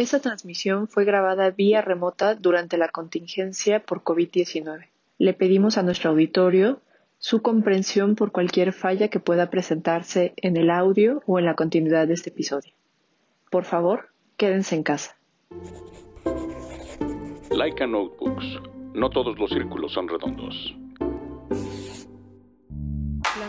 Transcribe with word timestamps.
Esta 0.00 0.18
transmisión 0.18 0.88
fue 0.88 1.04
grabada 1.04 1.50
vía 1.50 1.82
remota 1.82 2.34
durante 2.34 2.78
la 2.78 2.88
contingencia 2.88 3.80
por 3.80 4.02
COVID-19. 4.02 4.86
Le 5.18 5.34
pedimos 5.34 5.76
a 5.76 5.82
nuestro 5.82 6.08
auditorio 6.08 6.80
su 7.18 7.42
comprensión 7.42 8.14
por 8.14 8.32
cualquier 8.32 8.72
falla 8.72 9.08
que 9.08 9.20
pueda 9.20 9.50
presentarse 9.50 10.32
en 10.38 10.56
el 10.56 10.70
audio 10.70 11.22
o 11.26 11.38
en 11.38 11.44
la 11.44 11.54
continuidad 11.54 12.08
de 12.08 12.14
este 12.14 12.30
episodio. 12.30 12.72
Por 13.50 13.66
favor, 13.66 14.08
quédense 14.38 14.74
en 14.74 14.84
casa. 14.84 15.18
Laika 17.50 17.86
Notebooks. 17.86 18.58
No 18.94 19.10
todos 19.10 19.38
los 19.38 19.50
círculos 19.50 19.92
son 19.92 20.08
redondos. 20.08 20.74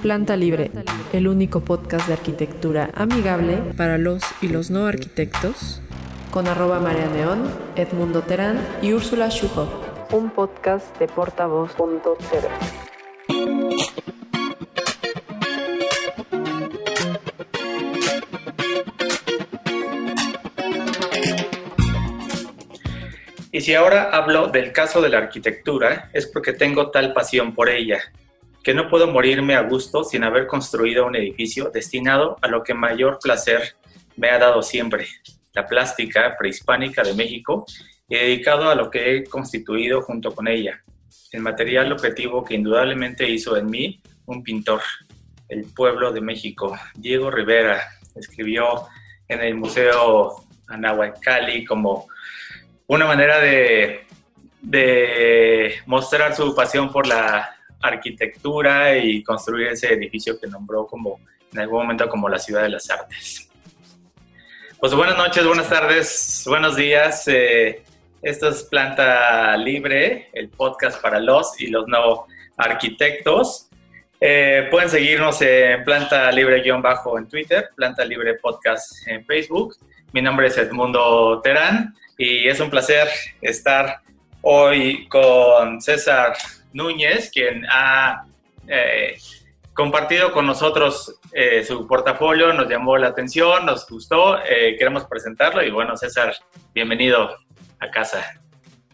Planta 0.01 0.35
Libre, 0.35 0.69
el 1.13 1.29
único 1.29 1.61
podcast 1.61 2.07
de 2.07 2.13
arquitectura 2.13 2.89
amigable 2.93 3.55
para 3.77 3.97
los 3.97 4.21
y 4.41 4.49
los 4.49 4.69
no 4.69 4.87
arquitectos, 4.87 5.81
con 6.31 6.47
arroba 6.47 6.79
María 6.79 7.07
Neón, 7.07 7.53
Edmundo 7.75 8.21
Terán 8.21 8.65
y 8.81 8.93
Úrsula 8.93 9.29
Schuhoff. 9.29 9.69
Un 10.13 10.31
podcast 10.31 10.97
de 10.97 11.07
portavoz.tv. 11.07 12.47
Y 23.51 23.59
si 23.59 23.75
ahora 23.75 24.09
hablo 24.11 24.47
del 24.47 24.71
caso 24.71 25.01
de 25.01 25.09
la 25.09 25.17
arquitectura, 25.17 26.09
es 26.13 26.27
porque 26.27 26.53
tengo 26.53 26.91
tal 26.91 27.11
pasión 27.11 27.53
por 27.53 27.67
ella, 27.67 27.99
que 28.63 28.73
no 28.73 28.89
puedo 28.89 29.07
morirme 29.07 29.55
a 29.55 29.63
gusto 29.63 30.05
sin 30.05 30.23
haber 30.23 30.47
construido 30.47 31.05
un 31.05 31.17
edificio 31.17 31.69
destinado 31.69 32.37
a 32.41 32.47
lo 32.47 32.63
que 32.63 32.73
mayor 32.73 33.19
placer 33.21 33.75
me 34.15 34.29
ha 34.29 34.39
dado 34.39 34.61
siempre, 34.63 35.07
la 35.53 35.65
plástica 35.67 36.35
prehispánica 36.37 37.03
de 37.03 37.13
México, 37.13 37.65
y 38.07 38.15
dedicado 38.15 38.69
a 38.69 38.75
lo 38.75 38.89
que 38.89 39.15
he 39.15 39.23
constituido 39.23 40.01
junto 40.01 40.33
con 40.35 40.47
ella, 40.47 40.81
el 41.31 41.41
material 41.41 41.91
objetivo 41.91 42.43
que 42.43 42.55
indudablemente 42.55 43.29
hizo 43.29 43.55
en 43.57 43.69
mí 43.69 44.01
un 44.25 44.43
pintor, 44.43 44.81
el 45.47 45.65
pueblo 45.65 46.11
de 46.11 46.21
México, 46.21 46.77
Diego 46.95 47.31
Rivera, 47.31 47.81
escribió 48.15 48.87
en 49.27 49.41
el 49.41 49.55
Museo 49.55 50.45
Anahuacalli 50.67 51.65
como 51.65 52.07
una 52.87 53.05
manera 53.05 53.39
de, 53.39 54.05
de 54.61 55.75
mostrar 55.85 56.35
su 56.35 56.53
pasión 56.53 56.91
por 56.91 57.07
la 57.07 57.55
arquitectura 57.81 58.97
y 58.97 59.23
construir 59.23 59.67
ese 59.67 59.93
edificio 59.93 60.39
que 60.39 60.47
nombró 60.47 60.85
como 60.85 61.19
en 61.51 61.59
algún 61.59 61.83
momento 61.83 62.07
como 62.09 62.29
la 62.29 62.39
ciudad 62.39 62.63
de 62.63 62.69
las 62.69 62.89
artes. 62.89 63.50
Pues 64.81 64.95
buenas 64.95 65.15
noches, 65.15 65.45
buenas 65.45 65.69
tardes, 65.69 66.43
buenos 66.47 66.75
días. 66.75 67.27
Eh, 67.27 67.83
esto 68.23 68.49
es 68.49 68.63
Planta 68.63 69.55
Libre, 69.55 70.31
el 70.33 70.49
podcast 70.49 70.99
para 70.99 71.19
los 71.19 71.61
y 71.61 71.67
los 71.67 71.87
no 71.87 72.25
arquitectos. 72.57 73.69
Eh, 74.19 74.67
pueden 74.71 74.89
seguirnos 74.89 75.39
en 75.43 75.83
Planta 75.83 76.31
Libre-bajo 76.31 77.19
en 77.19 77.27
Twitter, 77.27 77.69
Planta 77.75 78.03
Libre 78.03 78.39
Podcast 78.41 79.07
en 79.07 79.23
Facebook. 79.23 79.75
Mi 80.13 80.21
nombre 80.23 80.47
es 80.47 80.57
Edmundo 80.57 81.39
Terán 81.43 81.93
y 82.17 82.47
es 82.47 82.59
un 82.59 82.71
placer 82.71 83.07
estar 83.39 83.99
hoy 84.41 85.07
con 85.09 85.79
César 85.79 86.33
Núñez, 86.73 87.29
quien 87.31 87.67
ha 87.69 88.25
eh, 88.67 89.15
compartido 89.73 90.31
con 90.31 90.45
nosotros 90.45 91.19
eh, 91.33 91.63
su 91.63 91.87
portafolio, 91.87 92.53
nos 92.53 92.69
llamó 92.69 92.97
la 92.97 93.07
atención, 93.07 93.65
nos 93.65 93.87
gustó, 93.87 94.37
eh, 94.39 94.75
queremos 94.77 95.05
presentarlo 95.05 95.63
y 95.63 95.71
bueno, 95.71 95.95
César, 95.97 96.33
bienvenido 96.73 97.29
a 97.79 97.89
casa. 97.91 98.23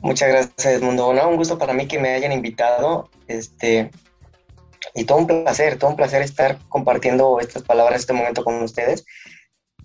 Muchas 0.02 0.30
gracias, 0.30 0.66
Edmundo. 0.66 1.10
un 1.10 1.36
gusto 1.36 1.58
para 1.58 1.74
mí 1.74 1.88
que 1.88 2.00
me 2.00 2.14
hayan 2.14 2.32
invitado. 2.32 3.10
Este, 3.28 3.90
y 4.94 5.06
todo 5.06 5.18
un 5.18 5.28
placer, 5.28 5.78
todo 5.78 5.90
un 5.90 5.96
placer 5.96 6.22
estar 6.22 6.58
compartiendo 6.70 7.40
estas 7.40 7.64
palabras, 7.64 8.02
este 8.02 8.14
momento 8.14 8.44
con 8.44 8.62
ustedes 8.62 9.06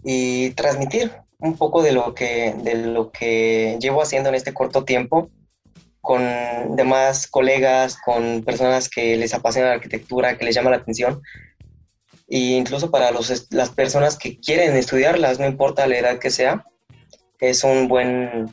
y 0.05 0.51
transmitir 0.51 1.13
un 1.39 1.57
poco 1.57 1.83
de 1.83 1.93
lo 1.93 2.15
que, 2.15 2.55
de 2.59 2.75
lo 2.75 3.11
que 3.11 3.79
llevo 3.81 4.03
haciendo 4.03 4.29
en 4.29 4.35
este 4.37 4.55
corto 4.55 4.85
tiempo 4.85 5.31
con 6.03 6.77
demás 6.77 7.29
colegas, 7.29 7.97
con 8.05 8.43
personas 8.43 8.89
que 8.89 9.17
les 9.17 9.33
apasiona 9.33 9.69
la 9.69 9.75
arquitectura, 9.75 10.37
que 10.37 10.45
les 10.45 10.55
llama 10.55 10.71
la 10.71 10.77
atención. 10.77 11.23
E 12.29 12.39
incluso 12.57 12.91
para 12.91 13.13
los, 13.13 13.47
las 13.51 13.71
personas 13.71 14.19
que 14.19 14.39
quieren 14.39 14.77
estudiarlas, 14.77 15.39
no 15.39 15.47
importa 15.47 15.87
la 15.87 15.97
edad 15.97 16.19
que 16.19 16.31
sea, 16.31 16.65
es 17.39 17.65
un 17.65 17.89
buen... 17.89 18.51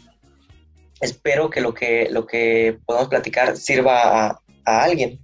Espero 1.01 1.49
que 1.49 1.61
lo 1.61 1.73
que, 1.73 2.07
lo 2.11 2.25
que 2.27 2.77
podamos 2.85 3.09
platicar 3.09 3.57
sirva 3.57 4.27
a, 4.65 4.83
alguien. 4.83 5.19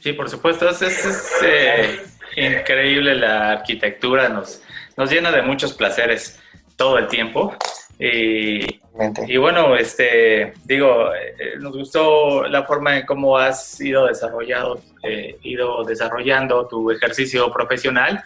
Sí, 0.00 0.12
por 0.12 0.28
supuesto, 0.28 0.68
es, 0.68 0.82
es, 0.82 1.30
eh, 1.42 2.00
increíble 2.36 3.14
la 3.14 3.52
arquitectura, 3.52 4.28
nos, 4.28 4.60
nos 4.96 5.10
llena 5.10 5.30
de 5.30 5.42
muchos 5.42 5.72
placeres 5.72 6.38
todo 6.76 6.98
el 6.98 7.08
tiempo. 7.08 7.56
Y, 7.98 8.80
y 9.26 9.36
bueno, 9.36 9.76
este, 9.76 10.54
digo, 10.64 11.12
eh, 11.14 11.54
nos 11.58 11.76
gustó 11.76 12.48
la 12.48 12.64
forma 12.64 12.98
en 12.98 13.06
cómo 13.06 13.38
has 13.38 13.80
ido 13.80 14.06
desarrollado, 14.06 14.80
eh, 15.04 15.36
ido 15.42 15.84
desarrollando 15.84 16.66
tu 16.66 16.90
ejercicio 16.90 17.52
profesional 17.52 18.22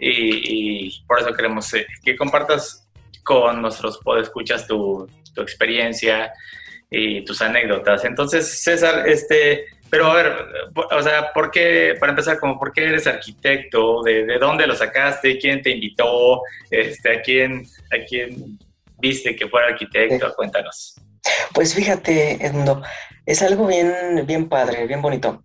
y, 0.00 1.00
por 1.06 1.20
eso 1.20 1.32
queremos 1.32 1.72
eh, 1.74 1.86
que 2.04 2.16
compartas 2.16 2.88
con 3.22 3.62
nuestros 3.62 3.98
podescuchas 3.98 4.66
tu, 4.66 5.08
tu 5.34 5.42
experiencia 5.42 6.32
y 6.90 7.24
tus 7.24 7.40
anécdotas. 7.40 8.04
Entonces, 8.04 8.62
César, 8.62 9.08
este, 9.08 9.66
pero 9.90 10.06
a 10.06 10.14
ver, 10.14 10.32
o 10.74 11.02
sea, 11.02 11.32
¿por 11.32 11.52
qué, 11.52 11.94
para 12.00 12.10
empezar, 12.10 12.38
como 12.40 12.58
por 12.58 12.72
qué 12.72 12.84
eres 12.84 13.06
arquitecto? 13.06 14.02
¿De, 14.02 14.26
de 14.26 14.38
dónde 14.38 14.66
lo 14.66 14.74
sacaste? 14.74 15.38
¿Quién 15.38 15.62
te 15.62 15.70
invitó? 15.70 16.42
Este, 16.70 17.16
¿a 17.16 17.22
quién, 17.22 17.64
a 17.92 18.04
quién 18.04 18.58
viste 18.98 19.36
que 19.36 19.48
fuera 19.48 19.68
arquitecto? 19.68 20.32
Cuéntanos. 20.34 20.94
Pues 21.52 21.74
fíjate, 21.74 22.44
Edmundo, 22.44 22.82
es 23.24 23.42
algo 23.42 23.66
bien, 23.66 24.24
bien 24.26 24.48
padre, 24.48 24.86
bien 24.86 25.02
bonito. 25.02 25.42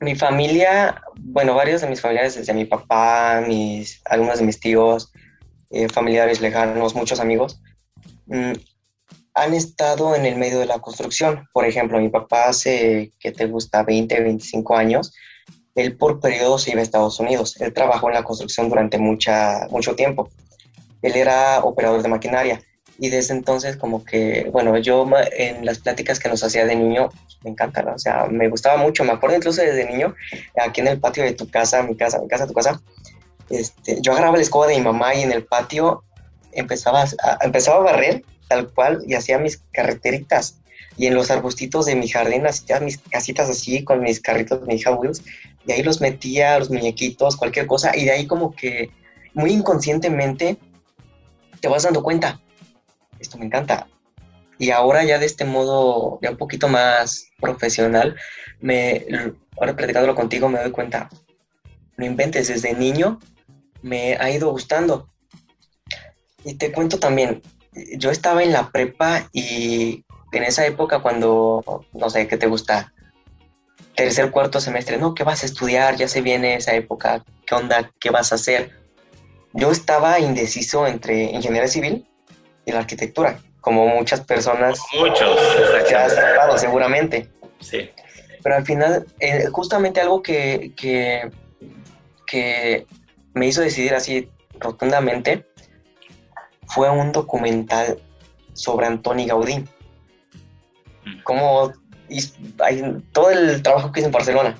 Mi 0.00 0.14
familia, 0.14 1.02
bueno, 1.16 1.54
varios 1.54 1.80
de 1.80 1.88
mis 1.88 2.00
familiares, 2.00 2.36
desde 2.36 2.54
mi 2.54 2.64
papá, 2.64 3.42
mis, 3.46 4.00
algunos 4.04 4.38
de 4.38 4.44
mis 4.44 4.60
tíos, 4.60 5.12
eh, 5.70 5.88
familiares 5.88 6.40
lejanos, 6.40 6.94
muchos 6.94 7.20
amigos, 7.20 7.60
mm, 8.26 8.52
han 9.34 9.54
estado 9.54 10.14
en 10.14 10.26
el 10.26 10.36
medio 10.36 10.58
de 10.58 10.66
la 10.66 10.80
construcción. 10.80 11.48
Por 11.52 11.64
ejemplo, 11.64 12.00
mi 12.00 12.08
papá 12.08 12.48
hace, 12.48 13.12
que 13.20 13.32
te 13.32 13.46
gusta, 13.46 13.82
20, 13.82 14.20
25 14.20 14.76
años, 14.76 15.12
él 15.74 15.96
por 15.96 16.20
periodo 16.20 16.58
se 16.58 16.72
iba 16.72 16.80
a 16.80 16.82
Estados 16.82 17.20
Unidos. 17.20 17.60
Él 17.60 17.72
trabajó 17.72 18.08
en 18.08 18.14
la 18.14 18.24
construcción 18.24 18.68
durante 18.68 18.98
mucha, 18.98 19.68
mucho 19.70 19.94
tiempo. 19.94 20.28
Él 21.02 21.16
era 21.16 21.60
operador 21.60 22.02
de 22.02 22.08
maquinaria. 22.08 22.62
Y 22.98 23.10
desde 23.10 23.34
entonces 23.34 23.76
como 23.76 24.04
que, 24.04 24.48
bueno, 24.52 24.76
yo 24.78 25.06
en 25.36 25.64
las 25.64 25.78
pláticas 25.78 26.18
que 26.18 26.28
nos 26.28 26.42
hacía 26.42 26.66
de 26.66 26.74
niño, 26.74 27.10
me 27.44 27.50
encanta, 27.50 27.84
o 27.94 27.98
sea, 27.98 28.26
me 28.26 28.48
gustaba 28.48 28.76
mucho, 28.76 29.04
me 29.04 29.12
acuerdo 29.12 29.36
incluso 29.36 29.62
desde 29.62 29.88
niño, 29.88 30.16
aquí 30.60 30.80
en 30.80 30.88
el 30.88 30.98
patio 30.98 31.22
de 31.22 31.32
tu 31.32 31.48
casa, 31.48 31.82
mi 31.84 31.96
casa, 31.96 32.18
mi 32.20 32.26
casa, 32.26 32.48
tu 32.48 32.54
casa, 32.54 32.82
este, 33.50 33.98
yo 34.00 34.12
agarraba 34.12 34.36
la 34.36 34.42
escoba 34.42 34.66
de 34.66 34.76
mi 34.76 34.82
mamá 34.82 35.14
y 35.14 35.22
en 35.22 35.32
el 35.32 35.44
patio 35.44 36.02
empezaba 36.52 37.04
a, 37.04 37.38
empezaba 37.42 37.78
a 37.78 37.92
barrer 37.92 38.24
tal 38.48 38.72
cual 38.72 39.02
y 39.06 39.14
hacía 39.14 39.38
mis 39.38 39.58
carreteritas. 39.72 40.58
Y 40.96 41.06
en 41.06 41.14
los 41.14 41.30
arbustitos 41.30 41.86
de 41.86 41.94
mi 41.94 42.08
jardín 42.08 42.46
hacía 42.46 42.80
mis 42.80 42.98
casitas 42.98 43.48
así 43.48 43.84
con 43.84 44.02
mis 44.02 44.20
carritos, 44.20 44.66
mis 44.66 44.84
Wheels 44.84 45.22
y 45.64 45.72
ahí 45.72 45.82
los 45.82 46.00
metía, 46.00 46.58
los 46.58 46.70
muñequitos, 46.70 47.36
cualquier 47.36 47.66
cosa. 47.66 47.96
Y 47.96 48.04
de 48.06 48.10
ahí 48.10 48.26
como 48.26 48.54
que 48.54 48.90
muy 49.34 49.52
inconscientemente 49.52 50.56
te 51.60 51.68
vas 51.68 51.82
dando 51.82 52.02
cuenta 52.02 52.40
esto 53.20 53.38
me 53.38 53.46
encanta. 53.46 53.88
Y 54.58 54.70
ahora 54.70 55.04
ya 55.04 55.18
de 55.18 55.26
este 55.26 55.44
modo, 55.44 56.18
ya 56.22 56.30
un 56.30 56.36
poquito 56.36 56.68
más 56.68 57.30
profesional, 57.40 58.16
me, 58.60 59.06
ahora 59.56 59.76
platicándolo 59.76 60.14
contigo 60.14 60.48
me 60.48 60.60
doy 60.60 60.72
cuenta, 60.72 61.08
no 61.96 62.04
inventes, 62.04 62.48
desde 62.48 62.74
niño 62.74 63.20
me 63.82 64.16
ha 64.16 64.30
ido 64.30 64.50
gustando. 64.50 65.08
Y 66.44 66.54
te 66.54 66.72
cuento 66.72 66.98
también, 66.98 67.42
yo 67.96 68.10
estaba 68.10 68.42
en 68.42 68.52
la 68.52 68.70
prepa 68.70 69.28
y 69.32 70.04
en 70.32 70.42
esa 70.42 70.66
época 70.66 71.00
cuando, 71.00 71.84
no 71.92 72.10
sé, 72.10 72.26
¿qué 72.26 72.36
te 72.36 72.46
gusta? 72.46 72.92
Tercer, 73.94 74.30
cuarto 74.30 74.60
semestre, 74.60 74.98
no, 74.98 75.14
¿qué 75.14 75.24
vas 75.24 75.42
a 75.42 75.46
estudiar? 75.46 75.96
Ya 75.96 76.08
se 76.08 76.20
viene 76.20 76.54
esa 76.54 76.74
época, 76.74 77.24
¿qué 77.46 77.54
onda? 77.54 77.90
¿Qué 78.00 78.10
vas 78.10 78.30
a 78.32 78.36
hacer? 78.36 78.77
Yo 79.58 79.72
estaba 79.72 80.20
indeciso 80.20 80.86
entre 80.86 81.24
ingeniería 81.24 81.66
civil 81.66 82.06
y 82.64 82.70
la 82.70 82.78
arquitectura, 82.78 83.40
como 83.60 83.88
muchas 83.88 84.20
personas. 84.20 84.78
Muchos, 84.96 85.36
ya 85.90 86.04
has 86.04 86.60
seguramente. 86.60 87.28
Sí. 87.58 87.90
Pero 88.40 88.54
al 88.54 88.64
final, 88.64 89.04
eh, 89.18 89.46
justamente 89.50 90.00
algo 90.00 90.22
que, 90.22 90.72
que, 90.76 91.28
me 93.34 93.48
hizo 93.48 93.60
decidir 93.60 93.94
así 93.94 94.28
rotundamente 94.60 95.44
fue 96.68 96.88
un 96.88 97.10
documental 97.10 97.98
sobre 98.52 98.86
Antoni 98.86 99.26
Gaudí. 99.26 99.64
Mm. 101.04 101.22
Como 101.24 101.72
hay, 102.60 103.02
todo 103.10 103.30
el 103.30 103.60
trabajo 103.62 103.90
que 103.90 104.00
hizo 104.00 104.06
en 104.06 104.12
Barcelona, 104.12 104.56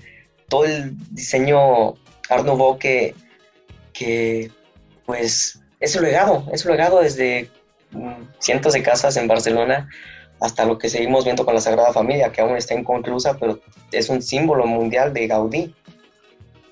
todo 0.49 0.65
el 0.65 0.97
diseño 1.15 1.91
Art 2.29 2.45
Nouveau 2.45 2.79
que, 2.79 3.15
que 3.93 4.50
pues 5.09 5.59
es 5.81 5.93
su 5.93 6.03
legado, 6.03 6.45
es 6.53 6.61
su 6.61 6.69
legado 6.69 7.01
desde 7.01 7.49
mm, 7.93 8.25
cientos 8.41 8.75
de 8.75 8.83
casas 8.83 9.17
en 9.17 9.27
Barcelona 9.27 9.89
hasta 10.39 10.67
lo 10.67 10.77
que 10.77 10.91
seguimos 10.91 11.25
viendo 11.25 11.47
con 11.47 11.55
la 11.55 11.63
Sagrada 11.63 11.95
Familia, 11.95 12.31
que 12.31 12.43
aún 12.43 12.59
está 12.59 12.75
inconclusa, 12.75 13.39
pero 13.39 13.59
es 13.91 14.11
un 14.11 14.21
símbolo 14.21 14.67
mundial 14.67 15.15
de 15.15 15.27
Gaudí. 15.27 15.75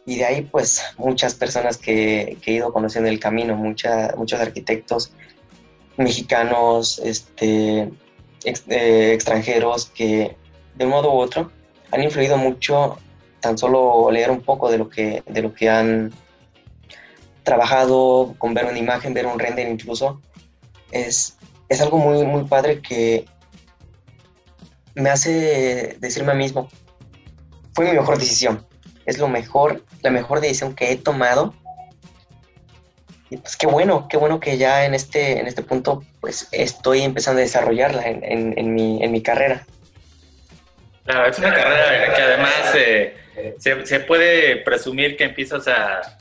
Y 0.04 0.18
de 0.18 0.24
ahí, 0.26 0.42
pues, 0.42 0.84
muchas 0.98 1.34
personas 1.34 1.78
que, 1.78 2.36
he 2.44 2.52
ido 2.52 2.74
conociendo 2.74 3.08
el 3.08 3.18
camino, 3.18 3.56
mucha, 3.56 4.14
muchos 4.18 4.38
arquitectos 4.38 5.12
mexicanos, 5.96 6.98
este, 6.98 7.90
eh, 8.44 9.12
extranjeros, 9.14 9.86
que 9.86 10.36
de 10.74 10.84
un 10.84 10.90
modo 10.90 11.14
u 11.14 11.18
otro 11.18 11.50
han 11.90 12.02
influido 12.02 12.36
mucho, 12.36 12.98
tan 13.40 13.56
solo 13.56 14.10
leer 14.10 14.30
un 14.30 14.42
poco 14.42 14.70
de 14.70 14.76
lo 14.76 14.90
que, 14.90 15.22
de 15.26 15.40
lo 15.40 15.54
que 15.54 15.70
han 15.70 16.12
trabajado, 17.46 18.34
con 18.38 18.54
ver 18.54 18.66
una 18.66 18.76
imagen, 18.76 19.14
ver 19.14 19.24
un 19.24 19.38
render 19.38 19.68
incluso, 19.68 20.20
es, 20.90 21.38
es 21.68 21.80
algo 21.80 21.96
muy, 21.96 22.24
muy 22.24 22.44
padre 22.44 22.82
que 22.82 23.24
me 24.96 25.10
hace 25.10 25.96
decirme 26.00 26.32
a 26.32 26.34
mí 26.34 26.42
mismo, 26.42 26.68
fue 27.72 27.86
mi 27.86 27.92
mejor 27.92 28.18
decisión, 28.18 28.66
es 29.06 29.18
lo 29.18 29.28
mejor, 29.28 29.84
la 30.02 30.10
mejor 30.10 30.40
decisión 30.40 30.74
que 30.74 30.90
he 30.90 30.96
tomado. 30.96 31.54
Y 33.30 33.36
pues 33.36 33.56
qué 33.56 33.68
bueno, 33.68 34.08
qué 34.08 34.16
bueno 34.16 34.40
que 34.40 34.58
ya 34.58 34.84
en 34.84 34.94
este, 34.94 35.38
en 35.38 35.46
este 35.46 35.62
punto 35.62 36.02
pues 36.20 36.48
estoy 36.50 37.02
empezando 37.02 37.40
a 37.40 37.42
desarrollarla 37.42 38.06
en, 38.06 38.54
en, 38.58 38.74
mi, 38.74 39.02
en 39.02 39.12
mi 39.12 39.22
carrera. 39.22 39.64
Claro, 41.04 41.30
es 41.30 41.38
una 41.38 41.54
carrera 41.54 42.14
que 42.14 42.22
además 42.22 42.74
eh, 42.74 43.14
se, 43.58 43.86
se, 43.86 44.00
puede 44.00 44.56
presumir 44.56 45.16
que 45.16 45.24
empiezas 45.24 45.68
a, 45.68 46.18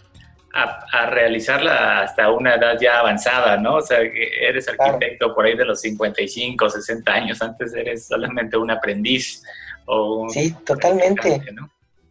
a, 0.55 1.05
realizarla 1.07 2.01
hasta 2.01 2.31
una 2.31 2.55
edad 2.55 2.77
ya 2.79 2.99
avanzada, 2.99 3.57
¿no? 3.57 3.75
O 3.75 3.81
sea, 3.81 3.99
que 3.99 4.29
eres 4.41 4.67
arquitecto 4.67 5.35
por 5.35 5.45
ahí 5.45 5.55
de 5.55 5.65
los 5.65 5.81
55, 5.81 6.69
60 6.69 7.11
años, 7.11 7.41
antes 7.41 7.73
eres 7.73 8.07
solamente 8.07 8.55
un 8.55 8.71
aprendiz 8.71 9.43
o 9.85 10.21
un... 10.21 10.29
Sí, 10.29 10.55
totalmente, 10.65 11.41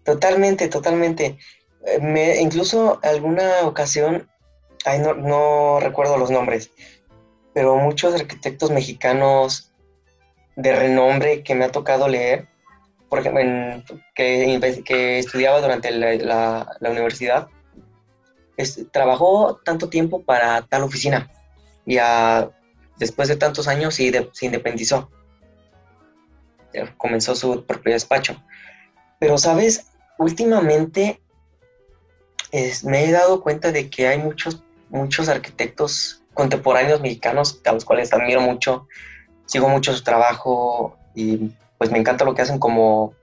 totalmente, 0.04 0.68
totalmente. 0.68 1.38
Eh, 1.86 1.98
me, 2.00 2.38
incluso 2.38 3.00
alguna 3.02 3.62
ocasión, 3.62 4.28
ay, 4.84 4.98
no, 4.98 5.14
no 5.14 5.80
recuerdo 5.80 6.18
los 6.18 6.30
nombres, 6.30 6.70
pero 7.54 7.76
muchos 7.76 8.14
arquitectos 8.14 8.70
mexicanos 8.70 9.72
de 10.56 10.76
renombre 10.76 11.42
que 11.42 11.54
me 11.54 11.64
ha 11.64 11.72
tocado 11.72 12.08
leer, 12.08 12.46
por 13.08 13.20
ejemplo, 13.20 13.42
que, 14.14 14.82
que 14.84 15.18
estudiaba 15.18 15.60
durante 15.62 15.90
la, 15.92 16.76
la 16.78 16.90
universidad, 16.90 17.48
trabajó 18.92 19.60
tanto 19.64 19.88
tiempo 19.88 20.22
para 20.22 20.62
tal 20.62 20.82
oficina 20.82 21.30
y 21.86 21.98
después 22.98 23.28
de 23.28 23.36
tantos 23.36 23.68
años 23.68 23.94
se 23.94 24.46
independizó. 24.46 25.10
Comenzó 26.96 27.34
su 27.34 27.64
propio 27.64 27.92
despacho. 27.92 28.42
Pero, 29.18 29.38
¿sabes? 29.38 29.86
Últimamente 30.18 31.20
me 32.84 33.04
he 33.04 33.12
dado 33.12 33.42
cuenta 33.42 33.72
de 33.72 33.90
que 33.90 34.06
hay 34.08 34.18
muchos, 34.18 34.62
muchos 34.88 35.28
arquitectos 35.28 36.22
contemporáneos 36.34 37.00
mexicanos 37.00 37.60
a 37.64 37.72
los 37.72 37.84
cuales 37.84 38.12
admiro 38.12 38.40
mucho, 38.40 38.86
sigo 39.46 39.68
mucho 39.68 39.92
su 39.92 40.02
trabajo 40.02 40.96
y 41.14 41.50
pues 41.78 41.90
me 41.90 41.98
encanta 41.98 42.24
lo 42.24 42.34
que 42.34 42.42
hacen 42.42 42.58
como 42.58 43.14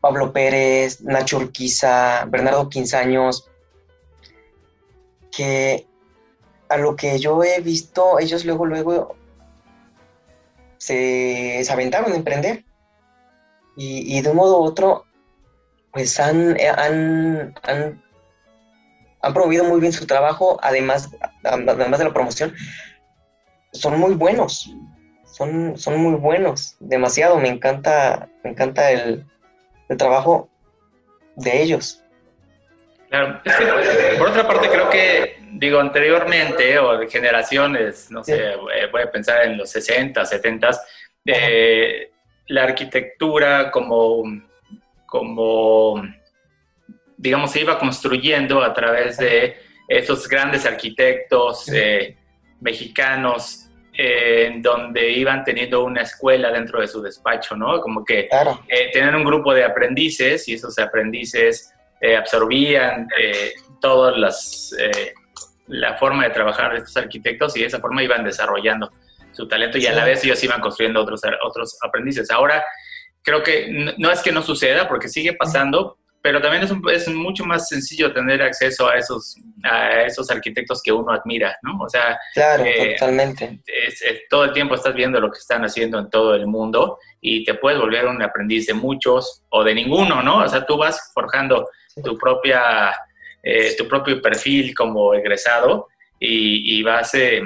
Pablo 0.00 0.32
Pérez, 0.32 1.00
Nacho 1.02 1.38
Urquiza, 1.38 2.24
Bernardo 2.26 2.68
Quinzaños, 2.68 3.49
que 5.40 5.86
a 6.68 6.76
lo 6.76 6.96
que 6.96 7.18
yo 7.18 7.42
he 7.42 7.62
visto, 7.62 8.18
ellos 8.18 8.44
luego, 8.44 8.66
luego 8.66 9.16
se, 10.76 11.64
aventaron 11.70 12.12
a 12.12 12.16
emprender. 12.16 12.62
Y, 13.74 14.20
de 14.20 14.28
un 14.28 14.36
modo 14.36 14.60
u 14.60 14.64
otro, 14.64 15.06
pues 15.92 16.20
han, 16.20 16.58
han, 16.76 17.54
han, 17.62 19.32
promovido 19.32 19.64
muy 19.64 19.80
bien 19.80 19.94
su 19.94 20.06
trabajo, 20.06 20.58
además, 20.62 21.08
además 21.42 21.98
de 21.98 22.04
la 22.04 22.12
promoción, 22.12 22.54
son 23.72 23.98
muy 23.98 24.12
buenos, 24.12 24.70
son, 25.24 25.78
son 25.78 25.96
muy 26.02 26.16
buenos, 26.16 26.76
demasiado, 26.80 27.38
me 27.38 27.48
encanta, 27.48 28.28
me 28.44 28.50
encanta 28.50 28.90
el, 28.90 29.24
el 29.88 29.96
trabajo 29.96 30.50
de 31.36 31.62
ellos. 31.62 31.99
Claro, 33.10 33.40
por 34.18 34.28
otra 34.28 34.46
parte 34.46 34.68
creo 34.68 34.88
que, 34.88 35.42
digo, 35.54 35.80
anteriormente 35.80 36.78
o 36.78 36.96
de 36.96 37.08
generaciones, 37.08 38.08
no 38.08 38.22
sé, 38.22 38.52
eh, 38.52 38.86
voy 38.92 39.02
a 39.02 39.10
pensar 39.10 39.44
en 39.46 39.58
los 39.58 39.68
60, 39.68 40.24
70, 40.24 40.70
eh, 41.26 42.12
la 42.46 42.62
arquitectura 42.62 43.72
como, 43.72 44.22
como, 45.06 46.04
digamos, 47.16 47.50
se 47.50 47.62
iba 47.62 47.80
construyendo 47.80 48.62
a 48.62 48.72
través 48.72 49.18
de 49.18 49.56
esos 49.88 50.28
grandes 50.28 50.64
arquitectos 50.64 51.68
eh, 51.68 52.16
mexicanos 52.60 53.66
en 53.92 54.62
donde 54.62 55.10
iban 55.10 55.42
teniendo 55.42 55.82
una 55.82 56.02
escuela 56.02 56.52
dentro 56.52 56.80
de 56.80 56.86
su 56.86 57.02
despacho, 57.02 57.56
¿no? 57.56 57.80
Como 57.80 58.04
que 58.04 58.28
tenían 58.92 59.16
un 59.16 59.24
grupo 59.24 59.52
de 59.52 59.64
aprendices 59.64 60.46
y 60.46 60.54
esos 60.54 60.78
aprendices 60.78 61.74
eh, 62.00 62.16
absorbían 62.16 63.08
eh, 63.18 63.52
todas 63.80 64.16
las 64.16 64.74
eh, 64.78 65.12
la 65.66 65.96
forma 65.98 66.24
de 66.24 66.30
trabajar 66.30 66.72
de 66.72 66.78
estos 66.78 66.96
arquitectos 66.96 67.56
y 67.56 67.60
de 67.60 67.66
esa 67.66 67.78
forma 67.78 68.02
iban 68.02 68.24
desarrollando 68.24 68.90
su 69.32 69.46
talento 69.46 69.78
y 69.78 69.86
a 69.86 69.92
la 69.92 70.04
vez 70.04 70.24
ellos 70.24 70.42
iban 70.42 70.60
construyendo 70.60 71.02
otros, 71.02 71.20
otros 71.44 71.78
aprendices. 71.82 72.30
Ahora, 72.30 72.64
creo 73.22 73.42
que 73.42 73.94
no, 73.96 74.10
es 74.10 74.20
que 74.22 74.32
no 74.32 74.42
suceda, 74.42 74.88
porque 74.88 75.08
sigue 75.08 75.34
pasando, 75.34 75.98
pero 76.22 76.40
también 76.40 76.64
es, 76.64 76.72
es, 76.92 77.08
mucho 77.08 77.44
más 77.44 77.68
sencillo 77.68 78.12
tener 78.12 78.42
acceso 78.42 78.88
a 78.88 78.96
esos, 78.96 79.36
a 79.62 80.02
esos 80.02 80.28
arquitectos 80.30 80.82
que 80.82 80.90
uno 80.90 81.12
admira, 81.12 81.56
¿no? 81.62 81.78
O 81.78 81.88
sea, 81.88 82.18
claro, 82.34 82.64
totalmente. 82.98 83.60
todo 84.28 84.44
el 84.44 84.52
tiempo 84.52 84.74
estás 84.74 84.94
viendo 84.94 85.20
lo 85.20 85.30
que 85.30 85.38
están 85.38 85.64
haciendo 85.64 85.98
en 85.98 86.10
todo 86.10 86.34
el 86.34 86.46
mundo 86.46 86.98
y 87.20 87.44
te 87.44 87.54
puedes 87.54 87.78
volver 87.78 88.06
un 88.06 88.20
aprendiz 88.22 88.66
de 88.66 88.74
muchos 88.74 89.44
o 89.50 89.62
de 89.62 89.74
ninguno, 89.74 90.22
¿no? 90.22 90.38
O 90.38 90.48
sea, 90.48 90.66
tú 90.66 90.76
vas 90.76 91.12
forjando 91.14 91.68
tu, 92.02 92.16
propia, 92.16 92.94
eh, 93.42 93.74
tu 93.76 93.86
propio 93.88 94.20
perfil 94.20 94.74
como 94.74 95.14
egresado 95.14 95.88
y, 96.18 96.82
vas 96.82 97.14
eh, 97.14 97.42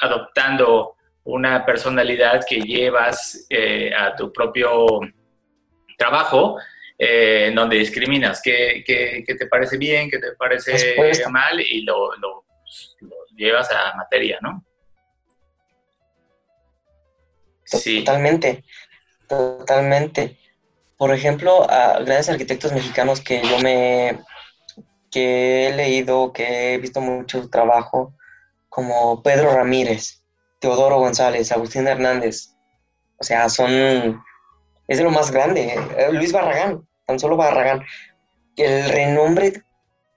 adoptando 0.00 0.96
una 1.24 1.64
personalidad 1.64 2.44
que 2.48 2.60
llevas 2.60 3.46
eh, 3.48 3.92
a 3.94 4.16
tu 4.16 4.32
propio 4.32 5.00
trabajo, 5.96 6.58
en 7.02 7.54
donde 7.54 7.76
discriminas 7.76 8.42
qué, 8.42 8.84
te 8.84 9.46
parece 9.46 9.78
bien, 9.78 10.10
qué 10.10 10.18
te 10.18 10.32
parece 10.32 10.94
mal 11.30 11.58
y 11.60 11.82
lo, 11.82 12.14
lo, 12.16 12.44
llevas 13.34 13.70
a 13.70 13.94
materia, 13.96 14.38
¿no? 14.42 14.64
Sí. 17.64 18.00
Totalmente, 18.00 18.64
totalmente 19.28 20.39
por 21.00 21.14
ejemplo, 21.14 21.66
grandes 21.66 22.28
arquitectos 22.28 22.74
mexicanos 22.74 23.22
que 23.22 23.40
yo 23.42 23.58
me 23.60 24.20
que 25.10 25.66
he 25.66 25.72
leído, 25.72 26.30
que 26.34 26.74
he 26.74 26.78
visto 26.78 27.00
mucho 27.00 27.48
trabajo, 27.48 28.12
como 28.68 29.22
Pedro 29.22 29.50
Ramírez, 29.50 30.22
Teodoro 30.58 30.98
González, 30.98 31.50
Agustín 31.52 31.88
Hernández. 31.88 32.54
O 33.18 33.24
sea, 33.24 33.48
son 33.48 34.22
es 34.88 34.98
de 34.98 35.04
lo 35.04 35.10
más 35.10 35.30
grande. 35.30 35.72
Eh, 35.96 36.12
Luis 36.12 36.32
Barragán, 36.32 36.86
tan 37.06 37.18
solo 37.18 37.38
Barragán. 37.38 37.82
El 38.58 38.86
renombre 38.90 39.54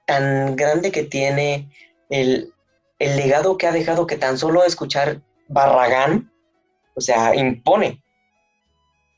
tan 0.06 0.58
grande 0.58 0.92
que 0.92 1.04
tiene, 1.04 1.70
el, 2.10 2.52
el 3.00 3.16
legado 3.16 3.58
que 3.58 3.68
ha 3.68 3.72
dejado, 3.72 4.06
que 4.06 4.18
tan 4.18 4.38
solo 4.38 4.66
escuchar 4.66 5.22
Barragán, 5.48 6.30
o 6.94 7.00
sea, 7.00 7.34
impone 7.34 8.03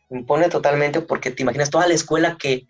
impone 0.09 0.49
totalmente 0.49 1.01
porque 1.01 1.31
te 1.31 1.43
imaginas 1.43 1.69
toda 1.69 1.87
la 1.87 1.93
escuela 1.93 2.37
que, 2.37 2.67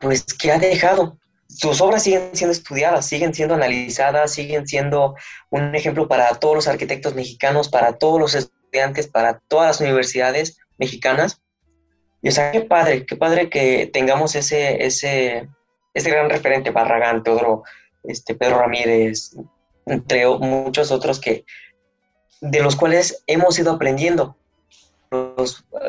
pues, 0.00 0.24
que 0.24 0.52
ha 0.52 0.58
dejado. 0.58 1.18
Sus 1.48 1.80
obras 1.80 2.02
siguen 2.02 2.30
siendo 2.32 2.52
estudiadas, 2.52 3.06
siguen 3.06 3.34
siendo 3.34 3.54
analizadas, 3.54 4.32
siguen 4.32 4.66
siendo 4.66 5.14
un 5.50 5.74
ejemplo 5.74 6.08
para 6.08 6.34
todos 6.34 6.56
los 6.56 6.68
arquitectos 6.68 7.14
mexicanos, 7.14 7.68
para 7.68 7.98
todos 7.98 8.18
los 8.18 8.34
estudiantes, 8.34 9.06
para 9.06 9.38
todas 9.48 9.68
las 9.68 9.80
universidades 9.80 10.58
mexicanas. 10.78 11.40
Y 12.22 12.28
o 12.28 12.32
sea, 12.32 12.50
qué 12.52 12.62
padre, 12.62 13.06
qué 13.06 13.16
padre 13.16 13.50
que 13.50 13.88
tengamos 13.92 14.34
ese, 14.34 14.84
ese, 14.84 15.48
ese 15.92 16.10
gran 16.10 16.30
referente, 16.30 16.70
Barragán, 16.70 17.22
Teodoro, 17.22 17.64
este, 18.02 18.34
Pedro 18.34 18.58
Ramírez, 18.58 19.36
entre 19.86 20.26
muchos 20.26 20.90
otros 20.90 21.20
que, 21.20 21.44
de 22.40 22.60
los 22.60 22.76
cuales 22.76 23.22
hemos 23.26 23.58
ido 23.58 23.72
aprendiendo. 23.72 24.36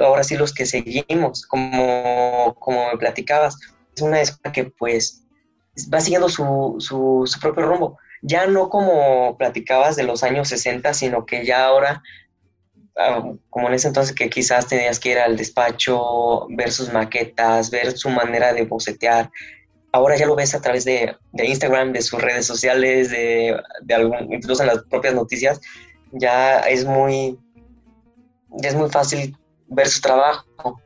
Ahora 0.01 0.24
sí 0.24 0.36
los 0.36 0.53
que 0.53 0.65
seguimos, 0.65 1.46
como, 1.46 2.55
como 2.60 2.91
me 2.91 2.98
platicabas, 2.98 3.58
es 3.96 4.01
una 4.01 4.22
escuela 4.22 4.51
que 4.51 4.65
pues 4.65 5.25
va 5.94 6.01
siguiendo 6.01 6.29
su, 6.29 6.75
su, 6.79 7.39
propio 7.39 7.65
rumbo. 7.65 7.98
Ya 8.22 8.48
no 8.48 8.70
como 8.70 9.38
platicabas 9.38 9.96
de 9.96 10.03
los 10.03 10.24
años 10.24 10.48
60, 10.50 10.94
sino 10.94 11.25
que 11.25 11.46
ya 11.46 11.65
ahora 11.65 12.01
ah, 12.98 13.24
como 13.50 13.67
en 13.67 13.74
ese 13.75 13.88
entonces 13.88 14.15
que 14.15 14.29
quizás 14.29 14.67
tenías 14.67 15.00
que 15.00 15.12
ir 15.12 15.20
al 15.20 15.38
despacho, 15.38 16.48
ver 16.50 16.72
sus 16.72 16.91
maquetas, 16.91 17.70
ver 17.70 17.98
su 17.98 18.10
manera 18.10 18.53
de 18.53 18.65
bocetear. 18.65 19.29
Ahora 19.91 20.17
ya 20.17 20.25
lo 20.25 20.36
ves 20.36 20.53
a 20.55 20.62
través 20.62 20.84
de, 20.84 21.15
de 21.32 21.46
Instagram, 21.46 21.94
de 21.94 22.01
sus 22.01 22.22
redes 22.22 22.46
sociales, 22.46 23.12
de, 23.12 23.58
de 23.82 23.94
algún, 23.94 24.34
incluso 24.34 24.63
en 24.63 24.67
las 24.67 24.84
propias 24.84 25.13
noticias. 25.13 25.62
Ya 26.12 26.60
es 26.60 26.86
muy, 26.86 27.38
es 28.62 28.75
muy 28.75 28.89
fácil 28.89 29.38
ver 29.67 29.88
su 29.88 30.01
trabajo. 30.01 30.81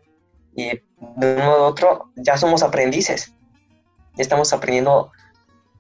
Y 0.55 0.81
de 1.17 1.35
un 1.35 1.45
modo 1.45 1.63
u 1.63 1.69
otro, 1.69 2.11
ya 2.15 2.38
somos 2.38 2.63
aprendices 2.63 3.33
estamos 4.21 4.51
aprendiendo 4.53 5.11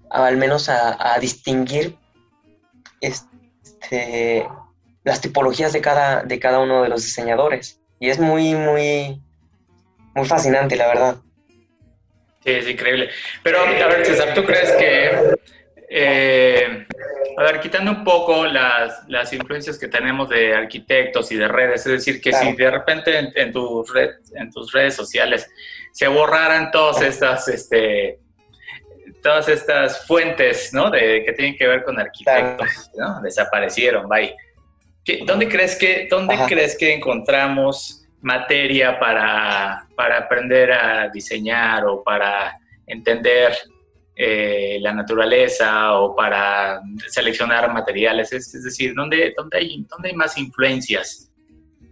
al 0.09 0.37
menos 0.37 0.69
a, 0.69 1.17
distinguir 1.19 1.95
este, 3.01 4.47
las 5.03 5.21
tipologías 5.21 5.71
de 5.73 5.81
cada, 5.81 6.23
de 6.23 6.39
cada 6.39 6.59
uno 6.59 6.81
de 6.83 6.89
los 6.89 7.03
diseñadores. 7.03 7.79
Y 7.99 8.09
es 8.09 8.17
muy, 8.17 8.55
muy, 8.55 9.21
muy 10.15 10.25
fascinante, 10.25 10.75
la 10.75 10.87
verdad. 10.87 11.17
Sí, 12.43 12.51
es 12.51 12.67
increíble. 12.67 13.09
Pero, 13.43 13.59
a 13.59 13.87
ver, 13.87 14.05
César, 14.05 14.33
¿tú 14.33 14.43
crees 14.45 14.71
que, 14.71 15.37
eh, 15.89 16.87
a 17.39 17.43
ver, 17.43 17.61
quitando 17.61 17.91
un 17.91 18.03
poco 18.03 18.45
las, 18.45 19.07
las, 19.07 19.31
influencias 19.31 19.79
que 19.79 19.87
tenemos 19.87 20.27
de 20.27 20.53
arquitectos 20.53 21.31
y 21.31 21.37
de 21.37 21.47
redes, 21.47 21.85
es 21.85 21.93
decir, 21.93 22.19
que 22.19 22.33
si 22.33 22.51
de 22.51 22.69
repente 22.69 23.17
en, 23.17 23.31
en, 23.33 23.53
red, 23.93 24.09
en 24.35 24.51
tus 24.51 24.73
redes 24.73 24.93
sociales 24.93 25.49
se 25.93 26.09
borraran 26.09 26.69
todas 26.69 27.01
estas, 27.01 27.47
este, 27.47 28.19
todas 29.23 29.47
estas 29.47 30.05
fuentes, 30.05 30.73
¿no? 30.73 30.89
De, 30.89 31.23
que 31.23 31.31
tienen 31.31 31.55
que 31.55 31.65
ver 31.65 31.85
con 31.85 31.97
arquitectos, 31.97 32.91
¿no? 32.97 33.21
Desaparecieron, 33.21 34.09
bye. 34.09 34.35
¿Dónde 35.25 35.47
crees 35.47 35.77
que, 35.77 36.09
dónde 36.11 36.37
crees 36.45 36.77
que 36.77 36.93
encontramos 36.93 38.05
materia 38.21 38.99
para, 38.99 39.87
para, 39.95 40.17
aprender 40.17 40.73
a 40.73 41.07
diseñar 41.07 41.85
o 41.85 42.03
para 42.03 42.59
entender 42.85 43.53
eh, 44.21 44.79
la 44.81 44.93
naturaleza 44.93 45.97
o 45.97 46.13
para 46.13 46.81
seleccionar 47.07 47.71
materiales? 47.71 48.33
Es, 48.33 48.51
decir, 48.61 48.93
¿dónde, 48.93 49.33
dónde, 49.37 49.57
hay, 49.57 49.85
¿dónde 49.89 50.09
hay 50.09 50.15
más 50.15 50.37
influencias? 50.37 51.31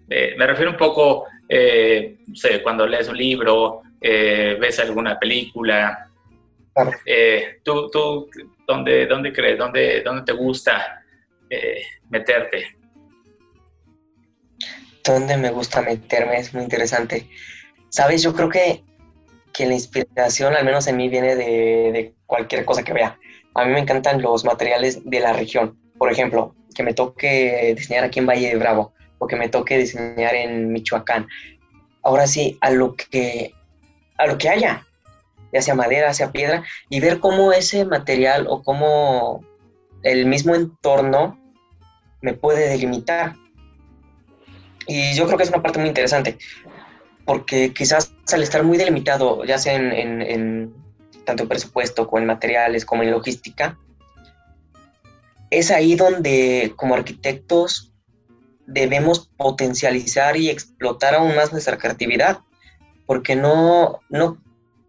Eh, 0.09 0.35
me 0.37 0.45
refiero 0.45 0.71
un 0.71 0.77
poco, 0.77 1.23
eh, 1.47 2.17
no 2.27 2.35
sé, 2.35 2.61
cuando 2.61 2.85
lees 2.85 3.07
un 3.07 3.17
libro, 3.17 3.81
ves 4.01 4.79
alguna 4.79 5.17
película, 5.17 6.03
¿Tú, 7.63 7.89
tú 7.89 8.29
dónde, 8.67 9.07
dónde 9.07 9.31
crees, 9.31 9.57
dónde, 9.57 10.01
dónde 10.03 10.23
te 10.23 10.33
gusta 10.33 11.01
meterte? 12.09 12.75
¿Dónde 15.01 15.37
me 15.37 15.49
gusta 15.49 15.81
meterme? 15.81 16.39
Es 16.39 16.53
muy 16.53 16.63
interesante. 16.63 17.29
Sabes, 17.89 18.21
yo 18.21 18.33
creo 18.33 18.49
que, 18.49 18.83
que 19.57 19.65
la 19.65 19.73
inspiración, 19.73 20.53
al 20.53 20.63
menos 20.63 20.85
en 20.85 20.97
mí, 20.97 21.09
viene 21.09 21.35
de, 21.35 21.91
de 21.91 22.13
cualquier 22.27 22.63
cosa 22.63 22.83
que 22.83 22.93
vea. 22.93 23.17
A 23.55 23.65
mí 23.65 23.71
me 23.73 23.79
encantan 23.79 24.21
los 24.21 24.45
materiales 24.45 25.01
de 25.03 25.19
la 25.19 25.33
región. 25.33 25.75
Por 25.97 26.11
ejemplo, 26.11 26.53
que 26.75 26.83
me 26.83 26.93
toque 26.93 27.73
diseñar 27.75 28.03
aquí 28.03 28.19
en 28.19 28.27
Valle 28.27 28.49
de 28.49 28.55
Bravo 28.55 28.93
o 29.17 29.25
que 29.25 29.35
me 29.35 29.49
toque 29.49 29.79
diseñar 29.79 30.35
en 30.35 30.71
Michoacán. 30.71 31.27
Ahora 32.03 32.27
sí, 32.27 32.59
a 32.61 32.69
lo 32.69 32.95
que, 32.95 33.55
a 34.19 34.27
lo 34.27 34.37
que 34.37 34.49
haya, 34.49 34.85
ya 35.51 35.61
sea 35.63 35.73
madera, 35.73 36.13
sea 36.13 36.31
piedra, 36.31 36.63
y 36.87 36.99
ver 36.99 37.19
cómo 37.19 37.51
ese 37.51 37.83
material 37.83 38.45
o 38.47 38.61
cómo 38.61 39.43
el 40.03 40.27
mismo 40.27 40.53
entorno 40.53 41.39
me 42.21 42.33
puede 42.33 42.69
delimitar. 42.69 43.33
Y 44.85 45.15
yo 45.15 45.25
creo 45.25 45.35
que 45.35 45.45
es 45.45 45.49
una 45.49 45.63
parte 45.63 45.79
muy 45.79 45.87
interesante, 45.87 46.37
porque 47.27 47.73
quizás 47.73 48.13
al 48.31 48.41
estar 48.41 48.63
muy 48.63 48.77
delimitado, 48.77 49.43
ya 49.43 49.57
sea 49.57 49.75
en, 49.75 50.73
tanto 51.25 51.43
en 51.43 51.49
presupuesto 51.49 52.07
como 52.07 52.21
en 52.21 52.25
materiales, 52.25 52.85
como 52.85 53.03
en 53.03 53.11
logística, 53.11 53.77
es 55.49 55.69
ahí 55.69 55.95
donde 55.95 56.73
como 56.77 56.95
arquitectos 56.95 57.91
debemos 58.65 59.29
potencializar 59.35 60.37
y 60.37 60.49
explotar 60.49 61.15
aún 61.15 61.35
más 61.35 61.51
nuestra 61.51 61.77
creatividad, 61.77 62.39
porque 63.05 63.35
no, 63.35 63.99
no 64.07 64.41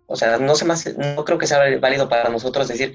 o 0.07 0.14
sea, 0.14 0.38
no, 0.38 0.54
se 0.54 0.64
más, 0.64 0.87
no 0.97 1.25
creo 1.25 1.38
que 1.38 1.49
sea 1.49 1.78
válido 1.80 2.09
para 2.09 2.30
nosotros 2.30 2.68
decir, 2.68 2.95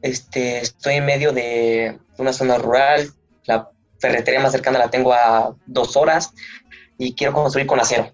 este, 0.00 0.60
estoy 0.60 0.94
en 0.94 1.06
medio 1.06 1.32
de 1.32 1.98
una 2.18 2.32
zona 2.32 2.58
rural, 2.58 3.10
la 3.46 3.68
ferretería 3.98 4.40
más 4.40 4.52
cercana 4.52 4.78
la 4.78 4.90
tengo 4.90 5.12
a 5.12 5.56
dos 5.66 5.96
horas 5.96 6.32
y 6.98 7.14
quiero 7.14 7.32
construir 7.32 7.66
con 7.66 7.80
acero. 7.80 8.12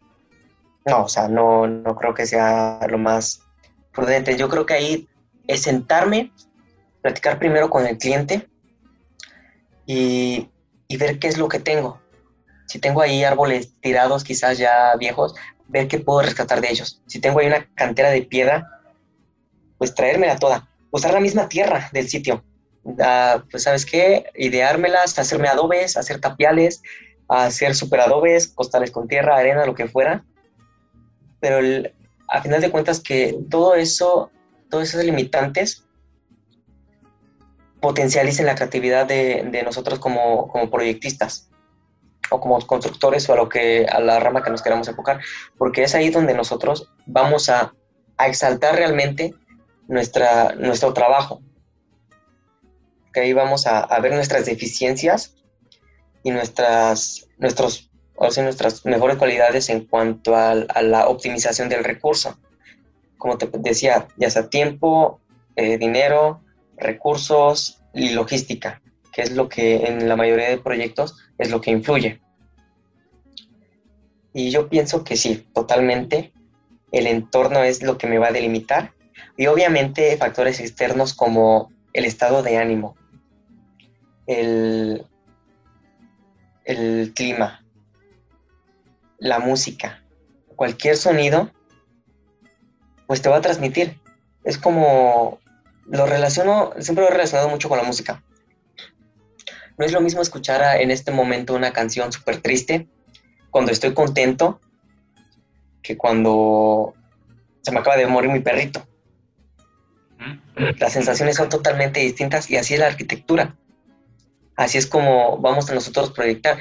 No, 0.87 1.05
o 1.05 1.09
sea, 1.09 1.29
no, 1.29 1.67
no 1.67 1.95
creo 1.97 2.15
que 2.15 2.27
sea 2.27 2.81
lo 2.89 2.99
más 2.99 3.43
prudente. 3.93 4.37
Yo 4.37 4.49
creo 4.49 4.67
que 4.67 4.75
ahí 4.75 5.09
es 5.47 5.63
sentarme, 5.63 6.33
platicar 7.03 7.39
primero 7.39 7.71
con 7.71 7.87
el 7.87 7.99
cliente 7.99 8.49
y, 9.87 10.49
y 10.89 10.97
ver 10.97 11.19
qué 11.19 11.29
es 11.29 11.39
lo 11.39 11.49
que 11.49 11.59
tengo. 11.59 12.01
Si 12.67 12.79
tengo 12.79 13.03
ahí 13.03 13.25
árboles 13.25 13.75
tirados, 13.81 14.25
quizás 14.25 14.59
ya 14.59 14.95
viejos, 14.97 15.35
ver 15.69 15.89
qué 15.89 15.99
puedo 15.99 16.23
rescatar 16.23 16.61
de 16.61 16.71
ellos. 16.71 17.03
Si 17.07 17.21
tengo 17.21 17.41
ahí 17.41 17.47
una 17.47 17.69
cantera 17.75 18.11
de 18.11 18.23
piedra, 18.23 18.69
pues 19.79 19.95
traérmela 19.95 20.39
toda. 20.39 20.69
Usar 20.91 21.13
la 21.13 21.21
misma 21.21 21.49
tierra 21.49 21.89
del 21.93 22.09
sitio. 22.09 22.45
Ah, 23.01 23.45
pues, 23.51 23.65
¿sabes 23.65 23.85
qué? 23.85 24.25
Ideármelas, 24.35 25.19
hacerme 25.19 25.49
adobes, 25.49 25.97
hacer 25.97 26.21
tapiales, 26.21 26.83
hacer 27.29 27.75
superadobes, 27.75 28.49
costales 28.49 28.91
con 28.91 29.09
tierra, 29.09 29.37
arena, 29.37 29.67
lo 29.67 29.75
que 29.75 29.89
fuera. 29.89 30.25
Pero 31.40 31.59
a 32.28 32.42
final 32.42 32.61
de 32.61 32.70
cuentas 32.70 33.00
que 33.00 33.38
todo 33.50 33.75
eso, 33.75 34.30
todos 34.68 34.88
esos 34.88 35.04
limitantes 35.04 35.85
potencialicen 37.80 38.47
la 38.47 38.54
creatividad 38.54 39.06
de, 39.06 39.62
nosotros 39.64 39.99
como, 39.99 40.49
como 40.49 40.70
proyectistas 40.70 41.50
o 42.30 42.40
como 42.40 42.61
constructores 42.66 43.28
o 43.28 43.32
a 43.32 43.37
lo 43.37 43.49
que 43.49 43.87
a 43.87 44.00
la 44.00 44.20
rama 44.20 44.42
que 44.42 44.50
nos 44.50 44.62
queramos 44.62 44.87
enfocar, 44.87 45.20
porque 45.59 45.82
es 45.82 45.94
ahí 45.94 46.11
donde 46.11 46.35
nosotros 46.35 46.92
vamos 47.06 47.49
a, 47.49 47.75
a 48.18 48.28
exaltar 48.28 48.76
realmente 48.76 49.35
nuestra, 49.88 50.54
nuestro 50.54 50.92
trabajo. 50.92 51.42
Que 53.12 53.20
ahí 53.20 53.32
vamos 53.32 53.66
a, 53.66 53.80
a, 53.80 54.00
ver 54.00 54.14
nuestras 54.14 54.47
deficiencias 54.47 55.35
y 56.23 56.30
nuestras, 56.30 57.26
nuestros, 57.38 57.89
o 58.23 58.31
sea, 58.31 58.45
nuestras 58.45 58.85
mejores 58.85 59.17
cualidades 59.17 59.71
en 59.71 59.87
cuanto 59.87 60.37
a, 60.37 60.50
a, 60.50 60.83
la 60.83 61.09
optimización 61.09 61.71
del 61.71 61.83
recurso. 61.83 62.39
Como 63.17 63.39
te 63.39 63.49
decía, 63.61 64.09
ya 64.19 64.29
sea 64.29 64.50
tiempo, 64.50 65.21
eh, 65.57 65.79
dinero, 65.79 66.43
recursos 66.77 67.83
y 67.95 68.11
logística, 68.11 68.83
que 69.11 69.23
es 69.23 69.33
lo 69.33 69.49
que 69.49 69.87
en 69.87 70.07
la 70.07 70.17
mayoría 70.17 70.50
de 70.50 70.59
proyectos 70.59 71.17
es 71.39 71.50
lo 71.50 71.62
que 71.62 71.71
influye. 71.71 72.21
Y 74.35 74.50
yo 74.50 74.69
pienso 74.69 75.03
que 75.03 75.17
sí, 75.17 75.47
totalmente. 75.55 76.35
El 76.93 77.07
entorno 77.07 77.62
es 77.62 77.83
lo 77.83 77.97
que 77.97 78.07
me 78.07 78.19
va 78.19 78.29
a 78.29 78.33
delimitar. 78.33 78.93
Y 79.39 79.47
obviamente 79.47 80.15
factores 80.19 80.61
externos 80.61 81.15
como 81.15 81.73
el 81.95 82.05
estado 82.05 82.43
de 82.43 82.59
ánimo, 82.59 82.97
el, 84.27 85.07
el 86.67 87.12
clima, 87.15 87.60
la 89.21 89.39
música, 89.39 90.03
cualquier 90.57 90.97
sonido, 90.97 91.50
pues 93.07 93.23
te 93.23 93.29
va 93.29 93.37
a 93.37 93.41
transmitir. 93.41 94.00
Es 94.45 94.59
como, 94.59 95.39
lo 95.87 96.07
relaciono, 96.07 96.73
siempre 96.79 97.05
lo 97.05 97.11
he 97.11 97.12
relacionado 97.12 97.49
mucho 97.49 97.69
con 97.69 97.79
la 97.79 97.85
música. 97.85 98.23
No 99.79 99.87
es 99.87 99.93
lo 99.93 100.00
mismo 100.00 100.21
escuchar 100.21 100.81
en 100.81 100.91
este 100.91 101.12
momento 101.12 101.55
una 101.55 101.73
canción 101.73 102.12
súper 102.12 102.41
triste 102.41 102.89
cuando 103.50 103.73
estoy 103.73 103.95
contento 103.95 104.61
que 105.83 105.97
cuando 105.97 106.95
se 107.62 107.73
me 107.73 107.81
acaba 107.81 107.97
de 107.97 108.07
morir 108.07 108.31
mi 108.31 108.41
perrito. 108.41 108.87
Las 110.79 110.93
sensaciones 110.93 111.37
son 111.37 111.49
totalmente 111.49 112.00
distintas 112.00 112.50
y 112.50 112.57
así 112.57 112.75
es 112.75 112.81
la 112.81 112.89
arquitectura. 112.89 113.57
Así 114.57 114.77
es 114.77 114.87
como 114.87 115.39
vamos 115.39 115.71
a 115.71 115.75
nosotros 115.75 116.11
proyectar. 116.11 116.59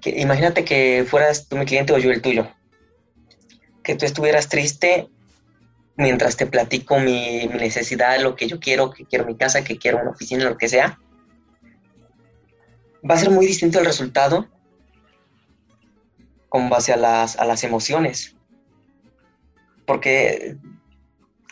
Que, 0.00 0.10
imagínate 0.20 0.64
que 0.64 1.04
fueras 1.08 1.48
tú 1.48 1.56
mi 1.56 1.64
cliente 1.64 1.92
o 1.92 1.98
yo 1.98 2.10
el 2.10 2.22
tuyo. 2.22 2.48
Que 3.82 3.94
tú 3.94 4.04
estuvieras 4.04 4.48
triste 4.48 5.08
mientras 5.96 6.36
te 6.36 6.46
platico 6.46 6.98
mi, 6.98 7.48
mi 7.52 7.58
necesidad, 7.58 8.20
lo 8.20 8.36
que 8.36 8.48
yo 8.48 8.60
quiero, 8.60 8.90
que 8.90 9.06
quiero 9.06 9.24
mi 9.24 9.36
casa, 9.36 9.64
que 9.64 9.78
quiero 9.78 9.98
una 9.98 10.10
oficina, 10.10 10.44
lo 10.44 10.58
que 10.58 10.68
sea 10.68 10.98
va 13.08 13.14
a 13.14 13.18
ser 13.18 13.30
muy 13.30 13.46
distinto 13.46 13.78
el 13.78 13.86
resultado 13.86 14.48
con 16.48 16.68
base 16.68 16.92
a 16.92 16.96
las, 16.96 17.36
a 17.38 17.44
las 17.44 17.64
emociones. 17.64 18.36
Porque 19.86 20.56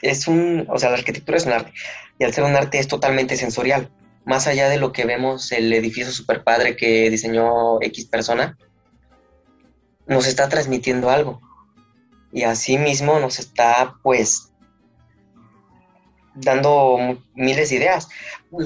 es 0.02 0.26
un, 0.26 0.66
o 0.68 0.78
sea, 0.78 0.90
la 0.90 0.96
arquitectura 0.96 1.38
es 1.38 1.46
un 1.46 1.52
arte 1.52 1.72
y 2.18 2.24
al 2.24 2.32
ser 2.32 2.44
un 2.44 2.56
arte 2.56 2.78
es 2.78 2.88
totalmente 2.88 3.36
sensorial. 3.36 3.90
Más 4.24 4.46
allá 4.46 4.68
de 4.68 4.78
lo 4.78 4.92
que 4.92 5.04
vemos 5.04 5.52
el 5.52 5.72
edificio 5.72 6.10
super 6.12 6.42
padre 6.44 6.76
que 6.76 7.10
diseñó 7.10 7.80
X 7.82 8.06
persona, 8.06 8.56
nos 10.06 10.26
está 10.26 10.48
transmitiendo 10.48 11.10
algo. 11.10 11.40
Y 12.32 12.42
así 12.42 12.78
mismo 12.78 13.20
nos 13.20 13.38
está, 13.38 13.94
pues, 14.02 14.52
dando 16.34 17.18
miles 17.34 17.70
de 17.70 17.76
ideas. 17.76 18.08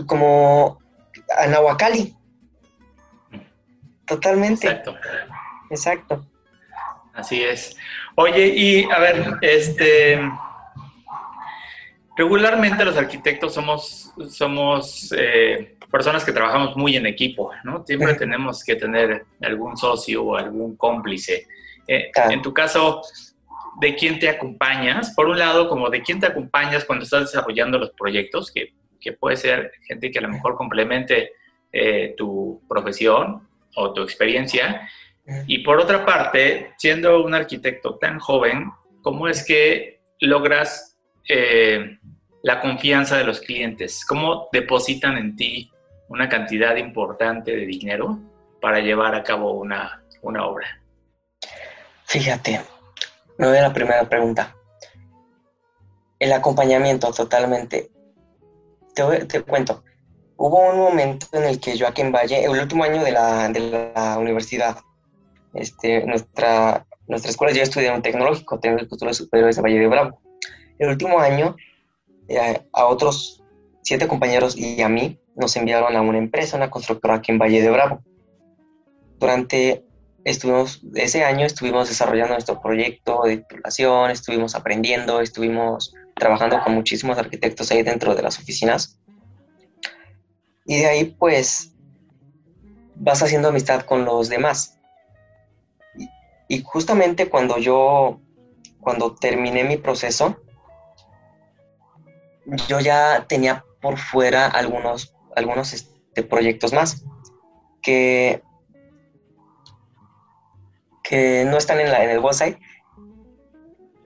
Como 0.06 0.78
Anahuacali. 1.36 2.16
Totalmente. 4.06 4.68
Exacto. 4.68 4.96
Exacto. 5.70 6.26
Así 7.14 7.42
es. 7.42 7.76
Oye, 8.14 8.46
y 8.46 8.84
a 8.90 8.98
ver, 9.00 9.38
este 9.42 10.18
regularmente 12.18 12.84
los 12.84 12.96
arquitectos 12.96 13.54
somos, 13.54 14.12
somos 14.28 15.14
eh, 15.16 15.76
personas 15.88 16.24
que 16.24 16.32
trabajamos 16.32 16.76
muy 16.76 16.96
en 16.96 17.06
equipo, 17.06 17.52
¿no? 17.62 17.84
Siempre 17.86 18.14
tenemos 18.14 18.64
que 18.64 18.74
tener 18.74 19.24
algún 19.40 19.76
socio 19.76 20.24
o 20.24 20.36
algún 20.36 20.76
cómplice. 20.76 21.46
Eh, 21.86 22.10
en 22.28 22.42
tu 22.42 22.52
caso, 22.52 23.02
¿de 23.80 23.94
quién 23.94 24.18
te 24.18 24.28
acompañas? 24.28 25.14
Por 25.14 25.28
un 25.28 25.38
lado, 25.38 25.68
como 25.68 25.90
de 25.90 26.02
quién 26.02 26.18
te 26.18 26.26
acompañas 26.26 26.84
cuando 26.84 27.04
estás 27.04 27.32
desarrollando 27.32 27.78
los 27.78 27.90
proyectos, 27.90 28.50
que, 28.50 28.74
que 29.00 29.12
puede 29.12 29.36
ser 29.36 29.70
gente 29.86 30.10
que 30.10 30.18
a 30.18 30.22
lo 30.22 30.28
mejor 30.28 30.56
complemente 30.56 31.30
eh, 31.72 32.14
tu 32.16 32.60
profesión 32.68 33.46
o 33.76 33.92
tu 33.92 34.02
experiencia. 34.02 34.88
Y 35.46 35.58
por 35.58 35.78
otra 35.78 36.04
parte, 36.04 36.72
siendo 36.78 37.22
un 37.22 37.34
arquitecto 37.34 37.96
tan 37.96 38.18
joven, 38.18 38.72
¿cómo 39.02 39.28
es 39.28 39.44
que 39.44 40.00
logras 40.20 40.97
eh, 41.28 41.98
la 42.42 42.60
confianza 42.60 43.16
de 43.16 43.24
los 43.24 43.40
clientes? 43.40 44.04
¿Cómo 44.04 44.48
depositan 44.52 45.18
en 45.18 45.36
ti 45.36 45.70
una 46.08 46.28
cantidad 46.28 46.76
importante 46.76 47.54
de 47.54 47.66
dinero 47.66 48.18
para 48.60 48.80
llevar 48.80 49.14
a 49.14 49.22
cabo 49.22 49.52
una, 49.52 50.02
una 50.22 50.46
obra? 50.46 50.66
Fíjate, 52.04 52.60
me 53.36 53.46
voy 53.46 53.58
a 53.58 53.62
la 53.62 53.72
primera 53.72 54.08
pregunta. 54.08 54.56
El 56.18 56.32
acompañamiento 56.32 57.12
totalmente. 57.12 57.90
Te, 58.94 59.26
te, 59.26 59.42
cuento, 59.42 59.84
hubo 60.36 60.70
un 60.70 60.78
momento 60.78 61.26
en 61.32 61.44
el 61.44 61.60
que 61.60 61.78
Joaquín 61.78 62.10
Valle, 62.10 62.44
el 62.44 62.50
último 62.58 62.82
año 62.82 63.04
de 63.04 63.12
la, 63.12 63.48
de 63.48 63.60
la 63.94 64.18
universidad, 64.18 64.78
este, 65.54 66.04
nuestra, 66.04 66.86
nuestra 67.06 67.30
escuela 67.30 67.52
yo 67.52 67.62
estudié 67.62 67.88
en 67.88 67.94
un 67.94 68.02
tecnológico, 68.02 68.58
tengo 68.58 68.78
el 68.78 68.88
título 68.88 69.14
superior 69.14 69.54
de 69.54 69.62
Valle 69.62 69.78
de 69.78 69.86
Bravo. 69.86 70.20
El 70.78 70.90
último 70.90 71.18
año, 71.18 71.56
eh, 72.28 72.60
a 72.72 72.86
otros 72.86 73.42
siete 73.82 74.06
compañeros 74.06 74.56
y 74.56 74.82
a 74.82 74.88
mí 74.88 75.18
nos 75.34 75.56
enviaron 75.56 75.96
a 75.96 76.02
una 76.02 76.18
empresa, 76.18 76.56
una 76.56 76.70
constructora 76.70 77.14
aquí 77.14 77.32
en 77.32 77.38
Valle 77.38 77.62
de 77.62 77.70
Bravo. 77.70 78.02
Durante 79.18 79.84
estuvimos, 80.24 80.82
ese 80.94 81.24
año 81.24 81.46
estuvimos 81.46 81.88
desarrollando 81.88 82.34
nuestro 82.34 82.60
proyecto 82.60 83.22
de 83.24 83.38
titulación, 83.38 84.10
estuvimos 84.10 84.54
aprendiendo, 84.54 85.20
estuvimos 85.20 85.94
trabajando 86.14 86.60
con 86.62 86.74
muchísimos 86.74 87.18
arquitectos 87.18 87.70
ahí 87.70 87.82
dentro 87.82 88.14
de 88.14 88.22
las 88.22 88.38
oficinas. 88.38 88.98
Y 90.66 90.78
de 90.78 90.86
ahí 90.86 91.04
pues 91.18 91.72
vas 92.96 93.22
haciendo 93.22 93.48
amistad 93.48 93.82
con 93.82 94.04
los 94.04 94.28
demás. 94.28 94.78
Y 96.48 96.62
justamente 96.62 97.28
cuando 97.28 97.58
yo, 97.58 98.20
cuando 98.80 99.14
terminé 99.14 99.64
mi 99.64 99.76
proceso, 99.76 100.36
yo 102.68 102.80
ya 102.80 103.26
tenía 103.28 103.64
por 103.80 103.98
fuera 103.98 104.46
algunos, 104.46 105.14
algunos 105.36 105.72
este, 105.72 106.22
proyectos 106.22 106.72
más 106.72 107.04
que, 107.82 108.42
que 111.02 111.44
no 111.46 111.56
están 111.56 111.80
en, 111.80 111.90
la, 111.90 112.04
en 112.04 112.10
el 112.10 112.18
website, 112.18 112.58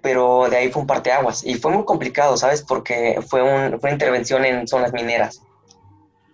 pero 0.03 0.49
de 0.51 0.57
ahí 0.57 0.71
fue 0.71 0.83
un 0.83 0.89
parteaguas. 0.89 1.45
Y 1.45 1.55
fue 1.55 1.71
muy 1.71 1.85
complicado, 1.85 2.37
¿sabes? 2.37 2.63
Porque 2.63 3.21
fue, 3.27 3.43
un, 3.43 3.81
fue 3.81 3.91
una 3.91 3.93
intervención 3.93 4.45
en 4.45 4.67
zonas 4.67 4.93
mineras. 4.93 5.43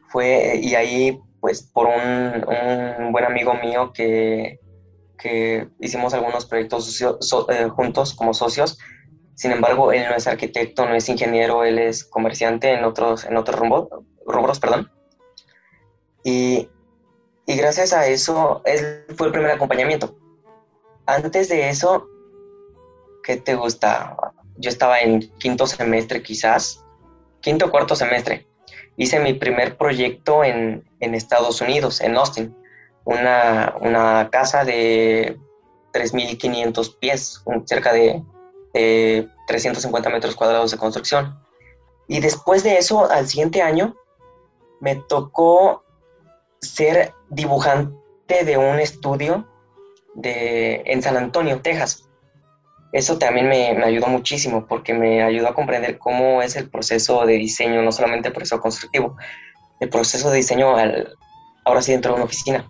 Fue, 0.09 0.59
y 0.63 0.75
ahí, 0.75 1.21
pues, 1.41 1.63
por 1.63 1.87
un, 1.87 2.47
un 2.49 3.13
buen 3.13 3.27
amigo 3.27 3.55
mío 3.55 3.93
que, 3.93 4.59
que 5.19 5.69
hicimos 5.81 6.15
algunos 6.15 6.47
proyectos 6.47 7.01
eh, 7.03 7.69
juntos 7.69 8.15
como 8.15 8.33
socios. 8.33 8.79
Sin 9.39 9.53
embargo, 9.53 9.93
él 9.93 10.05
no 10.09 10.17
es 10.17 10.27
arquitecto, 10.27 10.85
no 10.85 10.97
es 10.97 11.09
ingeniero, 11.09 11.63
él 11.63 11.79
es 11.79 12.03
comerciante 12.03 12.73
en 12.73 12.83
otros, 12.83 13.25
en 13.25 13.37
otros 13.37 13.61
rubros. 14.27 14.59
Perdón. 14.59 14.91
Y, 16.25 16.69
y 17.47 17.57
gracias 17.57 17.93
a 17.93 18.09
eso, 18.09 18.63
él 18.65 19.05
fue 19.17 19.29
el 19.29 19.33
primer 19.33 19.53
acompañamiento. 19.53 20.19
Antes 21.07 21.49
de 21.49 21.69
eso, 21.69 22.09
¿qué 23.23 23.37
te 23.37 23.55
gusta? 23.55 24.17
Yo 24.57 24.71
estaba 24.71 24.99
en 24.99 25.21
quinto 25.39 25.69
semestre 25.69 26.21
quizás, 26.21 26.85
quinto 27.41 27.67
o 27.67 27.71
cuarto 27.71 27.95
semestre. 27.95 28.49
Hice 28.97 29.21
mi 29.21 29.35
primer 29.35 29.77
proyecto 29.77 30.43
en, 30.43 30.85
en 30.99 31.15
Estados 31.15 31.61
Unidos, 31.61 32.01
en 32.01 32.17
Austin 32.17 32.57
una, 33.05 33.75
una 33.81 34.29
casa 34.31 34.65
de 34.65 35.39
3.500 35.95 36.99
pies, 36.99 37.43
cerca 37.65 37.93
de 37.93 38.23
350 38.73 40.11
metros 40.11 40.35
cuadrados 40.35 40.71
de 40.71 40.79
construcción. 40.79 41.39
Y 42.07 42.21
después 42.21 42.63
de 42.63 42.79
eso, 42.79 43.11
al 43.11 43.29
siguiente 43.29 43.63
año, 43.63 43.97
me 44.81 44.97
tocó 44.97 45.85
ser 46.61 47.13
dibujante 47.31 48.45
de 48.45 48.57
un 48.57 48.79
estudio 48.79 49.47
de, 50.15 50.83
en 50.87 51.03
San 51.03 51.17
Antonio, 51.17 51.61
Texas. 51.61 52.09
Eso 52.93 53.19
también 53.19 53.49
me, 53.49 53.75
me, 53.75 53.85
ayudó 53.85 54.07
muchísimo 54.07 54.67
porque 54.67 54.95
me 54.95 55.23
ayudó 55.23 55.49
a 55.49 55.55
comprender 55.55 55.99
cómo 55.99 56.41
es 56.41 56.57
el 56.57 56.71
proceso 56.71 57.27
de 57.27 57.35
diseño, 57.35 57.83
no 57.83 57.93
solamente 57.93 58.29
el 58.29 58.35
proceso 58.35 58.61
constructivo, 58.61 59.17
el 59.81 59.91
proceso 59.91 60.31
de 60.31 60.39
diseño 60.39 60.75
al, 60.77 61.15
ahora 61.65 61.83
sí 61.83 61.93
dentro 61.93 62.13
de 62.13 62.17
una 62.17 62.25
oficina 62.25 62.67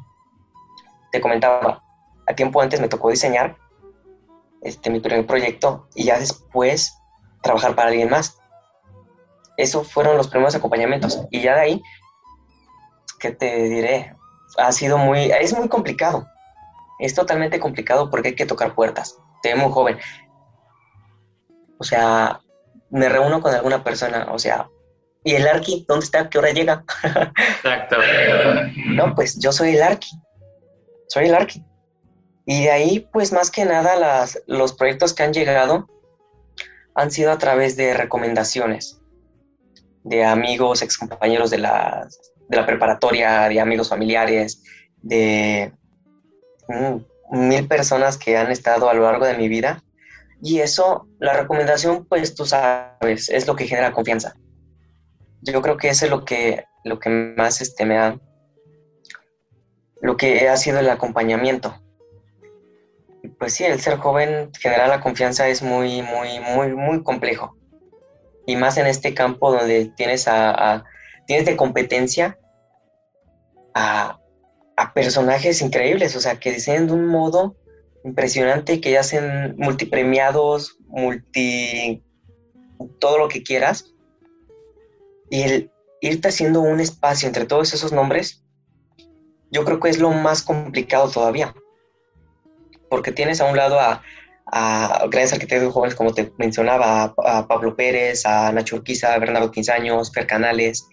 te 1.10 1.20
comentaba, 1.20 1.82
a 2.26 2.34
tiempo 2.34 2.60
antes 2.60 2.80
me 2.80 2.88
tocó 2.88 3.10
diseñar 3.10 3.56
este, 4.62 4.90
mi 4.90 5.00
primer 5.00 5.26
proyecto 5.26 5.88
y 5.94 6.04
ya 6.04 6.18
después 6.18 6.96
trabajar 7.42 7.74
para 7.74 7.88
alguien 7.88 8.10
más. 8.10 8.38
Esos 9.56 9.90
fueron 9.90 10.16
los 10.16 10.28
primeros 10.28 10.54
acompañamientos. 10.54 11.20
Y 11.30 11.40
ya 11.40 11.54
de 11.54 11.60
ahí, 11.60 11.82
¿qué 13.18 13.32
te 13.32 13.64
diré? 13.64 14.14
Ha 14.56 14.72
sido 14.72 14.98
muy, 14.98 15.30
es 15.30 15.56
muy 15.56 15.68
complicado. 15.68 16.26
Es 17.00 17.14
totalmente 17.14 17.60
complicado 17.60 18.10
porque 18.10 18.28
hay 18.28 18.34
que 18.34 18.46
tocar 18.46 18.74
puertas. 18.74 19.18
Te 19.42 19.54
muy 19.54 19.72
joven. 19.72 19.98
O 21.78 21.84
sea, 21.84 22.40
me 22.90 23.08
reúno 23.08 23.40
con 23.40 23.54
alguna 23.54 23.84
persona, 23.84 24.28
o 24.32 24.38
sea, 24.38 24.68
¿y 25.22 25.34
el 25.34 25.46
arqui? 25.46 25.84
¿Dónde 25.88 26.04
está? 26.04 26.28
¿Qué 26.28 26.38
hora 26.38 26.50
llega? 26.50 26.84
Exacto. 27.56 27.96
no, 28.86 29.14
pues 29.14 29.38
yo 29.38 29.52
soy 29.52 29.76
el 29.76 29.82
arqui 29.82 30.10
soy 31.08 31.26
el 31.26 31.34
arqui. 31.34 31.64
Y 32.50 32.62
de 32.62 32.70
ahí, 32.70 33.06
pues 33.12 33.30
más 33.30 33.50
que 33.50 33.66
nada, 33.66 34.24
los 34.46 34.72
proyectos 34.72 35.12
que 35.12 35.22
han 35.22 35.34
llegado 35.34 35.86
han 36.94 37.10
sido 37.10 37.30
a 37.30 37.36
través 37.36 37.76
de 37.76 37.92
recomendaciones 37.92 39.02
de 40.02 40.24
amigos, 40.24 40.80
excompañeros 40.80 41.50
de 41.50 41.58
la, 41.58 42.08
de 42.48 42.56
la 42.56 42.64
preparatoria, 42.64 43.50
de 43.50 43.60
amigos 43.60 43.90
familiares, 43.90 44.62
de 45.02 45.74
mil 47.30 47.68
personas 47.68 48.16
que 48.16 48.38
han 48.38 48.50
estado 48.50 48.88
a 48.88 48.94
lo 48.94 49.02
largo 49.02 49.26
de 49.26 49.36
mi 49.36 49.48
vida. 49.48 49.84
Y 50.40 50.60
eso, 50.60 51.06
la 51.18 51.34
recomendación, 51.34 52.06
pues 52.06 52.34
tú 52.34 52.46
sabes, 52.46 53.28
es 53.28 53.46
lo 53.46 53.56
que 53.56 53.66
genera 53.66 53.92
confianza. 53.92 54.36
Yo 55.42 55.60
creo 55.60 55.76
que 55.76 55.90
eso 55.90 56.06
es 56.06 56.10
lo 56.10 56.24
que, 56.24 56.64
lo 56.84 56.98
que 56.98 57.10
más 57.10 57.60
este, 57.60 57.84
me 57.84 57.98
ha 57.98 58.18
lo 60.00 60.16
que 60.16 60.48
ha 60.48 60.56
sido 60.56 60.78
el 60.78 60.88
acompañamiento. 60.88 61.78
Pues 63.38 63.54
sí, 63.54 63.64
el 63.64 63.80
ser 63.80 63.98
joven, 63.98 64.50
generar 64.60 64.88
la 64.88 65.00
confianza 65.00 65.48
es 65.48 65.62
muy, 65.62 66.02
muy, 66.02 66.40
muy, 66.40 66.74
muy 66.74 67.02
complejo. 67.02 67.56
Y 68.46 68.56
más 68.56 68.76
en 68.78 68.86
este 68.86 69.14
campo 69.14 69.52
donde 69.52 69.86
tienes, 69.96 70.26
a, 70.28 70.84
tienes 71.26 71.46
de 71.46 71.56
competencia 71.56 72.38
a, 73.74 74.20
personajes 74.94 75.60
increíbles, 75.60 76.14
o 76.14 76.20
sea, 76.20 76.38
que 76.38 76.52
diseñan 76.52 76.86
de 76.86 76.92
un 76.92 77.06
modo 77.06 77.56
impresionante, 78.04 78.80
que 78.80 78.92
ya 78.92 79.00
hacen 79.00 79.56
multipremiados, 79.58 80.78
multi... 80.86 82.02
todo 83.00 83.18
lo 83.18 83.28
que 83.28 83.42
quieras. 83.42 83.92
Y 85.30 85.42
el 85.42 85.70
irte 86.00 86.28
haciendo 86.28 86.60
un 86.60 86.80
espacio 86.80 87.26
entre 87.26 87.44
todos 87.44 87.74
esos 87.74 87.92
nombres 87.92 88.44
yo 89.50 89.64
creo 89.64 89.80
que 89.80 89.88
es 89.88 89.98
lo 89.98 90.10
más 90.10 90.42
complicado 90.42 91.10
todavía, 91.10 91.54
porque 92.88 93.12
tienes 93.12 93.40
a 93.40 93.46
un 93.46 93.56
lado 93.56 93.78
a, 93.80 94.02
grandes 95.10 95.34
arquitectos 95.34 95.74
jóvenes, 95.74 95.94
como 95.94 96.14
te 96.14 96.32
mencionaba, 96.38 97.14
a, 97.24 97.46
Pablo 97.46 97.76
Pérez, 97.76 98.24
a 98.24 98.50
Nacho 98.50 98.76
Urquiza, 98.76 99.12
a 99.12 99.18
Bernardo 99.18 99.50
Quinzaños, 99.50 100.10
Fer 100.12 100.26
Canales, 100.26 100.88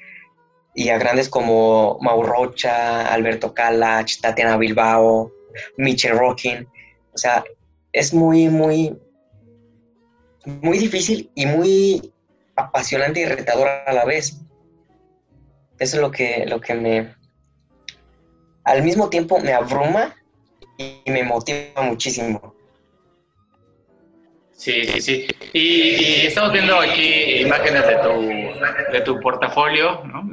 y 0.73 0.89
a 0.89 0.97
grandes 0.97 1.29
como 1.29 1.97
Mau 2.01 2.21
Rocha, 2.21 3.07
Alberto 3.07 3.53
Calach, 3.53 4.19
Tatiana 4.19 4.57
Bilbao, 4.57 5.31
Michel 5.77 6.17
Rockin. 6.17 6.67
O 7.13 7.17
sea, 7.17 7.45
es 7.93 8.13
muy, 8.13 8.49
muy, 8.49 8.97
muy 10.45 10.77
difícil 10.77 11.31
y 11.33 11.45
muy 11.45 12.13
apasionante 12.57 13.21
y 13.21 13.25
retador 13.25 13.69
a 13.69 13.93
la 13.93 14.03
vez. 14.03 14.41
Eso 15.79 15.95
es 15.97 16.01
lo 16.01 16.11
que, 16.11 16.45
lo 16.45 16.59
que 16.59 16.73
me, 16.73 17.15
al 18.65 18.83
mismo 18.83 19.09
tiempo 19.09 19.39
me 19.39 19.53
abruma 19.53 20.15
y 20.77 21.11
me 21.11 21.23
motiva 21.23 21.81
muchísimo. 21.81 22.55
Sí, 24.51 24.85
sí, 24.85 25.01
sí. 25.01 25.27
Y, 25.53 26.25
estamos 26.27 26.53
viendo 26.53 26.79
aquí 26.79 27.41
imágenes 27.41 27.85
de 27.87 27.95
tu, 27.97 28.91
de 28.91 29.01
tu 29.01 29.19
portafolio, 29.19 30.03
¿no? 30.05 30.31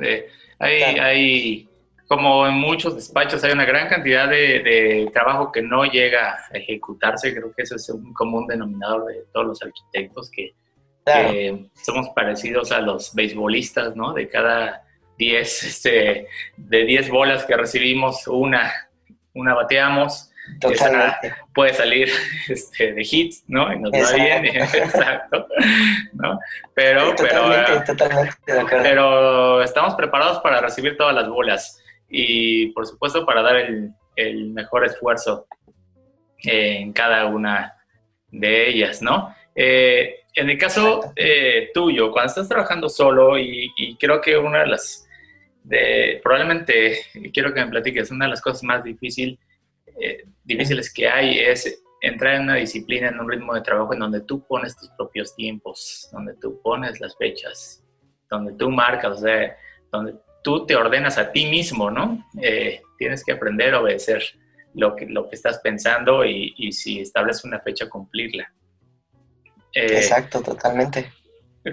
hay, 0.58 0.82
hay, 0.82 1.68
como 2.06 2.46
en 2.46 2.54
muchos 2.54 2.94
despachos, 2.94 3.42
hay 3.42 3.52
una 3.52 3.64
gran 3.64 3.88
cantidad 3.88 4.28
de, 4.28 5.10
trabajo 5.12 5.50
que 5.50 5.62
no 5.62 5.84
llega 5.84 6.38
a 6.52 6.56
ejecutarse. 6.56 7.34
Creo 7.34 7.52
que 7.52 7.62
eso 7.62 7.76
es 7.76 7.88
un 7.88 8.12
común 8.12 8.46
denominador 8.46 9.06
de 9.06 9.24
todos 9.32 9.46
los 9.46 9.62
arquitectos, 9.62 10.30
que, 10.30 10.52
que 11.04 11.66
somos 11.74 12.08
parecidos 12.10 12.70
a 12.70 12.80
los 12.80 13.14
beisbolistas, 13.14 13.96
¿no? 13.96 14.12
De 14.12 14.28
cada 14.28 14.84
10, 15.18 15.62
este, 15.64 16.28
de 16.56 16.84
10 16.84 17.10
bolas 17.10 17.44
que 17.44 17.56
recibimos, 17.56 18.26
una, 18.28 18.72
una 19.34 19.54
bateamos. 19.54 20.31
Puede 21.54 21.74
salir 21.74 22.08
este, 22.48 22.92
de 22.92 23.02
hits, 23.02 23.44
¿no? 23.48 23.72
Y 23.72 23.78
nos 23.78 23.92
va 23.92 24.14
bien, 24.14 24.46
exacto, 24.56 25.46
¿no? 26.12 26.38
Pero, 26.74 27.14
pero, 27.16 28.66
pero 28.68 29.62
estamos 29.62 29.94
preparados 29.94 30.38
para 30.40 30.60
recibir 30.60 30.96
todas 30.96 31.14
las 31.14 31.28
bolas 31.28 31.82
y, 32.08 32.68
por 32.68 32.86
supuesto, 32.86 33.24
para 33.24 33.42
dar 33.42 33.56
el, 33.56 33.90
el 34.16 34.50
mejor 34.50 34.84
esfuerzo 34.84 35.46
en 36.44 36.92
cada 36.92 37.26
una 37.26 37.74
de 38.30 38.68
ellas, 38.68 39.02
¿no? 39.02 39.34
Eh, 39.54 40.16
en 40.34 40.48
el 40.48 40.58
caso 40.58 41.12
eh, 41.14 41.70
tuyo, 41.74 42.10
cuando 42.10 42.30
estás 42.30 42.48
trabajando 42.48 42.88
solo, 42.88 43.38
y, 43.38 43.70
y, 43.76 43.96
creo 43.96 44.20
que 44.20 44.36
una 44.36 44.60
de 44.60 44.66
las 44.66 45.06
de, 45.62 46.20
probablemente, 46.22 46.98
quiero 47.32 47.52
que 47.52 47.64
me 47.64 47.70
platiques, 47.70 48.10
una 48.10 48.24
de 48.24 48.30
las 48.30 48.40
cosas 48.40 48.62
más 48.64 48.82
difícil, 48.82 49.38
eh, 50.00 50.24
difíciles 50.44 50.92
que 50.92 51.08
hay 51.08 51.38
es 51.38 51.82
entrar 52.00 52.34
en 52.34 52.42
una 52.42 52.56
disciplina, 52.56 53.08
en 53.08 53.20
un 53.20 53.30
ritmo 53.30 53.54
de 53.54 53.60
trabajo 53.60 53.94
en 53.94 54.00
donde 54.00 54.20
tú 54.22 54.44
pones 54.46 54.76
tus 54.76 54.88
propios 54.90 55.34
tiempos, 55.36 56.08
donde 56.12 56.34
tú 56.34 56.60
pones 56.60 57.00
las 57.00 57.16
fechas, 57.16 57.84
donde 58.28 58.52
tú 58.54 58.70
marcas, 58.70 59.18
o 59.18 59.20
sea, 59.20 59.56
donde 59.90 60.14
tú 60.42 60.66
te 60.66 60.74
ordenas 60.74 61.18
a 61.18 61.30
ti 61.30 61.46
mismo, 61.46 61.90
¿no? 61.90 62.26
Eh, 62.40 62.82
tienes 62.98 63.24
que 63.24 63.32
aprender 63.32 63.74
a 63.74 63.80
obedecer 63.80 64.22
lo 64.74 64.96
que, 64.96 65.06
lo 65.06 65.28
que 65.28 65.36
estás 65.36 65.58
pensando 65.60 66.24
y, 66.24 66.54
y 66.56 66.72
si 66.72 67.00
estableces 67.00 67.44
una 67.44 67.60
fecha, 67.60 67.88
cumplirla. 67.88 68.52
Eh, 69.74 69.96
Exacto, 69.96 70.42
totalmente. 70.42 71.12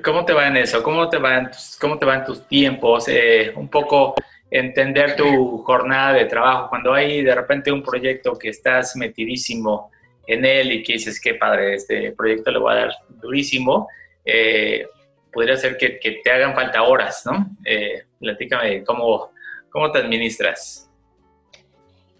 ¿Cómo 0.03 0.23
te 0.23 0.33
va 0.33 0.47
en 0.47 0.57
eso? 0.57 0.83
¿Cómo 0.83 1.09
te 1.09 1.17
van 1.17 1.49
tus, 1.49 1.75
cómo 1.79 1.97
te 1.97 2.05
van 2.05 2.23
tus 2.23 2.47
tiempos? 2.47 3.07
Eh, 3.07 3.51
un 3.55 3.69
poco 3.69 4.13
entender 4.51 5.15
tu 5.15 5.59
jornada 5.59 6.13
de 6.13 6.25
trabajo. 6.25 6.69
Cuando 6.69 6.93
hay 6.93 7.23
de 7.23 7.35
repente 7.35 7.71
un 7.71 7.83
proyecto 7.83 8.37
que 8.37 8.49
estás 8.49 8.95
metidísimo 8.95 9.91
en 10.27 10.45
él 10.45 10.71
y 10.71 10.83
que 10.83 10.93
dices, 10.93 11.19
qué 11.19 11.35
padre, 11.35 11.75
este 11.75 12.11
proyecto 12.11 12.51
le 12.51 12.59
voy 12.59 12.73
a 12.73 12.77
dar 12.77 12.91
durísimo, 13.09 13.87
eh, 14.25 14.85
podría 15.31 15.57
ser 15.57 15.77
que, 15.77 15.99
que, 15.99 16.21
te 16.23 16.31
hagan 16.31 16.53
falta 16.53 16.83
horas, 16.83 17.23
¿no? 17.25 17.49
Eh, 17.65 18.03
platícame, 18.19 18.83
¿cómo, 18.83 19.31
¿cómo 19.71 19.91
te 19.91 19.99
administras? 19.99 20.89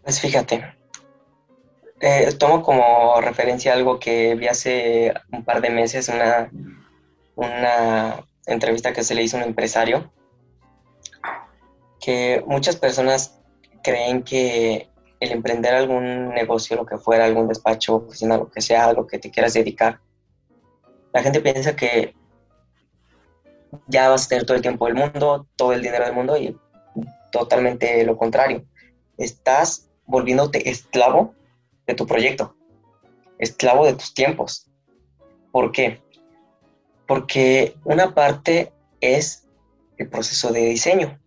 Pues 0.04 0.20
fíjate, 0.20 0.74
eh, 2.00 2.30
tomo 2.40 2.64
como 2.64 3.20
referencia 3.22 3.74
algo 3.74 4.00
que 4.00 4.34
vi 4.36 4.48
hace 4.48 5.14
un 5.32 5.44
par 5.44 5.62
de 5.62 5.70
meses, 5.70 6.10
una 6.10 6.50
una 7.40 8.26
entrevista 8.46 8.94
que 8.94 9.04
se 9.04 9.16
le 9.16 9.24
hizo 9.24 9.38
a 9.38 9.42
un 9.42 9.48
empresario, 9.48 10.12
que 12.00 12.44
muchas 12.46 12.76
personas 12.76 13.40
creen 13.84 14.24
que 14.24 14.90
el 15.20 15.32
emprender 15.32 15.74
algún 15.74 16.30
negocio, 16.30 16.76
lo 16.76 16.86
que 16.86 16.98
fuera, 16.98 17.26
algún 17.26 17.48
despacho, 17.48 17.98
oficina, 17.98 18.38
lo 18.38 18.50
que 18.50 18.62
sea, 18.62 18.94
lo 18.94 19.06
que 19.06 19.20
te 19.20 19.32
quieras 19.32 19.54
dedicar, 19.54 20.00
la 21.14 21.22
gente 21.22 21.42
piensa 21.42 21.76
que 21.76 22.14
ya 23.88 24.10
vas 24.10 24.26
a 24.26 24.30
tener 24.30 24.46
todo 24.46 24.56
el 24.56 24.62
tiempo 24.62 24.86
del 24.86 24.96
mundo, 24.96 25.48
todo 25.56 25.74
el 25.74 25.82
dinero 25.82 26.06
del 26.06 26.14
mundo 26.14 26.38
y 26.38 26.58
totalmente 27.32 28.04
lo 28.04 28.18
contrario. 28.18 28.64
Estás 29.18 29.90
volviéndote 30.06 30.70
esclavo 30.70 31.34
de 31.86 31.94
tu 31.94 32.08
proyecto, 32.08 32.56
esclavo 33.38 33.86
de 33.86 33.94
tus 33.94 34.14
tiempos. 34.14 34.68
¿Por 35.52 35.72
qué? 35.72 36.02
porque 37.10 37.76
una 37.86 38.14
parte 38.14 38.72
es 39.02 39.48
el 39.98 40.08
proceso 40.10 40.54
de 40.54 40.66
diseño, 40.66 41.20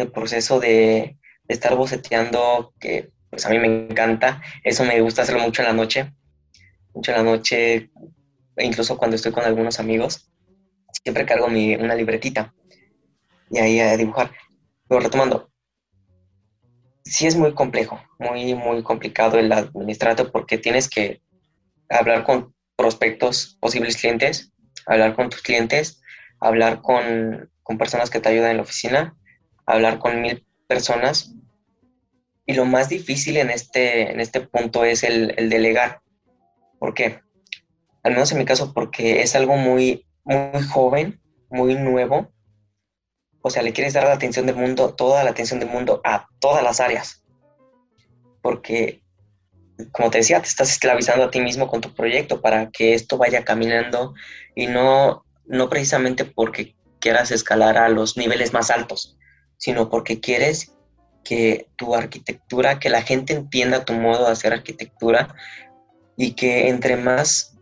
el 0.00 0.10
proceso 0.10 0.60
de, 0.60 1.16
estar 1.48 1.74
boceteando, 1.74 2.72
que 2.78 3.10
pues 3.28 3.44
a 3.44 3.48
mí 3.48 3.58
me 3.58 3.66
encanta, 3.66 4.40
eso 4.62 4.84
me 4.84 5.00
gusta 5.00 5.22
hacerlo 5.22 5.42
mucho 5.42 5.62
en 5.62 5.68
la 5.68 5.74
noche, 5.74 6.12
mucho 6.94 7.10
en 7.10 7.16
la 7.16 7.24
noche, 7.24 7.90
e 8.56 8.64
incluso 8.64 8.96
cuando 8.96 9.16
estoy 9.16 9.32
con 9.32 9.44
algunos 9.44 9.80
amigos, 9.80 10.30
siempre 11.02 11.26
cargo 11.26 11.48
mi, 11.48 11.74
una 11.74 11.96
libretita 11.96 12.54
y 13.50 13.58
ahí 13.58 13.80
a 13.80 13.96
dibujar. 13.96 14.30
Pero 14.88 15.00
retomando, 15.00 15.50
sí 17.04 17.26
es 17.26 17.36
muy 17.36 17.52
complejo, 17.52 18.00
muy, 18.18 18.54
muy 18.54 18.82
complicado 18.84 19.38
el 19.38 19.50
administrarte 19.50 20.24
porque 20.26 20.58
tienes 20.58 20.88
que 20.88 21.20
hablar 21.88 22.22
con 22.22 22.54
prospectos, 22.76 23.58
posibles 23.60 23.96
clientes, 23.96 24.52
hablar 24.86 25.14
con 25.14 25.28
tus 25.30 25.42
clientes, 25.42 26.00
hablar 26.40 26.80
con, 26.80 27.50
personas 27.78 28.10
que 28.10 28.18
te 28.18 28.28
ayudan 28.28 28.50
en 28.50 28.56
la 28.56 28.64
oficina, 28.64 29.14
hablar 29.72 29.98
con 29.98 30.20
mil 30.20 30.44
personas. 30.66 31.34
Y 32.46 32.54
lo 32.54 32.64
más 32.64 32.88
difícil 32.88 33.36
en 33.36 33.50
este, 33.50 34.10
en 34.10 34.20
este 34.20 34.40
punto 34.40 34.84
es 34.84 35.02
el, 35.02 35.34
delegar. 35.48 36.00
¿Por 36.78 36.94
qué? 36.94 37.20
Al 38.02 38.12
menos 38.12 38.32
en 38.32 38.38
mi 38.38 38.44
caso, 38.44 38.72
porque 38.72 39.22
es 39.22 39.34
algo 39.36 39.56
muy, 39.56 40.06
muy 40.24 40.62
joven, 40.62 41.20
muy 41.50 41.74
nuevo. 41.74 42.32
O 43.42 43.50
sea, 43.50 43.62
le 43.62 43.72
quieres 43.72 43.94
dar 43.94 44.04
la 44.04 44.12
atención 44.12 44.46
del 44.46 44.56
mundo, 44.56 44.94
toda 44.94 45.22
la 45.24 45.30
atención 45.30 45.60
del 45.60 45.68
mundo 45.68 46.00
a 46.04 46.28
todas 46.40 46.62
las 46.62 46.80
áreas. 46.80 47.22
Porque 48.42 49.02
como 49.92 50.10
te 50.10 50.18
decía, 50.18 50.40
te 50.40 50.48
estás 50.48 50.70
esclavizando 50.70 51.24
a 51.24 51.30
ti 51.30 51.40
mismo 51.40 51.68
con 51.68 51.80
tu 51.80 51.94
proyecto 51.94 52.40
para 52.40 52.70
que 52.70 52.94
esto 52.94 53.18
vaya 53.18 53.44
caminando 53.44 54.14
y 54.54 54.66
no, 54.66 55.24
no 55.46 55.68
precisamente 55.68 56.24
porque 56.24 56.74
quieras 57.00 57.30
escalar 57.30 57.78
a 57.78 57.88
los 57.88 58.16
niveles 58.16 58.52
más 58.52 58.70
altos, 58.70 59.16
sino 59.60 59.90
porque 59.90 60.20
quieres 60.20 60.72
que 61.22 61.68
tu 61.76 61.94
arquitectura, 61.94 62.78
que 62.78 62.88
la 62.88 63.02
gente 63.02 63.34
entienda 63.34 63.84
tu 63.84 63.92
modo 63.92 64.24
de 64.24 64.32
hacer 64.32 64.54
arquitectura 64.54 65.34
y 66.16 66.32
que 66.32 66.68
entre 66.68 66.96
más, 66.96 67.58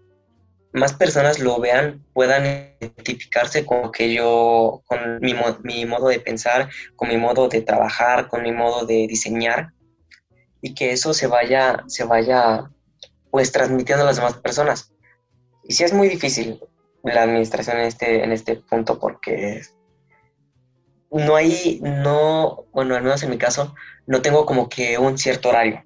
más 0.73 0.93
personas 0.93 1.41
lo 1.41 1.59
vean, 1.59 2.05
puedan 2.13 2.45
identificarse 2.81 3.67
con 3.67 3.91
que 3.91 4.15
yo, 4.15 4.83
con 4.87 5.19
mi, 5.21 5.35
mi 5.65 5.87
modo 5.87 6.09
de 6.09 6.21
pensar, 6.21 6.71
con 6.95 7.09
mi 7.09 7.17
modo 7.17 7.49
de 7.49 7.63
trabajar, 7.63 8.29
con 8.29 8.45
mi 8.45 8.53
modo 8.53 8.87
de 8.87 9.09
diseñar 9.09 9.73
y 10.63 10.75
que 10.75 10.93
eso 10.93 11.13
se 11.13 11.27
vaya, 11.27 11.83
se 11.89 12.05
vaya 12.05 12.71
pues 13.33 13.51
transmitiendo 13.51 14.05
a 14.05 14.07
las 14.07 14.17
demás 14.17 14.35
personas. 14.35 14.93
Y 15.65 15.75
sí 15.75 15.83
es 15.83 15.93
muy 15.93 16.09
difícil 16.09 16.61
la 17.03 17.25
administración 17.25 17.79
en 17.79 17.87
este, 17.87 18.23
en 18.23 18.31
este 18.31 18.55
punto 18.55 19.01
porque 19.01 19.63
no 21.11 21.37
hay, 21.37 21.81
no, 21.83 22.67
bueno, 22.73 22.95
al 22.95 23.03
menos 23.03 23.23
en 23.23 23.31
mi 23.31 23.39
caso, 23.39 23.75
no 24.07 24.23
tengo 24.23 24.47
como 24.47 24.69
que 24.69 24.99
un 24.99 25.19
cierto 25.19 25.49
horario. 25.49 25.85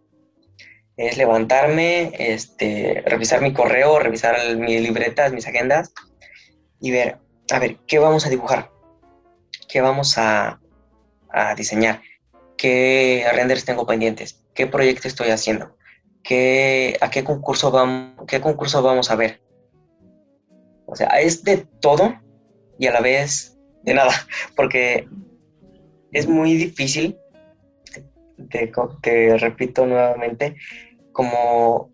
Es 0.97 1.17
levantarme, 1.17 2.13
este, 2.19 3.03
revisar 3.07 3.41
mi 3.41 3.53
correo, 3.53 3.99
revisar 3.99 4.57
mis 4.57 4.81
libretas, 4.81 5.33
mis 5.33 5.47
agendas 5.47 5.93
y 6.81 6.91
ver, 6.91 7.19
a 7.51 7.59
ver, 7.59 7.79
¿qué 7.87 7.99
vamos 7.99 8.27
a 8.27 8.31
dibujar? 8.31 8.71
¿Qué 9.69 9.81
vamos 9.81 10.19
a, 10.19 10.61
a 11.31 11.55
diseñar? 11.55 12.03
¿Qué 12.57 13.27
renders 13.33 13.65
tengo 13.65 13.87
pendientes? 13.87 14.43
qué 14.55 14.67
proyecto 14.67 15.09
estoy 15.09 15.31
haciendo, 15.31 15.77
qué, 16.23 16.97
a 17.01 17.11
qué 17.11 17.25
concurso, 17.25 17.71
vamos, 17.71 18.25
qué 18.27 18.41
concurso 18.41 18.83
vamos 18.83 19.11
a 19.11 19.17
ver. 19.17 19.43
O 20.87 20.97
sea, 20.97 21.09
es 21.21 21.43
de 21.45 21.67
todo 21.81 22.15
y 22.79 22.87
a 22.87 22.93
la 22.93 23.01
vez 23.01 23.59
de 23.83 23.95
nada, 23.95 24.13
porque 24.57 25.09
es 26.13 26.27
muy 26.27 26.55
difícil 26.55 27.17
te, 29.01 29.39
repito 29.39 29.87
nuevamente, 29.87 30.57
como 31.13 31.91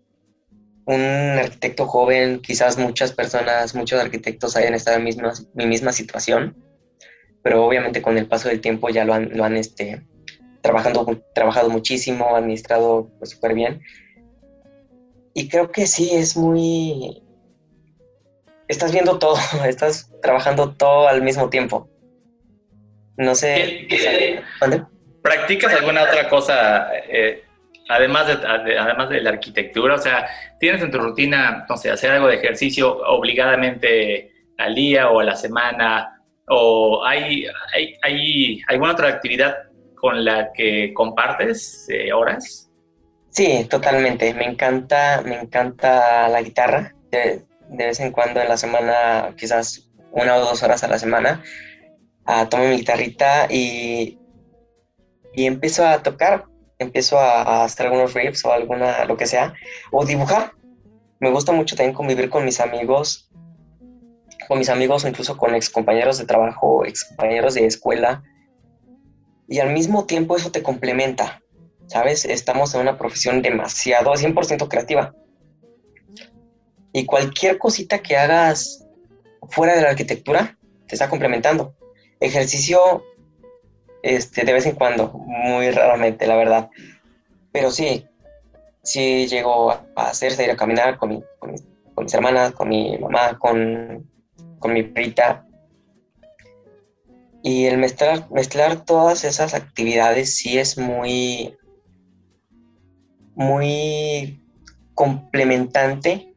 un 0.85 1.01
arquitecto 1.01 1.85
joven, 1.85 2.41
quizás 2.41 2.77
muchas 2.77 3.11
personas, 3.11 3.75
muchos 3.75 3.99
arquitectos 3.99 4.55
hayan 4.55 4.73
estado 4.73 4.97
en 4.97 5.03
misma, 5.03 5.33
mi 5.53 5.67
misma 5.67 5.91
situación, 5.91 6.57
pero 7.43 7.65
obviamente 7.65 8.01
con 8.01 8.17
el 8.17 8.27
paso 8.27 8.49
del 8.49 8.61
tiempo 8.61 8.89
ya 8.89 9.05
lo 9.05 9.13
han, 9.13 9.37
lo 9.37 9.43
han 9.43 9.55
este, 9.55 10.05
trabajando, 10.61 11.05
trabajado 11.33 11.69
muchísimo, 11.69 12.35
administrado 12.35 13.11
súper 13.23 13.51
pues, 13.51 13.55
bien. 13.55 13.81
Y 15.33 15.47
creo 15.47 15.71
que 15.71 15.85
sí, 15.85 16.09
es 16.11 16.35
muy... 16.35 17.23
Estás 18.67 18.91
viendo 18.91 19.19
todo, 19.19 19.37
estás 19.67 20.08
trabajando 20.21 20.71
todo 20.71 21.07
al 21.07 21.21
mismo 21.21 21.49
tiempo. 21.49 21.89
No 23.17 23.35
sé... 23.35 23.87
¿Practicas 25.21 25.73
alguna 25.73 26.03
otra 26.03 26.29
cosa 26.29 26.89
eh, 27.09 27.43
además, 27.89 28.27
de, 28.27 28.77
además 28.77 29.09
de 29.09 29.21
la 29.21 29.31
arquitectura? 29.31 29.95
O 29.95 29.97
sea, 29.97 30.27
¿tienes 30.59 30.81
en 30.81 30.91
tu 30.91 30.97
rutina, 30.97 31.65
no 31.67 31.75
sé, 31.75 31.91
hacer 31.91 32.11
algo 32.11 32.27
de 32.27 32.35
ejercicio 32.35 32.97
obligadamente 33.05 34.31
al 34.57 34.75
día 34.75 35.09
o 35.09 35.19
a 35.19 35.23
la 35.25 35.35
semana? 35.35 36.21
¿O 36.47 37.03
hay, 37.05 37.45
hay, 37.73 37.95
hay 38.01 38.61
alguna 38.69 38.93
otra 38.93 39.09
actividad 39.09 39.57
con 39.95 40.23
la 40.23 40.51
que 40.53 40.93
compartes 40.93 41.87
eh, 41.89 42.13
horas? 42.13 42.69
Sí, 43.31 43.65
totalmente. 43.69 44.33
Me 44.33 44.45
encanta, 44.45 45.21
me 45.23 45.39
encanta 45.39 46.27
la 46.29 46.41
guitarra. 46.41 46.95
De, 47.11 47.43
vez 47.69 47.99
en 47.99 48.11
cuando 48.11 48.41
en 48.41 48.49
la 48.49 48.57
semana, 48.57 49.33
quizás 49.37 49.88
una 50.21 50.37
o 50.37 50.41
dos 50.41 50.63
horas 50.63 50.83
a 50.83 50.87
la 50.87 50.99
semana, 50.99 51.43
uh, 52.27 52.47
tomo 52.47 52.65
mi 52.65 52.77
guitarrita 52.77 53.47
y, 53.49 54.19
y 55.33 55.45
empiezo 55.45 55.85
a 55.85 56.01
tocar. 56.03 56.45
Empiezo 56.77 57.19
a, 57.19 57.65
hacer 57.65 57.87
algunos 57.87 58.13
riffs 58.13 58.45
o 58.45 58.53
alguna, 58.53 59.03
lo 59.05 59.17
que 59.17 59.27
sea, 59.27 59.53
o 59.91 60.05
dibujar. 60.05 60.53
Me 61.19 61.29
gusta 61.29 61.51
mucho 61.51 61.75
también 61.75 61.93
convivir 61.93 62.29
con 62.29 62.45
mis 62.45 62.61
amigos, 62.61 63.29
con 64.47 64.57
mis 64.57 64.69
amigos 64.69 65.03
o 65.03 65.09
incluso 65.09 65.35
con 65.35 65.53
ex 65.55 65.69
compañeros 65.69 66.17
de 66.17 66.25
trabajo, 66.25 66.85
ex 66.85 67.03
compañeros 67.03 67.55
de 67.55 67.65
escuela, 67.65 68.23
y 69.49 69.59
al 69.59 69.73
mismo 69.73 70.05
tiempo 70.05 70.37
eso 70.37 70.51
te 70.51 70.61
complementa, 70.61 71.41
¿sabes? 71.87 72.23
Estamos 72.23 72.73
en 72.75 72.81
una 72.81 72.97
profesión 72.97 73.41
demasiado, 73.41 74.13
100% 74.13 74.67
creativa. 74.67 75.15
Y 76.93 77.05
cualquier 77.05 77.57
cosita 77.57 77.99
que 77.99 78.15
hagas 78.15 78.85
fuera 79.49 79.75
de 79.75 79.81
la 79.81 79.89
arquitectura 79.89 80.57
te 80.87 80.95
está 80.95 81.09
complementando. 81.09 81.75
Ejercicio, 82.19 83.03
este, 84.03 84.43
de 84.43 84.53
vez 84.53 84.65
en 84.65 84.75
cuando, 84.75 85.11
muy 85.13 85.71
raramente, 85.71 86.27
la 86.27 86.35
verdad. 86.35 86.69
Pero 87.51 87.71
sí, 87.71 88.05
sí 88.83 89.27
llego 89.27 89.71
a 89.71 89.83
hacerse, 89.95 90.43
ir 90.43 90.51
a 90.51 90.57
caminar 90.57 90.97
con, 90.97 91.23
con, 91.39 91.55
mis 92.03 92.13
hermanas, 92.13 92.51
con 92.53 92.69
mi 92.69 92.97
mamá, 92.97 93.37
con, 93.37 94.09
con 94.59 94.73
mi 94.73 94.83
prita. 94.83 95.45
Y 97.41 97.65
el 97.65 97.77
mezclar, 97.77 98.29
mezclar 98.31 98.83
todas 98.83 99.23
esas 99.23 99.53
actividades 99.53 100.35
sí 100.35 100.57
es 100.57 100.77
muy, 100.77 101.55
muy 103.35 104.43
complementante 104.93 106.28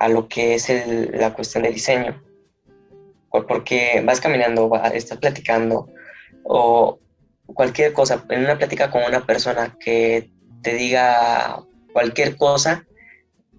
a 0.00 0.08
lo 0.08 0.28
que 0.28 0.54
es 0.54 0.68
la 1.12 1.34
cuestión 1.34 1.64
de 1.64 1.70
diseño. 1.70 2.22
Porque 3.30 4.02
vas 4.04 4.20
caminando, 4.20 4.70
estás 4.92 5.18
platicando 5.18 5.88
o 6.44 6.98
cualquier 7.46 7.92
cosa, 7.92 8.24
en 8.30 8.44
una 8.44 8.58
plática 8.58 8.90
con 8.90 9.02
una 9.02 9.24
persona 9.24 9.76
que 9.78 10.30
te 10.62 10.74
diga 10.74 11.62
cualquier 11.92 12.36
cosa 12.36 12.84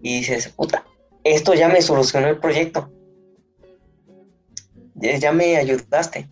y 0.02 0.19
dices, 0.19 0.49
puta, 0.49 0.86
esto 1.23 1.54
ya 1.54 1.67
me 1.67 1.82
solucionó 1.82 2.28
el 2.28 2.38
proyecto. 2.38 2.91
Ya 4.95 5.32
me 5.32 5.58
ayudaste. 5.58 6.28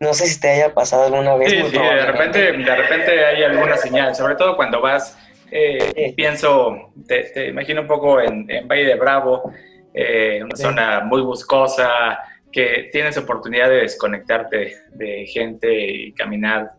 No 0.00 0.14
sé 0.14 0.26
si 0.26 0.40
te 0.40 0.48
haya 0.48 0.74
pasado 0.74 1.04
alguna 1.04 1.34
vez. 1.34 1.50
Sí, 1.50 1.62
sí, 1.70 1.78
de 1.78 2.06
repente, 2.06 2.52
de 2.52 2.76
repente 2.76 3.24
hay 3.24 3.42
alguna 3.42 3.76
señal, 3.76 4.14
sobre 4.14 4.36
todo 4.36 4.56
cuando 4.56 4.80
vas, 4.80 5.18
eh, 5.50 6.12
pienso, 6.16 6.92
te, 7.06 7.48
imagino 7.48 7.82
un 7.82 7.86
poco 7.86 8.20
en, 8.20 8.46
Valle 8.66 8.84
de 8.84 8.94
Bravo, 8.94 9.52
eh, 9.94 10.40
una 10.42 10.56
zona 10.56 11.00
muy 11.00 11.22
buscosa, 11.22 12.18
que 12.50 12.88
tienes 12.92 13.16
oportunidad 13.18 13.68
de 13.68 13.82
desconectarte 13.82 14.76
de 14.92 15.26
gente 15.26 15.68
y 15.72 16.12
caminar 16.12 16.72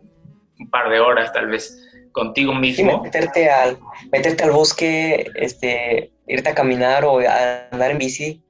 un 0.59 0.69
par 0.69 0.89
de 0.89 0.99
horas 0.99 1.31
tal 1.31 1.47
vez 1.47 1.77
contigo 2.11 2.53
mismo. 2.53 3.03
meterte 3.03 3.49
al, 3.49 3.77
meterte 4.11 4.43
al 4.43 4.51
bosque, 4.51 5.27
este, 5.35 6.11
irte 6.27 6.49
a 6.49 6.55
caminar 6.55 7.05
o 7.05 7.19
a 7.19 7.69
andar 7.71 7.91
en 7.91 7.97
bici, 7.97 8.43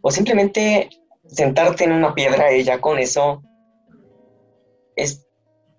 o 0.00 0.10
simplemente 0.10 0.88
sentarte 1.26 1.84
en 1.84 1.92
una 1.92 2.14
piedra 2.14 2.52
y 2.52 2.64
ya 2.64 2.80
con 2.80 2.98
eso 2.98 3.42
es, 4.96 5.26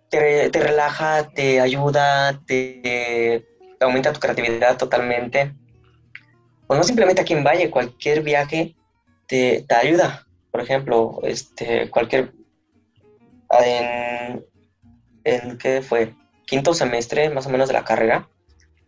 te, 0.09 0.49
relaja, 0.53 1.29
te 1.29 1.59
ayuda, 1.59 2.41
te, 2.45 3.45
aumenta 3.79 4.13
tu 4.13 4.19
creatividad 4.19 4.77
totalmente. 4.77 5.53
O 6.67 6.75
no 6.75 6.83
simplemente 6.83 7.21
aquí 7.21 7.33
en 7.33 7.43
Valle, 7.43 7.69
cualquier 7.69 8.21
viaje 8.21 8.75
te, 9.27 9.65
ayuda. 9.69 10.25
Por 10.51 10.61
ejemplo, 10.61 11.19
este, 11.23 11.89
cualquier... 11.89 12.33
En, 13.63 14.43
en 15.23 15.57
qué 15.57 15.81
fue 15.81 16.13
quinto 16.45 16.73
semestre 16.73 17.29
más 17.29 17.45
o 17.45 17.49
menos 17.49 17.67
de 17.67 17.73
la 17.73 17.83
carrera 17.83 18.27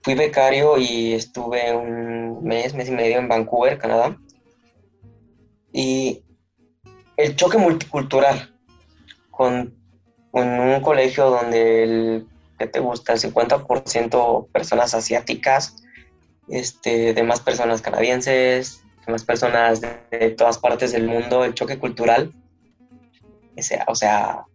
fui 0.02 0.16
becario 0.16 0.78
y 0.78 1.14
estuve 1.14 1.76
un 1.76 2.44
mes 2.44 2.74
mes 2.74 2.88
y 2.88 2.92
medio 2.92 3.18
en 3.18 3.28
Vancouver 3.28 3.78
Canadá 3.78 4.18
y 5.74 6.24
el 7.18 7.36
choque 7.36 7.58
multicultural 7.58 8.56
con 9.32 9.76
en 10.34 10.60
un 10.60 10.82
colegio 10.82 11.30
donde 11.30 11.84
el, 11.84 12.28
¿qué 12.58 12.68
te 12.68 12.80
gusta? 12.80 13.14
El 13.14 13.20
50% 13.20 14.48
personas 14.52 14.94
asiáticas, 14.94 15.78
este, 16.48 17.14
demás 17.14 17.40
personas 17.42 17.82
canadienses, 17.82 18.84
demás 19.06 19.24
personas 19.24 19.82
de, 19.82 20.36
todas 20.38 20.58
partes 20.58 20.92
del 20.92 21.08
mundo, 21.08 21.44
el 21.44 21.54
choque 21.54 21.78
cultural. 21.78 22.34
o 23.88 23.96
sea, 23.96 24.46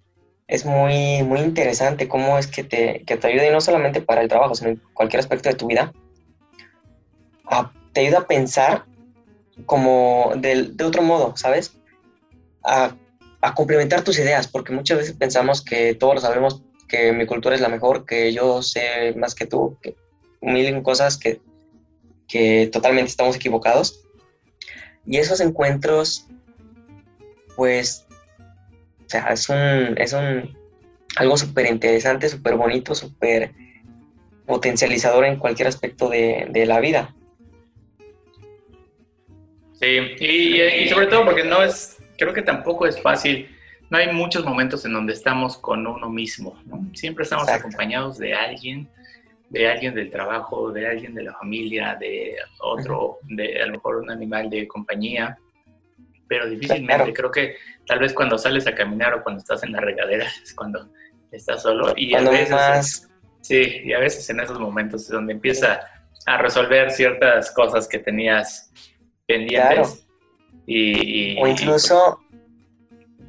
es 0.46 0.64
muy, 0.64 1.22
muy 1.22 1.40
interesante 1.40 2.08
cómo 2.08 2.38
es 2.38 2.46
que 2.46 2.64
te, 2.64 3.02
que 3.04 3.16
te 3.16 3.26
ayuda, 3.28 3.46
y 3.46 3.52
no 3.52 3.60
solamente 3.60 4.02
para 4.02 4.22
el 4.22 4.28
trabajo, 4.28 4.54
sino 4.54 4.70
en 4.70 4.82
cualquier 4.94 5.20
aspecto 5.20 5.48
de 5.48 5.54
tu 5.54 5.66
vida, 5.66 5.92
te 7.92 8.00
ayuda 8.00 8.20
a 8.20 8.26
pensar 8.26 8.84
como 9.66 10.32
de, 10.36 10.70
de 10.72 10.84
otro 10.84 11.02
modo, 11.02 11.36
¿sabes? 11.36 11.78
A 12.64 12.94
a 13.42 13.54
complementar 13.54 14.02
tus 14.02 14.18
ideas, 14.18 14.46
porque 14.46 14.72
muchas 14.72 14.98
veces 14.98 15.16
pensamos 15.16 15.62
que 15.62 15.94
todos 15.94 16.14
lo 16.14 16.20
sabemos, 16.20 16.62
que 16.92 17.10
mi 17.14 17.24
cultura 17.24 17.54
es 17.54 17.62
la 17.62 17.70
mejor, 17.70 18.04
que 18.04 18.34
yo 18.34 18.62
sé 18.62 19.14
más 19.16 19.34
que 19.34 19.46
tú, 19.46 19.78
que 19.80 19.96
mil 20.42 20.82
cosas 20.82 21.16
que, 21.16 21.40
que 22.28 22.68
totalmente 22.70 23.10
estamos 23.10 23.34
equivocados. 23.34 24.04
Y 25.06 25.16
esos 25.16 25.40
encuentros, 25.40 26.28
pues, 27.56 28.06
o 29.06 29.08
sea, 29.08 29.28
es 29.32 29.48
un, 29.48 29.96
es 29.96 30.12
un 30.12 30.54
algo 31.16 31.38
súper 31.38 31.66
interesante, 31.66 32.28
súper 32.28 32.56
bonito, 32.56 32.94
súper 32.94 33.52
potencializador 34.44 35.24
en 35.24 35.38
cualquier 35.38 35.68
aspecto 35.68 36.10
de, 36.10 36.46
de 36.50 36.66
la 36.66 36.78
vida. 36.80 37.14
Sí, 39.80 39.98
y, 40.20 40.60
y, 40.60 40.88
sobre 40.90 41.06
todo 41.06 41.24
porque 41.24 41.44
no 41.44 41.62
es 41.62 41.96
creo 42.18 42.34
que 42.34 42.42
tampoco 42.42 42.86
es 42.86 43.00
fácil. 43.00 43.48
No 43.92 43.98
hay 43.98 44.10
muchos 44.10 44.42
momentos 44.42 44.86
en 44.86 44.94
donde 44.94 45.12
estamos 45.12 45.58
con 45.58 45.86
uno 45.86 46.08
mismo, 46.08 46.58
¿no? 46.64 46.82
Siempre 46.94 47.24
estamos 47.24 47.46
acompañados 47.50 48.16
de 48.16 48.32
alguien, 48.32 48.88
de 49.50 49.68
alguien 49.68 49.94
del 49.94 50.10
trabajo, 50.10 50.72
de 50.72 50.86
alguien 50.86 51.14
de 51.14 51.24
la 51.24 51.34
familia, 51.34 51.94
de 52.00 52.36
otro, 52.60 53.18
de 53.24 53.60
a 53.60 53.66
lo 53.66 53.72
mejor 53.72 53.96
un 53.96 54.10
animal 54.10 54.48
de 54.48 54.66
compañía, 54.66 55.36
pero 56.26 56.48
difícilmente 56.48 57.12
creo 57.12 57.30
que 57.30 57.56
tal 57.86 57.98
vez 57.98 58.14
cuando 58.14 58.38
sales 58.38 58.66
a 58.66 58.74
caminar 58.74 59.12
o 59.12 59.22
cuando 59.22 59.40
estás 59.40 59.62
en 59.62 59.72
la 59.72 59.80
regadera 59.80 60.26
es 60.42 60.54
cuando 60.54 60.88
estás 61.30 61.60
solo. 61.60 61.92
Y 61.94 62.14
a 62.14 62.22
veces 62.22 63.10
sí, 63.42 63.82
y 63.84 63.92
a 63.92 63.98
veces 63.98 64.26
en 64.30 64.40
esos 64.40 64.58
momentos 64.58 65.02
es 65.02 65.10
donde 65.10 65.34
empieza 65.34 65.82
a 66.24 66.38
resolver 66.38 66.90
ciertas 66.92 67.50
cosas 67.50 67.86
que 67.86 67.98
tenías 67.98 68.72
pendientes 69.26 70.06
o 70.66 71.46
incluso, 71.46 72.21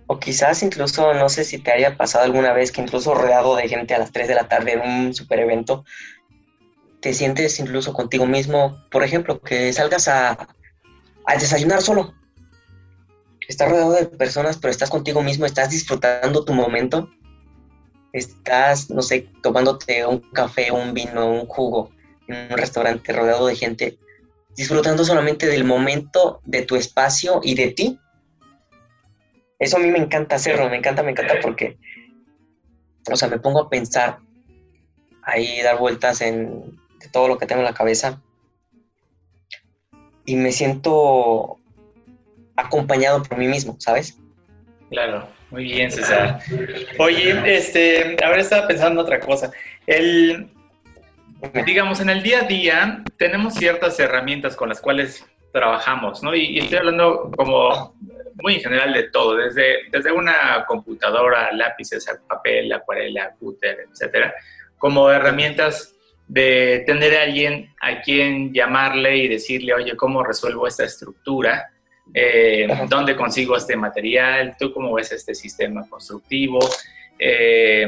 o 0.07 0.19
quizás 0.19 0.63
incluso, 0.63 1.13
no 1.13 1.29
sé 1.29 1.43
si 1.43 1.59
te 1.59 1.71
haya 1.71 1.97
pasado 1.97 2.25
alguna 2.25 2.53
vez 2.53 2.71
que 2.71 2.81
incluso 2.81 3.13
rodeado 3.13 3.55
de 3.55 3.67
gente 3.67 3.93
a 3.93 3.99
las 3.99 4.11
3 4.11 4.27
de 4.27 4.35
la 4.35 4.47
tarde 4.47 4.73
en 4.73 4.81
un 4.81 5.13
super 5.13 5.39
evento, 5.39 5.85
te 6.99 7.13
sientes 7.13 7.59
incluso 7.59 7.93
contigo 7.93 8.25
mismo, 8.25 8.81
por 8.89 9.03
ejemplo, 9.03 9.41
que 9.41 9.71
salgas 9.73 10.07
a, 10.07 10.47
a 11.25 11.35
desayunar 11.37 11.81
solo. 11.81 12.13
Estás 13.47 13.69
rodeado 13.69 13.91
de 13.91 14.05
personas, 14.05 14.57
pero 14.57 14.71
estás 14.71 14.89
contigo 14.89 15.21
mismo, 15.21 15.45
estás 15.45 15.69
disfrutando 15.69 16.45
tu 16.45 16.53
momento. 16.53 17.09
estás, 18.13 18.89
no 18.89 19.01
sé, 19.01 19.27
tomándote 19.41 20.05
un 20.05 20.19
café, 20.19 20.71
un 20.71 20.93
vino, 20.93 21.29
un 21.29 21.47
jugo 21.47 21.91
en 22.27 22.51
un 22.51 22.57
restaurante 22.57 23.11
rodeado 23.11 23.47
de 23.47 23.55
gente, 23.55 23.97
disfrutando 24.55 25.03
solamente 25.03 25.47
del 25.47 25.63
momento, 25.63 26.39
de 26.45 26.61
tu 26.61 26.75
espacio 26.75 27.41
y 27.43 27.55
de 27.55 27.71
ti. 27.71 27.99
Eso 29.63 29.77
a 29.77 29.79
mí 29.79 29.89
me 29.89 29.99
encanta 29.99 30.35
hacerlo, 30.35 30.69
me 30.69 30.77
encanta, 30.77 31.03
me 31.03 31.11
encanta 31.11 31.35
porque, 31.41 31.77
o 33.09 33.15
sea, 33.15 33.29
me 33.29 33.39
pongo 33.39 33.61
a 33.61 33.69
pensar, 33.69 34.19
ahí 35.23 35.61
dar 35.61 35.77
vueltas 35.77 36.21
en 36.21 36.77
todo 37.13 37.29
lo 37.29 37.37
que 37.37 37.45
tengo 37.45 37.61
en 37.61 37.65
la 37.65 37.73
cabeza 37.73 38.21
y 40.25 40.35
me 40.35 40.51
siento 40.51 41.57
acompañado 42.55 43.23
por 43.23 43.37
mí 43.37 43.47
mismo, 43.47 43.75
¿sabes? 43.79 44.17
Claro, 44.89 45.27
muy 45.49 45.63
bien, 45.63 45.91
César. 45.91 46.39
Oye, 46.99 47.55
este, 47.55 48.17
ahora 48.23 48.41
estaba 48.41 48.67
pensando 48.67 49.01
otra 49.01 49.19
cosa. 49.19 49.51
El, 49.87 50.49
digamos, 51.65 51.99
en 51.99 52.09
el 52.09 52.21
día 52.21 52.41
a 52.41 52.43
día 52.43 53.03
tenemos 53.17 53.55
ciertas 53.55 53.99
herramientas 53.99 54.55
con 54.55 54.69
las 54.69 54.81
cuales 54.81 55.25
trabajamos, 55.51 56.23
¿no? 56.23 56.35
Y, 56.35 56.59
estoy 56.59 56.79
hablando 56.79 57.31
como 57.35 57.93
muy 58.41 58.55
en 58.55 58.61
general 58.61 58.93
de 58.93 59.03
todo, 59.03 59.35
desde, 59.35 59.89
desde 59.91 60.11
una 60.11 60.65
computadora, 60.67 61.51
lápices, 61.51 62.05
papel, 62.27 62.71
acuarela, 62.71 63.35
cúter, 63.39 63.87
etcétera, 63.91 64.33
como 64.77 65.09
herramientas 65.09 65.93
de 66.27 66.83
tener 66.85 67.15
a 67.15 67.23
alguien 67.23 67.73
a 67.79 68.01
quien 68.01 68.53
llamarle 68.53 69.17
y 69.17 69.27
decirle, 69.27 69.73
oye, 69.73 69.95
¿cómo 69.95 70.23
resuelvo 70.23 70.67
esta 70.67 70.83
estructura? 70.83 71.69
Eh, 72.13 72.67
¿Dónde 72.89 73.15
consigo 73.15 73.55
este 73.55 73.75
material? 73.75 74.55
¿Tú 74.57 74.73
cómo 74.73 74.93
ves 74.93 75.11
este 75.11 75.35
sistema 75.35 75.87
constructivo? 75.87 76.59
Eh, 77.19 77.87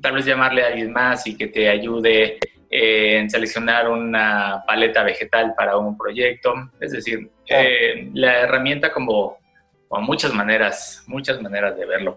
tal 0.00 0.14
vez 0.14 0.24
llamarle 0.24 0.62
a 0.62 0.68
alguien 0.68 0.92
más 0.92 1.26
y 1.26 1.36
que 1.36 1.48
te 1.48 1.68
ayude 1.68 2.38
eh, 2.70 3.18
en 3.18 3.28
seleccionar 3.28 3.88
una 3.90 4.62
paleta 4.66 5.02
vegetal 5.02 5.54
para 5.56 5.76
un 5.76 5.96
proyecto. 5.96 6.54
Es 6.80 6.92
decir, 6.92 7.30
la 8.14 8.40
herramienta 8.42 8.92
como, 8.92 9.38
como, 9.90 10.00
muchas 10.00 10.32
maneras, 10.32 11.02
muchas 11.08 11.42
maneras 11.42 11.76
de 11.76 11.84
verlo. 11.84 12.16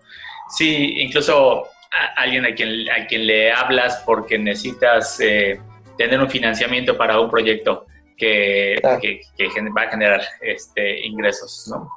Sí, 0.56 1.02
incluso 1.02 1.68
alguien 2.16 2.46
a 2.46 2.54
quien, 2.54 2.90
a 2.92 3.08
quien 3.08 3.26
le 3.26 3.52
hablas 3.52 4.04
porque 4.06 4.38
necesitas 4.38 5.20
eh, 5.20 5.60
tener 5.98 6.20
un 6.20 6.30
financiamiento 6.30 6.96
para 6.96 7.20
un 7.20 7.32
proyecto 7.32 7.88
que, 8.16 8.80
que, 9.02 9.50
va 9.76 9.82
a 9.82 9.90
generar 9.90 10.22
este, 10.42 11.06
ingresos, 11.06 11.68
¿no? 11.68 11.90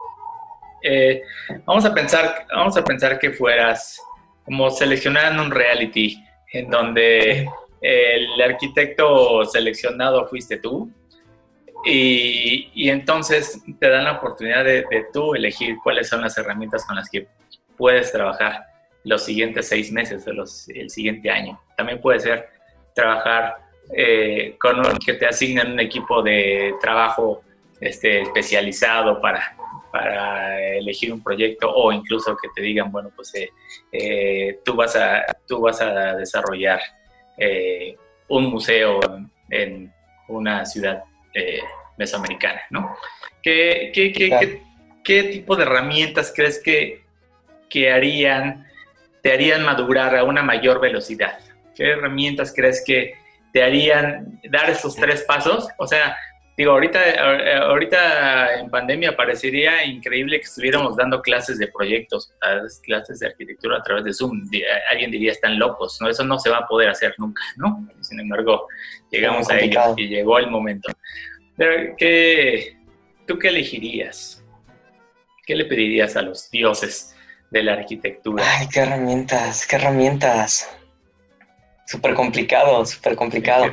Eh, 0.82 1.22
vamos, 1.66 1.84
a 1.84 1.92
pensar, 1.92 2.46
vamos 2.54 2.76
a 2.76 2.82
pensar 2.82 3.18
que 3.18 3.30
fueras 3.32 4.00
como 4.44 4.70
seleccionando 4.70 5.42
un 5.42 5.50
reality 5.50 6.24
en 6.52 6.70
donde 6.70 7.48
el 7.82 8.42
arquitecto 8.42 9.44
seleccionado 9.44 10.26
fuiste 10.26 10.56
tú 10.56 10.90
y, 11.86 12.70
y 12.74 12.90
entonces 12.90 13.62
te 13.78 13.88
dan 13.88 14.04
la 14.04 14.12
oportunidad 14.12 14.64
de, 14.64 14.84
de 14.90 15.06
tú 15.12 15.34
elegir 15.34 15.76
cuáles 15.82 16.08
son 16.08 16.20
las 16.20 16.36
herramientas 16.36 16.84
con 16.84 16.96
las 16.96 17.08
que 17.08 17.28
puedes 17.76 18.10
trabajar 18.12 18.64
los 19.04 19.24
siguientes 19.24 19.68
seis 19.68 19.92
meses 19.92 20.26
o 20.26 20.32
los, 20.32 20.68
el 20.68 20.90
siguiente 20.90 21.30
año. 21.30 21.60
También 21.76 22.00
puede 22.00 22.18
ser 22.18 22.48
trabajar 22.92 23.56
eh, 23.94 24.56
con 24.60 24.82
que 24.98 25.14
te 25.14 25.26
asignen 25.26 25.72
un 25.72 25.80
equipo 25.80 26.22
de 26.22 26.74
trabajo 26.80 27.42
este, 27.80 28.22
especializado 28.22 29.20
para, 29.20 29.56
para 29.92 30.76
elegir 30.76 31.12
un 31.12 31.22
proyecto 31.22 31.70
o 31.72 31.92
incluso 31.92 32.36
que 32.36 32.48
te 32.54 32.62
digan, 32.62 32.90
bueno, 32.90 33.10
pues 33.14 33.32
eh, 33.36 33.50
eh, 33.92 34.58
tú, 34.64 34.74
vas 34.74 34.96
a, 34.96 35.24
tú 35.46 35.60
vas 35.60 35.80
a 35.80 36.16
desarrollar 36.16 36.80
un 38.28 38.46
museo 38.46 38.98
en 39.50 39.92
una 40.28 40.64
ciudad 40.64 41.04
mesoamericana, 41.96 42.62
¿no? 42.70 42.96
¿Qué, 43.42 43.90
qué, 43.94 44.12
qué, 44.12 44.62
qué, 45.04 45.22
tipo 45.24 45.56
de 45.56 45.62
herramientas 45.62 46.32
crees 46.34 46.60
que, 46.62 47.04
que 47.68 47.92
harían 47.92 48.66
te 49.22 49.32
harían 49.32 49.64
madurar 49.64 50.16
a 50.16 50.24
una 50.24 50.42
mayor 50.42 50.80
velocidad? 50.80 51.38
¿Qué 51.74 51.90
herramientas 51.90 52.52
crees 52.54 52.82
que 52.84 53.14
te 53.52 53.62
harían 53.62 54.40
dar 54.50 54.70
esos 54.70 54.94
tres 54.96 55.22
pasos? 55.22 55.68
O 55.78 55.86
sea, 55.86 56.16
digo, 56.56 56.72
ahorita, 56.72 57.60
ahorita 57.68 58.60
en 58.60 58.70
pandemia 58.70 59.16
parecería 59.16 59.84
increíble 59.84 60.38
que 60.38 60.46
estuviéramos 60.46 60.96
dando 60.96 61.20
clases 61.22 61.58
de 61.58 61.68
proyectos, 61.68 62.32
clases 62.82 63.20
de 63.20 63.26
arquitectura 63.26 63.78
a 63.78 63.82
través 63.82 64.04
de 64.04 64.12
Zoom. 64.12 64.42
Alguien 64.90 65.10
diría, 65.10 65.32
están 65.32 65.58
locos, 65.58 65.98
¿no? 66.00 66.08
Eso 66.08 66.24
no 66.24 66.38
se 66.38 66.50
va 66.50 66.58
a 66.58 66.66
poder 66.66 66.88
hacer 66.88 67.14
nunca, 67.18 67.42
¿no? 67.56 67.88
Sin 68.00 68.20
embargo, 68.20 68.68
llegamos 69.10 69.48
a 69.50 69.58
ello 69.58 69.80
y 69.96 70.08
llegó 70.08 70.38
el 70.38 70.50
momento. 70.50 70.90
Pero, 71.56 71.94
¿qué, 71.96 72.76
¿tú 73.26 73.38
qué 73.38 73.48
elegirías? 73.48 74.44
¿Qué 75.46 75.54
le 75.54 75.64
pedirías 75.64 76.16
a 76.16 76.22
los 76.22 76.50
dioses? 76.50 77.16
de 77.50 77.62
la 77.62 77.74
arquitectura. 77.74 78.44
Ay, 78.46 78.68
qué 78.72 78.80
herramientas, 78.80 79.66
qué 79.66 79.76
herramientas. 79.76 80.76
Súper 81.86 82.14
complicado, 82.14 82.84
súper 82.84 83.16
complicado. 83.16 83.72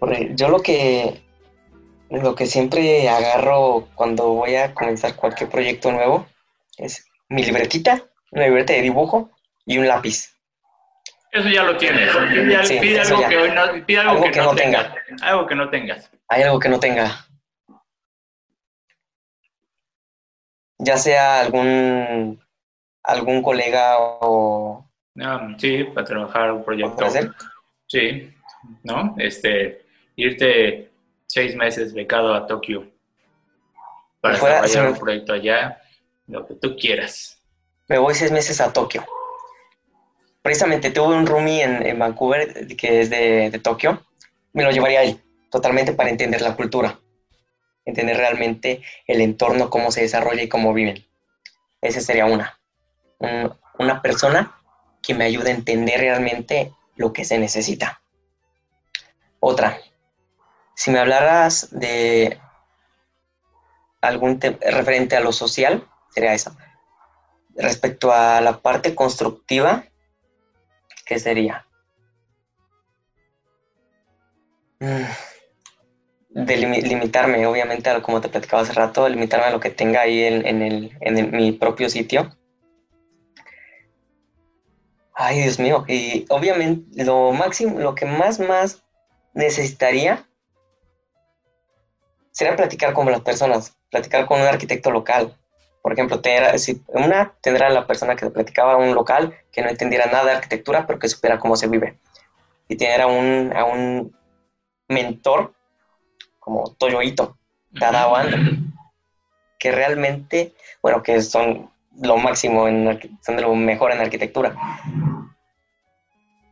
yo 0.34 0.48
lo 0.48 0.60
que, 0.60 1.20
lo 2.10 2.34
que 2.34 2.46
siempre 2.46 3.08
agarro 3.08 3.88
cuando 3.94 4.32
voy 4.32 4.56
a 4.56 4.74
comenzar 4.74 5.14
cualquier 5.16 5.50
proyecto 5.50 5.92
nuevo 5.92 6.26
es 6.76 7.06
mi 7.28 7.44
libretita, 7.44 8.02
una 8.30 8.44
libreta 8.44 8.72
de 8.72 8.82
dibujo 8.82 9.30
y 9.66 9.78
un 9.78 9.86
lápiz. 9.86 10.34
Eso 11.30 11.48
ya 11.48 11.62
lo 11.62 11.76
tienes. 11.76 12.10
Pide, 12.16 13.00
algo, 13.00 13.28
que, 13.28 13.36
no, 13.36 13.60
algo, 14.00 14.30
que, 14.30 14.40
no, 14.40 14.54
tenga. 14.54 14.94
Algo 15.20 15.46
que 15.46 15.54
no 15.54 15.68
tengas. 15.68 16.10
Hay 16.28 16.42
algo 16.42 16.58
que 16.58 16.68
no 16.70 16.80
tenga. 16.80 17.26
Ya 20.78 20.96
sea 20.96 21.40
algún 21.40 22.40
algún 23.02 23.42
colega 23.42 23.96
o... 23.98 24.86
Ah, 25.20 25.48
sí, 25.58 25.84
para 25.84 26.06
trabajar 26.06 26.52
un 26.52 26.64
proyecto. 26.64 27.04
Sí, 27.86 28.32
¿no? 28.84 29.14
Este, 29.18 29.86
irte 30.14 30.87
seis 31.28 31.54
meses 31.54 31.94
becado 31.94 32.34
a 32.34 32.46
Tokio 32.46 32.90
para 34.20 34.34
desarrollar 34.34 34.92
un 34.92 34.98
proyecto 34.98 35.32
allá, 35.32 35.80
lo 36.26 36.46
que 36.46 36.54
tú 36.54 36.76
quieras. 36.76 37.40
Me 37.86 37.98
voy 37.98 38.14
seis 38.14 38.32
meses 38.32 38.60
a 38.60 38.72
Tokio. 38.72 39.06
Precisamente 40.42 40.90
tuve 40.90 41.14
un 41.14 41.26
roomie 41.26 41.62
en, 41.62 41.98
Vancouver 41.98 42.66
que 42.76 43.00
es 43.00 43.10
de, 43.10 43.50
de 43.50 43.58
Tokio. 43.60 44.04
Me 44.52 44.64
lo 44.64 44.70
llevaría 44.70 45.00
ahí, 45.00 45.20
totalmente 45.50 45.92
para 45.92 46.10
entender 46.10 46.40
la 46.40 46.56
cultura, 46.56 46.98
entender 47.84 48.16
realmente 48.16 48.82
el 49.06 49.20
entorno, 49.20 49.70
cómo 49.70 49.92
se 49.92 50.00
desarrolla 50.00 50.42
y 50.42 50.48
cómo 50.48 50.74
viven. 50.74 51.06
Esa 51.80 52.00
sería 52.00 52.26
una 52.26 52.58
una 53.78 54.02
persona 54.02 54.54
que 55.02 55.14
me 55.14 55.24
ayude 55.24 55.50
a 55.50 55.54
entender 55.54 56.00
realmente 56.00 56.72
lo 56.96 57.12
que 57.12 57.24
se 57.24 57.38
necesita. 57.38 58.02
Otra, 59.40 59.78
si 60.78 60.92
me 60.92 61.00
hablaras 61.00 61.70
de 61.72 62.38
algún 64.00 64.40
referente 64.40 65.16
a 65.16 65.20
lo 65.20 65.32
social, 65.32 65.84
sería 66.10 66.34
eso. 66.34 66.56
Respecto 67.56 68.12
a 68.12 68.40
la 68.40 68.60
parte 68.60 68.94
constructiva, 68.94 69.86
¿qué 71.04 71.18
sería? 71.18 71.66
Mm, 74.78 75.02
de 76.28 76.56
limitarme, 76.56 77.44
obviamente, 77.48 77.90
a 77.90 78.00
como 78.00 78.20
te 78.20 78.28
platicaba 78.28 78.62
hace 78.62 78.72
rato, 78.72 79.08
limitarme 79.08 79.46
a 79.46 79.50
lo 79.50 79.58
que 79.58 79.70
tenga 79.70 80.02
ahí 80.02 80.22
en, 80.22 80.46
en 80.46 81.30
mi 81.32 81.50
propio 81.50 81.90
sitio 81.90 82.38
Ay, 85.20 85.42
Dios 85.42 85.58
mío. 85.58 85.84
Y 85.88 86.26
obviamente 86.28 87.04
lo 87.04 87.32
máximo, 87.32 87.80
lo 87.80 87.96
que 87.96 88.06
más, 88.06 88.38
más 88.38 88.84
necesitaría 89.34 90.27
sería 92.38 92.54
platicar 92.54 92.92
con 92.92 93.10
las 93.10 93.20
personas, 93.22 93.76
platicar 93.90 94.24
con 94.26 94.40
un 94.40 94.46
arquitecto 94.46 94.92
local. 94.92 95.34
Por 95.82 95.92
ejemplo, 95.92 96.22
si 96.56 96.80
una 96.86 97.34
tendrá 97.40 97.68
la 97.68 97.84
persona 97.84 98.14
que 98.14 98.30
platicaba 98.30 98.76
un 98.76 98.94
local 98.94 99.36
que 99.50 99.60
no 99.60 99.68
entendiera 99.68 100.06
nada 100.06 100.26
de 100.26 100.30
arquitectura, 100.36 100.86
pero 100.86 101.00
que 101.00 101.08
supiera 101.08 101.40
cómo 101.40 101.56
se 101.56 101.66
vive. 101.66 101.98
Y 102.68 102.76
tener 102.76 103.00
a 103.00 103.08
un, 103.08 103.52
a 103.56 103.64
un 103.64 104.16
mentor 104.86 105.52
como 106.38 106.76
Toyoito, 106.78 107.36
Tadao 107.76 108.14
que 109.58 109.72
realmente, 109.72 110.54
bueno, 110.80 111.02
que 111.02 111.20
son 111.22 111.68
lo 112.00 112.18
máximo, 112.18 112.68
en, 112.68 113.18
son 113.20 113.34
de 113.34 113.42
lo 113.42 113.52
mejor 113.56 113.90
en 113.90 113.98
arquitectura. 113.98 114.54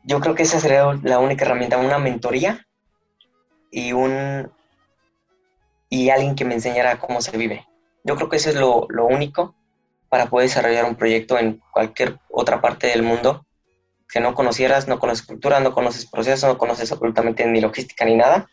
Yo 0.02 0.18
creo 0.18 0.34
que 0.34 0.42
esa 0.42 0.58
sería 0.58 0.98
la 1.04 1.20
única 1.20 1.44
herramienta, 1.44 1.76
una 1.76 1.98
mentoría 1.98 2.66
y 3.70 3.92
un 3.92 4.50
y 5.88 6.10
alguien 6.10 6.34
que 6.34 6.44
me 6.44 6.54
enseñara 6.54 6.98
cómo 6.98 7.20
se 7.20 7.36
vive. 7.36 7.66
Yo 8.04 8.16
creo 8.16 8.28
que 8.28 8.36
eso 8.36 8.50
es 8.50 8.56
lo, 8.56 8.86
lo 8.88 9.06
único 9.06 9.54
para 10.08 10.26
poder 10.26 10.48
desarrollar 10.48 10.84
un 10.84 10.96
proyecto 10.96 11.38
en 11.38 11.60
cualquier 11.72 12.18
otra 12.30 12.60
parte 12.60 12.86
del 12.86 13.02
mundo 13.02 13.46
que 14.08 14.20
no 14.20 14.34
conocieras, 14.34 14.86
no 14.88 14.98
conoces 14.98 15.26
cultura, 15.26 15.60
no 15.60 15.72
conoces 15.74 16.06
proceso, 16.06 16.46
no 16.46 16.58
conoces 16.58 16.92
absolutamente 16.92 17.44
ni 17.46 17.60
logística 17.60 18.04
ni 18.04 18.14
nada. 18.14 18.48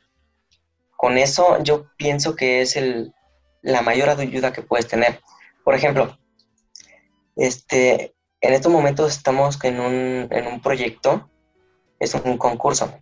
Con 0.97 1.17
eso 1.17 1.61
yo 1.63 1.85
pienso 1.97 2.35
que 2.35 2.61
es 2.61 2.75
el, 2.75 3.13
la 3.61 3.81
mayor 3.81 4.09
ayuda 4.09 4.53
que 4.53 4.61
puedes 4.61 4.87
tener. 4.87 5.21
Por 5.63 5.75
ejemplo, 5.75 6.17
este, 7.35 8.15
en 8.41 8.53
estos 8.53 8.71
momentos 8.71 9.15
estamos 9.15 9.63
en 9.63 9.79
un, 9.79 10.27
en 10.31 10.47
un 10.47 10.61
proyecto, 10.61 11.29
es 11.99 12.13
un 12.15 12.37
concurso, 12.37 12.99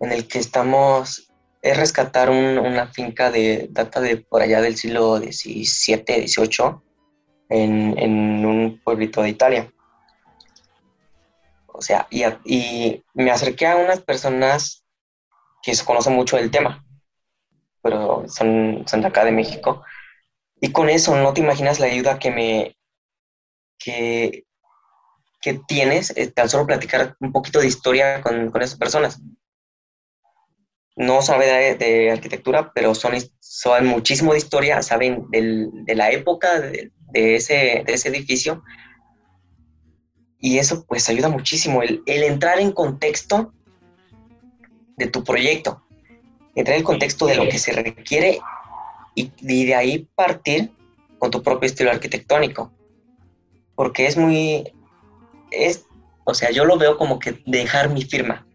en 0.00 0.12
el 0.12 0.26
que 0.28 0.38
estamos, 0.38 1.31
es 1.62 1.76
rescatar 1.76 2.28
una 2.28 2.88
finca 2.88 3.30
de 3.30 3.68
data 3.70 4.00
de 4.00 4.16
por 4.16 4.42
allá 4.42 4.60
del 4.60 4.76
siglo 4.76 5.16
XVII, 5.18 6.26
XVIII, 6.26 6.74
en, 7.48 7.96
en 7.98 8.44
un 8.44 8.80
pueblito 8.82 9.22
de 9.22 9.28
Italia. 9.28 9.72
O 11.68 11.80
sea, 11.80 12.08
y, 12.10 13.02
me 13.14 13.30
acerqué 13.30 13.66
a 13.66 13.76
unas 13.76 14.00
personas 14.00 14.84
que 15.62 15.74
se 15.74 15.84
conocen 15.84 16.14
mucho 16.14 16.36
del 16.36 16.50
tema, 16.50 16.84
pero 17.80 18.24
son, 18.28 18.84
son 18.86 19.00
de 19.00 19.06
acá 19.06 19.24
de 19.24 19.32
México. 19.32 19.84
Y 20.60 20.72
con 20.72 20.88
eso 20.88 21.16
no 21.16 21.32
te 21.32 21.40
imaginas 21.40 21.78
la 21.78 21.86
ayuda 21.86 22.18
que 22.18 22.30
me, 22.32 22.76
que, 23.78 24.44
que 25.40 25.60
tienes 25.66 26.12
eh, 26.16 26.30
tan 26.30 26.48
solo 26.48 26.66
platicar 26.66 27.16
un 27.20 27.32
poquito 27.32 27.60
de 27.60 27.68
historia 27.68 28.20
con, 28.20 28.50
con 28.50 28.62
esas 28.62 28.78
personas. 28.78 29.20
No 30.96 31.22
saben 31.22 31.78
de, 31.78 32.10
arquitectura, 32.10 32.72
pero 32.74 32.94
son, 32.94 33.14
saben 33.40 33.86
muchísimo 33.86 34.32
de 34.32 34.38
historia, 34.38 34.82
saben 34.82 35.26
de 35.30 35.94
la 35.94 36.10
época 36.10 36.60
de, 36.60 36.90
de, 37.12 37.36
ese, 37.36 37.84
de 37.86 37.94
edificio. 37.94 38.62
Y 40.38 40.58
eso 40.58 40.84
pues 40.86 41.08
ayuda 41.08 41.28
muchísimo, 41.28 41.82
el, 41.82 42.02
entrar 42.06 42.58
en 42.58 42.72
contexto 42.72 43.52
de 44.96 45.06
tu 45.06 45.24
proyecto, 45.24 45.82
entrar 46.54 46.76
en 46.76 46.84
contexto 46.84 47.26
de 47.26 47.36
lo 47.36 47.48
que 47.48 47.58
se 47.58 47.72
requiere 47.72 48.40
y, 49.14 49.30
y 49.40 49.64
de 49.66 49.74
ahí 49.74 50.08
partir 50.14 50.72
con 51.18 51.30
tu 51.30 51.42
propio 51.42 51.68
estilo 51.68 51.90
arquitectónico. 51.90 52.72
Porque 53.76 54.06
es 54.06 54.16
muy, 54.16 54.72
es, 55.52 55.86
o 56.24 56.34
sea, 56.34 56.50
yo 56.50 56.64
lo 56.64 56.76
veo 56.76 56.96
como 56.98 57.18
que 57.18 57.42
dejar 57.46 57.90
mi 57.90 58.02
firma, 58.02 58.46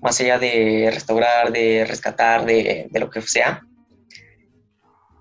más 0.00 0.20
allá 0.20 0.38
de 0.38 0.90
restaurar, 0.92 1.52
de 1.52 1.84
rescatar, 1.86 2.44
de, 2.46 2.88
de 2.90 3.00
lo 3.00 3.10
que 3.10 3.20
sea, 3.22 3.62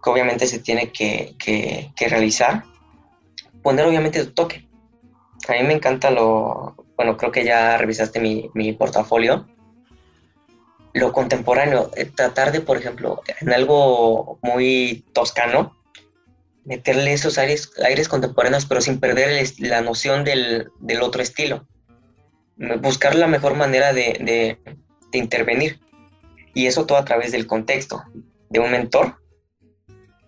que 0.03 0.09
obviamente 0.09 0.47
se 0.47 0.59
tiene 0.59 0.91
que, 0.91 1.35
que, 1.37 1.91
que, 1.95 2.07
realizar, 2.07 2.63
poner 3.61 3.85
obviamente 3.85 4.23
tu 4.25 4.31
toque. 4.31 4.67
A 5.47 5.53
mí 5.53 5.63
me 5.63 5.73
encanta 5.73 6.11
lo, 6.11 6.75
bueno, 6.95 7.17
creo 7.17 7.31
que 7.31 7.43
ya 7.43 7.77
revisaste 7.77 8.19
mi, 8.19 8.49
mi 8.53 8.73
portafolio, 8.73 9.47
lo 10.93 11.13
contemporáneo, 11.13 11.91
eh, 11.95 12.05
tratar 12.05 12.51
de, 12.51 12.61
por 12.61 12.77
ejemplo, 12.77 13.21
en 13.41 13.53
algo 13.53 14.39
muy 14.41 15.05
toscano, 15.13 15.75
meterle 16.65 17.13
esos 17.13 17.37
aires, 17.37 17.71
aires 17.83 18.07
contemporáneos, 18.07 18.65
pero 18.65 18.81
sin 18.81 18.99
perder 18.99 19.47
la 19.59 19.81
noción 19.81 20.23
del, 20.23 20.69
del, 20.79 21.01
otro 21.01 21.21
estilo. 21.21 21.67
Buscar 22.81 23.15
la 23.15 23.27
mejor 23.27 23.55
manera 23.55 23.93
de, 23.93 24.17
de, 24.19 24.57
de, 25.11 25.17
intervenir. 25.17 25.79
Y 26.53 26.65
eso 26.65 26.85
todo 26.85 26.97
a 26.97 27.05
través 27.05 27.31
del 27.31 27.47
contexto, 27.47 28.03
de 28.49 28.59
un 28.59 28.71
mentor 28.71 29.15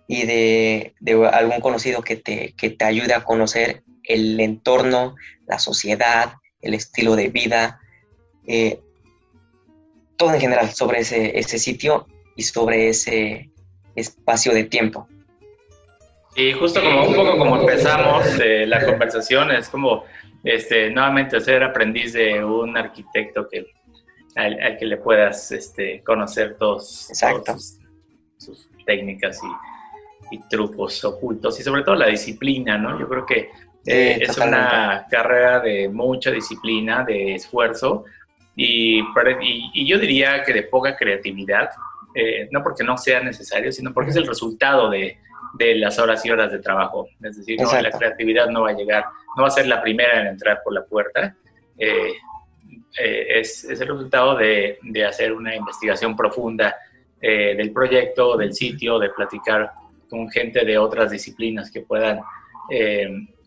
y 0.08 0.26
de, 0.26 0.94
algún 1.32 1.60
conocido 1.60 2.02
que 2.02 2.16
te, 2.16 2.54
que 2.56 2.70
te 2.70 2.84
ayude 2.84 3.14
a 3.14 3.24
conocer 3.24 3.82
el 4.04 4.40
entorno, 4.40 5.14
la 5.46 5.58
sociedad, 5.58 6.34
el 6.60 6.74
estilo 6.74 7.16
de 7.16 7.28
vida, 7.28 7.80
eh, 8.46 8.80
todo 10.16 10.34
en 10.34 10.40
general 10.40 10.70
sobre 10.70 11.00
ese, 11.00 11.38
ese 11.38 11.58
sitio 11.58 12.06
y 12.36 12.42
sobre 12.42 12.88
ese 12.88 13.50
espacio 13.94 14.52
de 14.52 14.64
tiempo. 14.64 15.08
Y 16.34 16.52
justo 16.52 16.82
como 16.82 17.06
un 17.06 17.14
poco 17.14 17.36
como 17.36 17.60
empezamos 17.60 18.26
eh, 18.40 18.66
la 18.66 18.84
conversación, 18.84 19.50
es 19.50 19.68
como 19.68 20.04
este, 20.44 20.90
nuevamente 20.90 21.40
ser 21.40 21.62
aprendiz 21.62 22.12
de 22.12 22.44
un 22.44 22.76
arquitecto 22.76 23.48
que, 23.48 23.66
al, 24.34 24.76
que 24.78 24.86
le 24.86 24.96
puedas 24.96 25.52
este, 25.52 26.02
conocer 26.02 26.56
todos, 26.58 27.10
sus, 28.38 28.68
técnicas 28.84 29.40
y, 30.30 30.34
y, 30.34 30.40
trucos 30.48 31.04
ocultos 31.04 31.60
y 31.60 31.62
sobre 31.62 31.84
todo 31.84 31.94
la 31.94 32.08
disciplina, 32.08 32.76
¿no? 32.76 32.98
Yo 32.98 33.08
creo 33.08 33.24
que 33.24 33.50
eh, 33.86 34.18
es 34.20 34.36
una 34.36 35.06
carrera 35.08 35.60
de 35.60 35.88
mucha 35.88 36.32
disciplina, 36.32 37.04
de 37.04 37.36
esfuerzo 37.36 38.04
y, 38.56 38.98
y, 38.98 39.70
y 39.74 39.86
yo 39.86 39.98
diría 39.98 40.42
que 40.42 40.52
de 40.52 40.64
poca 40.64 40.96
creatividad, 40.96 41.70
eh, 42.14 42.48
no 42.50 42.62
porque 42.62 42.84
no 42.84 42.98
sea 42.98 43.20
necesario, 43.20 43.72
sino 43.72 43.92
porque 43.92 44.10
es 44.10 44.16
el 44.16 44.26
resultado 44.26 44.90
de 44.90 45.18
de 45.54 45.74
las 45.74 45.98
horas 45.98 46.24
y 46.24 46.30
horas 46.30 46.50
de 46.50 46.58
trabajo. 46.58 47.08
Es 47.22 47.36
decir, 47.36 47.58
la 47.60 47.90
creatividad 47.90 48.48
no 48.48 48.62
va 48.62 48.70
a 48.70 48.74
llegar, 48.74 49.04
no 49.36 49.42
va 49.42 49.48
a 49.48 49.52
ser 49.52 49.66
la 49.66 49.82
primera 49.82 50.20
en 50.20 50.28
entrar 50.28 50.60
por 50.62 50.72
la 50.72 50.84
puerta. 50.84 51.34
Eh, 51.78 52.12
eh, 52.98 53.40
es, 53.40 53.64
es, 53.64 53.80
el 53.80 53.88
resultado 53.88 54.36
de, 54.36 54.78
de, 54.82 55.04
hacer 55.04 55.32
una 55.32 55.54
investigación 55.54 56.14
profunda 56.14 56.76
eh, 57.20 57.54
del 57.56 57.72
proyecto, 57.72 58.36
del 58.36 58.54
sitio, 58.54 58.98
de 58.98 59.10
platicar 59.10 59.72
con 60.08 60.30
gente 60.30 60.64
de 60.64 60.76
otras 60.78 61.10
disciplinas 61.10 61.70
que 61.70 61.80
puedan 61.80 62.20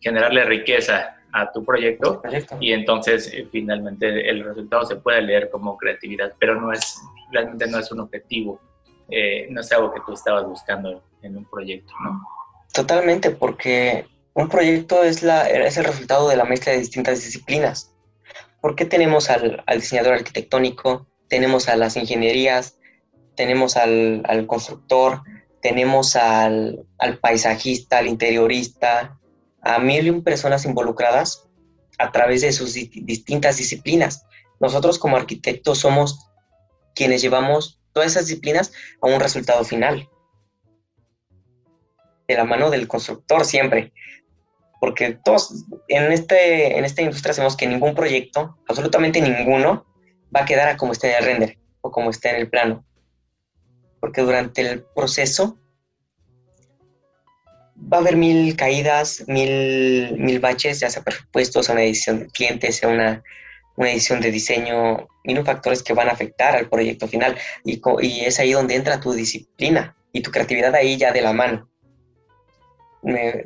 generarle 0.01 0.45
riqueza 0.45 1.17
a 1.31 1.51
tu 1.51 1.63
proyecto 1.63 2.21
y 2.59 2.73
entonces 2.73 3.33
finalmente 3.51 4.29
el 4.29 4.43
resultado 4.43 4.85
se 4.85 4.97
puede 4.97 5.21
leer 5.21 5.49
como 5.49 5.77
creatividad, 5.77 6.33
pero 6.37 6.59
no 6.59 6.71
es, 6.71 7.01
realmente 7.31 7.65
no 7.67 7.79
es 7.79 7.91
un 7.91 8.01
objetivo 8.01 8.59
no 9.49 9.61
es 9.61 9.71
algo 9.71 9.93
que 9.93 10.01
tú 10.05 10.13
estabas 10.13 10.45
buscando 10.45 11.01
en 11.25 11.37
un 11.37 11.45
proyecto, 11.45 11.93
¿no? 12.03 12.21
Totalmente, 12.73 13.31
porque 13.31 14.05
un 14.33 14.49
proyecto 14.49 15.03
es, 15.03 15.23
la, 15.23 15.49
es 15.49 15.77
el 15.77 15.85
resultado 15.85 16.27
de 16.27 16.35
la 16.35 16.45
mezcla 16.45 16.73
de 16.73 16.79
distintas 16.79 17.23
disciplinas. 17.23 17.93
¿Por 18.61 18.75
qué 18.75 18.85
tenemos 18.85 19.29
al, 19.29 19.63
al 19.65 19.79
diseñador 19.79 20.13
arquitectónico, 20.13 21.07
tenemos 21.29 21.69
a 21.69 21.75
las 21.75 21.95
ingenierías, 21.95 22.77
tenemos 23.35 23.77
al, 23.77 24.23
al 24.27 24.47
constructor, 24.47 25.21
tenemos 25.61 26.15
al, 26.15 26.85
al, 26.99 27.17
paisajista, 27.19 27.99
al 27.99 28.07
interiorista, 28.07 29.17
a 29.61 29.79
mil 29.79 30.05
y 30.05 30.09
un 30.09 30.23
personas 30.23 30.65
involucradas 30.65 31.47
a 31.97 32.11
través 32.11 32.41
de 32.41 32.51
sus 32.51 32.73
distintas 32.73 33.57
disciplinas. 33.57 34.25
Nosotros 34.59 34.99
como 34.99 35.17
arquitectos 35.17 35.79
somos 35.79 36.29
quienes 36.93 37.21
llevamos 37.21 37.79
todas 37.93 38.11
esas 38.11 38.27
disciplinas 38.27 38.73
a 39.01 39.07
un 39.07 39.19
resultado 39.19 39.63
final. 39.63 40.09
De 42.27 42.35
la 42.35 42.43
mano 42.43 42.69
del 42.69 42.87
constructor 42.87 43.45
siempre. 43.45 43.93
Porque 44.79 45.17
todos 45.23 45.65
en, 45.87 46.11
este, 46.11 46.77
en 46.77 46.85
esta 46.85 47.01
industria 47.01 47.33
sabemos 47.33 47.55
que 47.55 47.67
ningún 47.67 47.95
proyecto, 47.95 48.57
absolutamente 48.67 49.21
ninguno, 49.21 49.85
va 50.35 50.41
a 50.41 50.45
quedar 50.45 50.67
a 50.67 50.77
como 50.77 50.91
esté 50.91 51.11
en 51.11 51.17
el 51.17 51.25
render 51.25 51.57
o 51.81 51.91
como 51.91 52.09
esté 52.09 52.29
en 52.29 52.35
el 52.37 52.49
plano. 52.49 52.85
Porque 53.99 54.21
durante 54.21 54.61
el 54.61 54.83
proceso 54.95 55.57
va 57.91 57.97
a 57.97 57.99
haber 58.01 58.17
mil 58.17 58.55
caídas, 58.55 59.23
mil, 59.27 60.15
mil 60.17 60.39
baches, 60.39 60.79
ya 60.79 60.89
sea 60.89 61.03
presupuestos, 61.03 61.69
una 61.69 61.83
edición 61.83 62.19
de 62.19 62.27
clientes, 62.27 62.77
sea 62.77 62.89
una 62.89 63.23
una 63.75 63.91
edición 63.91 64.21
de 64.21 64.31
diseño, 64.31 65.07
mil 65.23 65.43
factores 65.43 65.83
que 65.83 65.93
van 65.93 66.09
a 66.09 66.13
afectar 66.13 66.55
al 66.55 66.69
proyecto 66.69 67.07
final. 67.07 67.37
Y, 67.63 67.81
y, 68.01 68.25
es 68.25 68.39
ahí 68.39 68.53
donde 68.53 68.75
entra 68.75 68.99
tu 68.99 69.13
disciplina 69.13 69.95
y 70.11 70.21
tu 70.21 70.31
creatividad 70.31 70.73
ahí 70.75 70.97
ya 70.97 71.11
de 71.11 71.21
la 71.21 71.33
mano. 71.33 71.69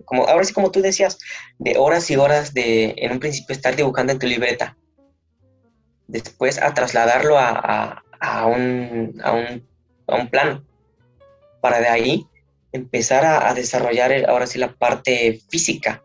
Como, 0.05 0.27
ahora 0.27 0.43
sí, 0.43 0.53
como 0.53 0.71
tú 0.71 0.81
decías, 0.81 1.17
de 1.57 1.77
horas 1.77 2.09
y 2.09 2.15
horas 2.15 2.53
de, 2.53 2.95
en 2.97 3.11
un 3.11 3.19
principio, 3.19 3.53
estar 3.53 3.75
dibujando 3.75 4.13
en 4.13 4.19
tu 4.19 4.27
libreta. 4.27 4.77
Después 6.07 6.61
a 6.61 6.73
trasladarlo 6.73 7.37
a, 7.37 7.49
a, 7.49 8.03
a, 8.19 8.45
un, 8.47 9.19
a, 9.23 9.33
un, 10.15 10.29
plano. 10.29 10.65
Para 11.61 11.79
de 11.79 11.87
ahí 11.87 12.27
empezar 12.71 13.25
a, 13.25 13.49
a 13.49 13.53
desarrollar 13.53 14.11
ahora 14.29 14.47
sí 14.47 14.57
la 14.57 14.73
parte 14.73 15.41
física. 15.49 16.03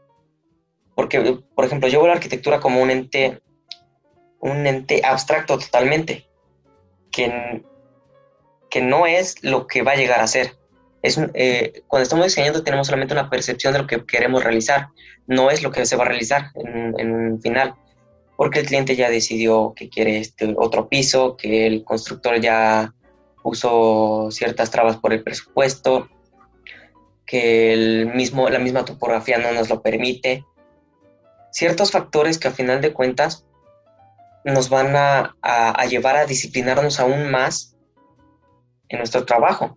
Porque, 0.95 1.41
por 1.55 1.65
ejemplo, 1.65 1.89
yo 1.89 2.01
veo 2.01 2.09
la 2.09 2.15
arquitectura 2.15 2.61
como 2.61 2.83
un 2.83 2.91
ente 2.91 3.41
un 4.45 4.67
ente 4.67 5.01
abstracto 5.03 5.59
totalmente, 5.59 6.29
que, 7.11 7.65
que 8.69 8.83
no 8.83 9.07
es 9.07 9.43
lo 9.43 9.67
que 9.67 9.81
va 9.81 9.93
a 9.93 9.97
llegar 9.97 10.21
a 10.21 10.27
ser. 10.27 10.59
Es, 11.05 11.21
eh, 11.35 11.83
cuando 11.87 12.05
estamos 12.05 12.25
diseñando 12.25 12.65
tenemos 12.65 12.87
solamente 12.87 13.13
una 13.13 13.29
percepción 13.29 13.75
de 13.75 13.81
lo 13.81 13.87
que 13.87 14.07
queremos 14.07 14.43
realizar, 14.43 14.89
no 15.27 15.51
es 15.51 15.63
lo 15.63 15.71
que 15.71 15.85
se 15.85 15.97
va 15.97 16.05
a 16.05 16.09
realizar 16.09 16.47
en, 16.55 16.99
en 16.99 17.15
un 17.15 17.43
final, 17.43 17.75
porque 18.39 18.61
el 18.61 18.67
cliente 18.67 18.97
ya 18.97 19.11
decidió 19.11 19.75
que 19.77 19.91
quiere 19.91 20.19
este 20.19 20.55
otro 20.57 20.89
piso, 20.89 21.37
que 21.37 21.67
el 21.67 21.85
constructor 21.85 22.41
ya 22.41 22.95
puso 23.43 24.31
ciertas 24.31 24.71
trabas 24.71 24.97
por 24.97 25.13
el 25.13 25.23
presupuesto, 25.23 26.09
que 27.27 27.75
el 27.75 28.15
mismo, 28.15 28.49
la 28.49 28.59
misma 28.59 28.87
topografía 28.87 29.37
no 29.37 29.53
nos 29.53 29.69
lo 29.69 29.83
permite. 29.83 30.43
ciertos 31.53 31.91
factores 31.91 32.39
que 32.39 32.49
a 32.49 32.53
final 32.53 32.81
de 32.81 32.95
cuentas 32.95 33.45
nos 34.47 34.71
van 34.71 34.97
a, 34.97 35.35
a 35.43 35.85
llevar 35.85 36.17
a 36.17 36.25
disciplinarnos 36.25 36.99
aún 36.99 37.31
más 37.31 37.77
en 38.89 38.99
nuestro 39.01 39.27
trabajo 39.27 39.77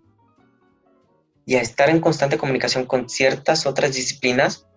y 1.48 1.56
a 1.56 1.62
estar 1.62 1.90
en 1.90 2.02
constante 2.02 2.38
comunicación 2.38 2.86
con 2.86 3.10
ciertas 3.10 3.66
otras 3.66 3.96
disciplinas 3.96 4.68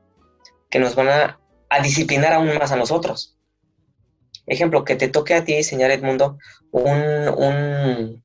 que 0.70 0.78
nos 0.78 0.94
van 0.94 1.08
a, 1.08 1.38
disciplinar 1.82 2.32
aún 2.32 2.56
más 2.58 2.70
a 2.70 2.76
nosotros. 2.76 3.36
Ejemplo, 4.46 4.84
que 4.84 4.94
te 4.94 5.08
toque 5.08 5.34
a 5.34 5.42
ti 5.44 5.56
diseñar, 5.56 5.90
Edmundo, 5.90 6.38
un, 6.70 8.22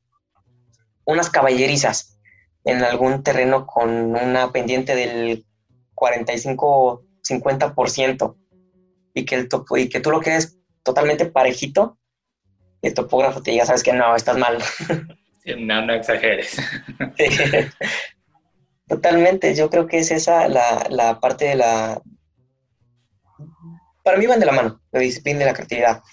unas 1.05 1.31
caballerizas 1.31 2.19
en 2.65 2.83
algún 2.83 3.23
terreno 3.23 3.65
con 3.65 4.15
una 4.15 4.51
pendiente 4.51 4.95
del 4.95 5.43
45-50% 5.95 8.35
y, 9.15 9.25
que 9.25 9.35
el 9.35 9.49
topo, 9.49 9.75
y 9.77 9.89
que 9.89 9.99
tú 9.99 10.11
lo 10.11 10.21
quieres 10.21 10.59
totalmente 10.83 11.25
parejito, 11.25 11.97
y 12.81 12.87
el 12.87 12.93
topógrafo 12.93 13.41
te 13.41 13.49
diga, 13.51 13.65
sabes 13.65 13.81
que 13.81 13.93
no, 13.93 14.15
estás 14.15 14.37
mal. 14.37 14.59
No, 15.59 15.85
no 15.85 15.93
exageres. 15.93 16.57
Totalmente, 18.87 19.55
yo 19.55 19.69
creo 19.69 19.87
que 19.87 19.97
es 19.97 20.11
esa 20.11 20.47
la, 20.47 20.85
la, 20.89 21.19
parte 21.19 21.45
de 21.45 21.55
la... 21.55 22.01
Para 24.03 24.17
mí 24.17 24.27
van 24.27 24.39
de 24.39 24.45
la 24.45 24.51
mano, 24.51 24.81
la 24.91 24.99
disciplina 24.99 25.41
y 25.41 25.45
la 25.45 25.53
creatividad, 25.53 26.03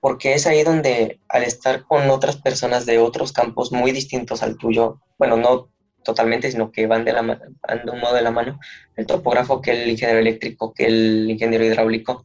porque 0.00 0.34
es 0.34 0.46
ahí 0.46 0.62
donde 0.62 1.20
al 1.28 1.42
estar 1.42 1.84
con 1.84 2.08
otras 2.10 2.36
personas 2.36 2.86
de 2.86 2.98
otros 2.98 3.32
campos 3.32 3.72
muy 3.72 3.90
distintos 3.90 4.42
al 4.44 4.56
tuyo, 4.56 5.00
bueno, 5.18 5.36
no 5.36 5.70
totalmente, 6.04 6.50
sino 6.52 6.70
que 6.70 6.86
van 6.86 7.04
de, 7.04 7.12
la, 7.12 7.22
van 7.22 7.84
de 7.84 7.90
un 7.90 7.98
modo 7.98 8.14
de 8.14 8.22
la 8.22 8.30
mano, 8.30 8.60
el 8.94 9.06
topógrafo, 9.06 9.60
que 9.60 9.72
el 9.72 9.90
ingeniero 9.90 10.20
eléctrico, 10.20 10.72
que 10.72 10.86
el 10.86 11.28
ingeniero 11.28 11.64
hidráulico, 11.64 12.24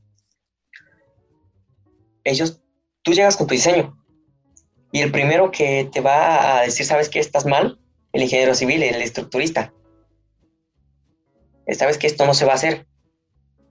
ellos, 2.23 2.61
tú 3.01 3.13
llegas 3.13 3.35
con 3.35 3.47
tu 3.47 3.55
diseño 3.55 3.97
y 4.91 5.01
el 5.01 5.11
primero 5.11 5.49
que 5.49 5.89
te 5.91 6.01
va 6.01 6.59
a 6.59 6.61
decir, 6.61 6.85
¿sabes 6.85 7.09
qué? 7.09 7.19
Estás 7.19 7.45
mal, 7.45 7.79
el 8.13 8.23
ingeniero 8.23 8.55
civil, 8.55 8.83
el 8.83 9.01
estructurista. 9.01 9.73
Sabes 11.77 11.97
que 11.97 12.07
esto 12.07 12.25
no 12.25 12.33
se 12.33 12.45
va 12.45 12.51
a 12.51 12.55
hacer. 12.55 12.85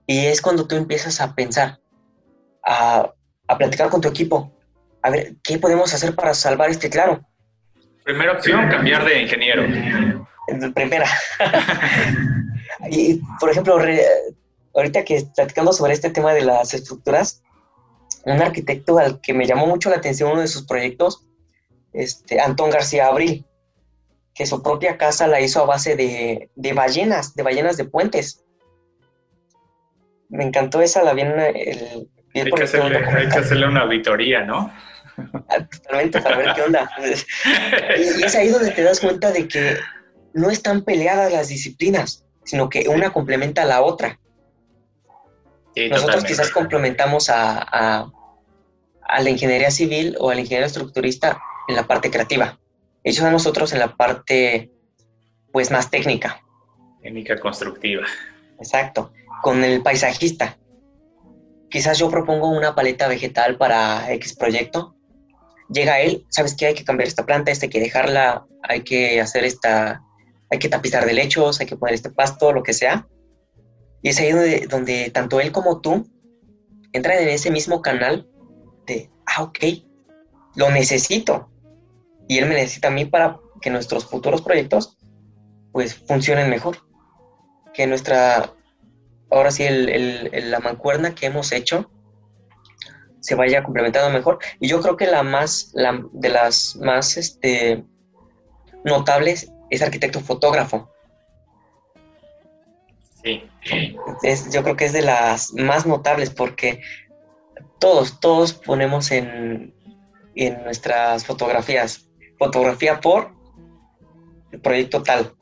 Y 0.07 0.25
es 0.25 0.41
cuando 0.41 0.67
tú 0.67 0.75
empiezas 0.75 1.21
a 1.21 1.35
pensar, 1.35 1.79
a, 2.65 3.13
a 3.47 3.57
platicar 3.57 3.89
con 3.89 4.01
tu 4.01 4.07
equipo, 4.07 4.51
a 5.03 5.09
ver, 5.09 5.35
¿qué 5.43 5.57
podemos 5.57 5.93
hacer 5.93 6.15
para 6.15 6.33
salvar 6.33 6.69
este 6.69 6.89
claro? 6.89 7.21
Primera 8.03 8.33
opción, 8.33 8.67
cambiar 8.69 9.05
de 9.05 9.21
ingeniero. 9.21 9.63
Primera. 10.73 11.07
y, 12.89 13.21
por 13.39 13.49
ejemplo, 13.49 13.79
ahorita 14.73 15.03
que 15.03 15.25
platicando 15.35 15.71
sobre 15.73 15.93
este 15.93 16.09
tema 16.09 16.33
de 16.33 16.41
las 16.41 16.73
estructuras, 16.73 17.43
un 18.25 18.41
arquitecto 18.41 18.97
al 18.97 19.21
que 19.21 19.33
me 19.33 19.45
llamó 19.45 19.67
mucho 19.67 19.89
la 19.89 19.97
atención 19.97 20.31
uno 20.31 20.41
de 20.41 20.47
sus 20.47 20.65
proyectos, 20.65 21.27
este, 21.93 22.39
Antón 22.39 22.69
García 22.69 23.07
Abril, 23.07 23.45
que 24.33 24.45
su 24.45 24.61
propia 24.63 24.97
casa 24.97 25.27
la 25.27 25.41
hizo 25.41 25.61
a 25.61 25.65
base 25.65 25.95
de, 25.95 26.73
ballenas, 26.73 27.35
de 27.35 27.43
ballenas 27.43 27.77
de 27.77 27.85
puentes. 27.85 28.43
Me 30.29 30.43
encantó 30.43 30.81
esa, 30.81 31.03
la 31.03 31.13
vi 31.13 31.21
en 31.21 31.39
el... 31.39 32.09
Hay 32.33 32.49
que, 32.49 32.63
hacerle, 32.63 33.67
una 33.67 33.81
auditoría, 33.81 34.45
¿no? 34.45 34.73
Ah, 35.49 35.67
totalmente, 35.69 36.21
para 36.21 36.37
ver 36.37 36.53
qué 36.55 36.61
onda. 36.61 36.89
y, 37.97 38.23
es 38.23 38.35
ahí 38.35 38.47
donde 38.47 38.71
te 38.71 38.83
das 38.83 39.01
cuenta 39.01 39.31
de 39.31 39.49
que 39.49 39.75
no 40.33 40.49
están 40.49 40.83
peleadas 40.83 41.33
las 41.33 41.49
disciplinas, 41.49 42.25
sino 42.45 42.69
que 42.69 42.87
una 42.87 43.11
complementa 43.11 43.63
a 43.63 43.65
la 43.65 43.81
otra. 43.81 44.17
Nosotros 45.75 46.23
quizás 46.23 46.51
complementamos 46.51 47.29
a, 47.29 47.59
a, 47.59 48.11
a, 49.01 49.21
la 49.21 49.29
ingeniería 49.29 49.71
civil 49.71 50.15
o 50.19 50.29
al 50.29 50.39
ingeniero 50.39 50.65
estructurista 50.65 51.37
en 51.67 51.75
la 51.75 51.85
parte 51.85 52.09
creativa 52.09 52.60
ellos 53.03 53.23
a 53.23 53.31
nosotros 53.31 53.73
en 53.73 53.79
la 53.79 53.95
parte 53.95 54.71
pues 55.51 55.71
más 55.71 55.89
técnica. 55.89 56.41
Técnica 57.01 57.39
constructiva. 57.39 58.03
Exacto. 58.59 59.11
Con 59.41 59.63
el 59.63 59.81
paisajista. 59.81 60.57
Quizás 61.69 61.97
yo 61.97 62.09
propongo 62.09 62.49
una 62.49 62.75
paleta 62.75 63.07
vegetal 63.07 63.57
para 63.57 64.11
X 64.13 64.35
proyecto. 64.35 64.95
Llega 65.69 66.01
él, 66.01 66.25
¿sabes 66.29 66.55
qué? 66.55 66.67
Hay 66.67 66.73
que 66.73 66.83
cambiar 66.83 67.07
esta 67.07 67.25
planta, 67.25 67.51
esta 67.51 67.65
hay 67.65 67.69
que 67.69 67.79
dejarla, 67.79 68.45
hay 68.63 68.81
que 68.81 69.21
hacer 69.21 69.45
esta, 69.45 70.01
hay 70.49 70.59
que 70.59 70.67
tapizar 70.67 71.05
de 71.05 71.13
lechos, 71.13 71.61
hay 71.61 71.65
que 71.65 71.77
poner 71.77 71.95
este 71.95 72.11
pasto, 72.11 72.51
lo 72.51 72.61
que 72.61 72.73
sea. 72.73 73.07
Y 74.01 74.09
es 74.09 74.19
ahí 74.19 74.31
donde, 74.31 74.67
donde 74.67 75.09
tanto 75.11 75.39
él 75.39 75.51
como 75.51 75.79
tú 75.79 76.05
entran 76.91 77.19
en 77.19 77.29
ese 77.29 77.51
mismo 77.51 77.81
canal 77.81 78.27
de, 78.85 79.09
ah, 79.25 79.43
ok, 79.43 79.59
lo 80.55 80.69
necesito 80.71 81.50
y 82.31 82.37
él 82.37 82.47
me 82.47 82.55
necesita 82.55 82.87
a 82.87 82.91
mí 82.91 83.03
para 83.03 83.41
que 83.59 83.69
nuestros 83.69 84.05
futuros 84.05 84.41
proyectos 84.41 84.97
pues 85.73 85.95
funcionen 85.95 86.49
mejor. 86.49 86.77
Que 87.73 87.85
nuestra, 87.87 88.53
ahora 89.29 89.51
sí, 89.51 89.65
la 89.67 90.61
mancuerna 90.61 91.13
que 91.13 91.25
hemos 91.25 91.51
hecho 91.51 91.91
se 93.19 93.35
vaya 93.35 93.63
complementando 93.63 94.09
mejor. 94.17 94.39
Y 94.61 94.69
yo 94.69 94.79
creo 94.79 94.95
que 94.95 95.07
la 95.07 95.23
más, 95.23 95.71
la, 95.73 96.05
de 96.13 96.29
las 96.29 96.77
más 96.77 97.17
este, 97.17 97.83
notables 98.85 99.51
es 99.69 99.81
arquitecto 99.81 100.21
fotógrafo. 100.21 100.89
Sí. 103.21 103.43
yo 104.53 104.63
creo 104.63 104.77
que 104.77 104.85
es 104.85 104.93
de 104.93 105.01
las 105.01 105.51
más 105.51 105.85
notables 105.85 106.29
porque 106.29 106.81
todos, 107.77 108.21
todos 108.21 108.53
ponemos 108.53 109.11
en, 109.11 109.75
en 110.35 110.63
nuestras 110.63 111.25
fotografías 111.25 112.07
fotografía 112.41 112.99
por 112.99 113.35
el 114.51 114.59
proyecto 114.61 115.03
tal 115.03 115.35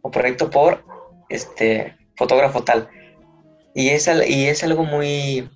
o 0.00 0.10
proyecto 0.10 0.48
por 0.48 0.82
este 1.28 1.94
fotógrafo 2.16 2.64
tal. 2.64 2.88
Y 3.74 3.90
es, 3.90 4.08
y 4.26 4.46
es 4.46 4.64
algo 4.64 4.84
muy, 4.84 5.50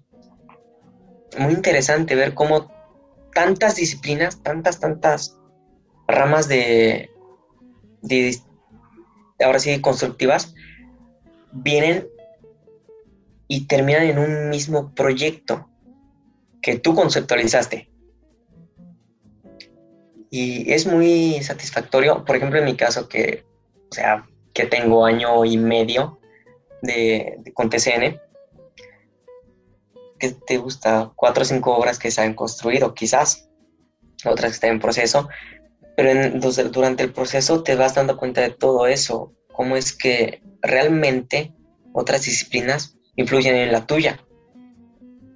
muy 1.38 1.54
interesante 1.54 2.14
ver 2.16 2.34
cómo 2.34 2.70
tantas 3.32 3.76
disciplinas, 3.76 4.42
tantas, 4.42 4.78
tantas 4.78 5.38
ramas 6.06 6.48
de, 6.48 7.08
de 8.02 8.36
ahora 9.42 9.58
sí, 9.58 9.80
constructivas, 9.80 10.54
vienen 11.50 12.06
y 13.48 13.66
terminan 13.66 14.02
en 14.02 14.18
un 14.18 14.50
mismo 14.50 14.94
proyecto 14.94 15.70
que 16.60 16.78
tú 16.78 16.94
conceptualizaste. 16.94 17.89
Y 20.30 20.72
es 20.72 20.86
muy 20.86 21.42
satisfactorio, 21.42 22.24
por 22.24 22.36
ejemplo, 22.36 22.58
en 22.58 22.64
mi 22.64 22.76
caso, 22.76 23.08
que, 23.08 23.44
o 23.90 23.94
sea, 23.94 24.26
que 24.54 24.66
tengo 24.66 25.04
año 25.04 25.44
y 25.44 25.56
medio 25.56 26.20
de, 26.82 27.36
con 27.54 27.68
TCN, 27.68 28.20
que 30.18 30.30
te 30.46 30.58
gusta 30.58 31.10
cuatro 31.16 31.42
o 31.42 31.46
cinco 31.46 31.74
obras 31.74 31.98
que 31.98 32.10
se 32.10 32.20
han 32.20 32.34
construido, 32.34 32.94
quizás, 32.94 33.48
otras 34.24 34.52
que 34.52 34.54
están 34.54 34.70
en 34.70 34.80
proceso, 34.80 35.28
pero 35.96 36.38
durante 36.70 37.02
el 37.02 37.12
proceso 37.12 37.62
te 37.62 37.74
vas 37.74 37.94
dando 37.94 38.16
cuenta 38.16 38.40
de 38.42 38.50
todo 38.50 38.86
eso, 38.86 39.32
cómo 39.52 39.76
es 39.76 39.92
que 39.92 40.42
realmente 40.62 41.52
otras 41.92 42.22
disciplinas 42.22 42.96
influyen 43.16 43.56
en 43.56 43.72
la 43.72 43.86
tuya. 43.86 44.24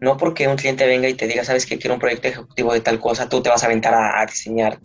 No 0.04 0.18
porque 0.18 0.46
un 0.46 0.56
cliente 0.56 0.84
venga 0.86 1.08
y 1.08 1.14
te 1.14 1.26
diga, 1.26 1.44
sabes 1.44 1.64
que 1.64 1.78
quiero 1.78 1.94
un 1.94 2.00
proyecto 2.00 2.28
ejecutivo 2.28 2.74
de 2.74 2.82
tal 2.82 3.00
cosa, 3.00 3.26
tú 3.30 3.40
te 3.40 3.48
vas 3.48 3.62
a 3.62 3.66
aventar 3.66 3.94
a, 3.94 4.26
diseñar 4.26 4.78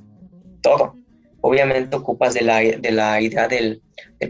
todo. 0.62 0.96
Obviamente 1.42 1.94
ocupas 1.98 2.34
de 2.34 2.42
la, 2.42 2.64
idea 2.64 3.50
del, 3.50 3.82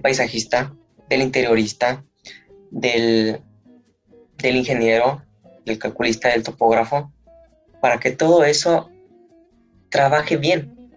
paisajista, 0.02 0.74
del 1.08 1.22
interiorista, 1.22 2.04
del, 2.72 3.40
del 4.40 4.56
ingeniero, 4.56 5.22
del 5.64 5.78
calculista, 5.78 6.30
del 6.30 6.42
topógrafo, 6.42 7.14
para 7.82 8.00
que 8.00 8.10
todo 8.10 8.44
eso 8.44 8.90
trabaje 9.90 10.38
bien. 10.38 10.90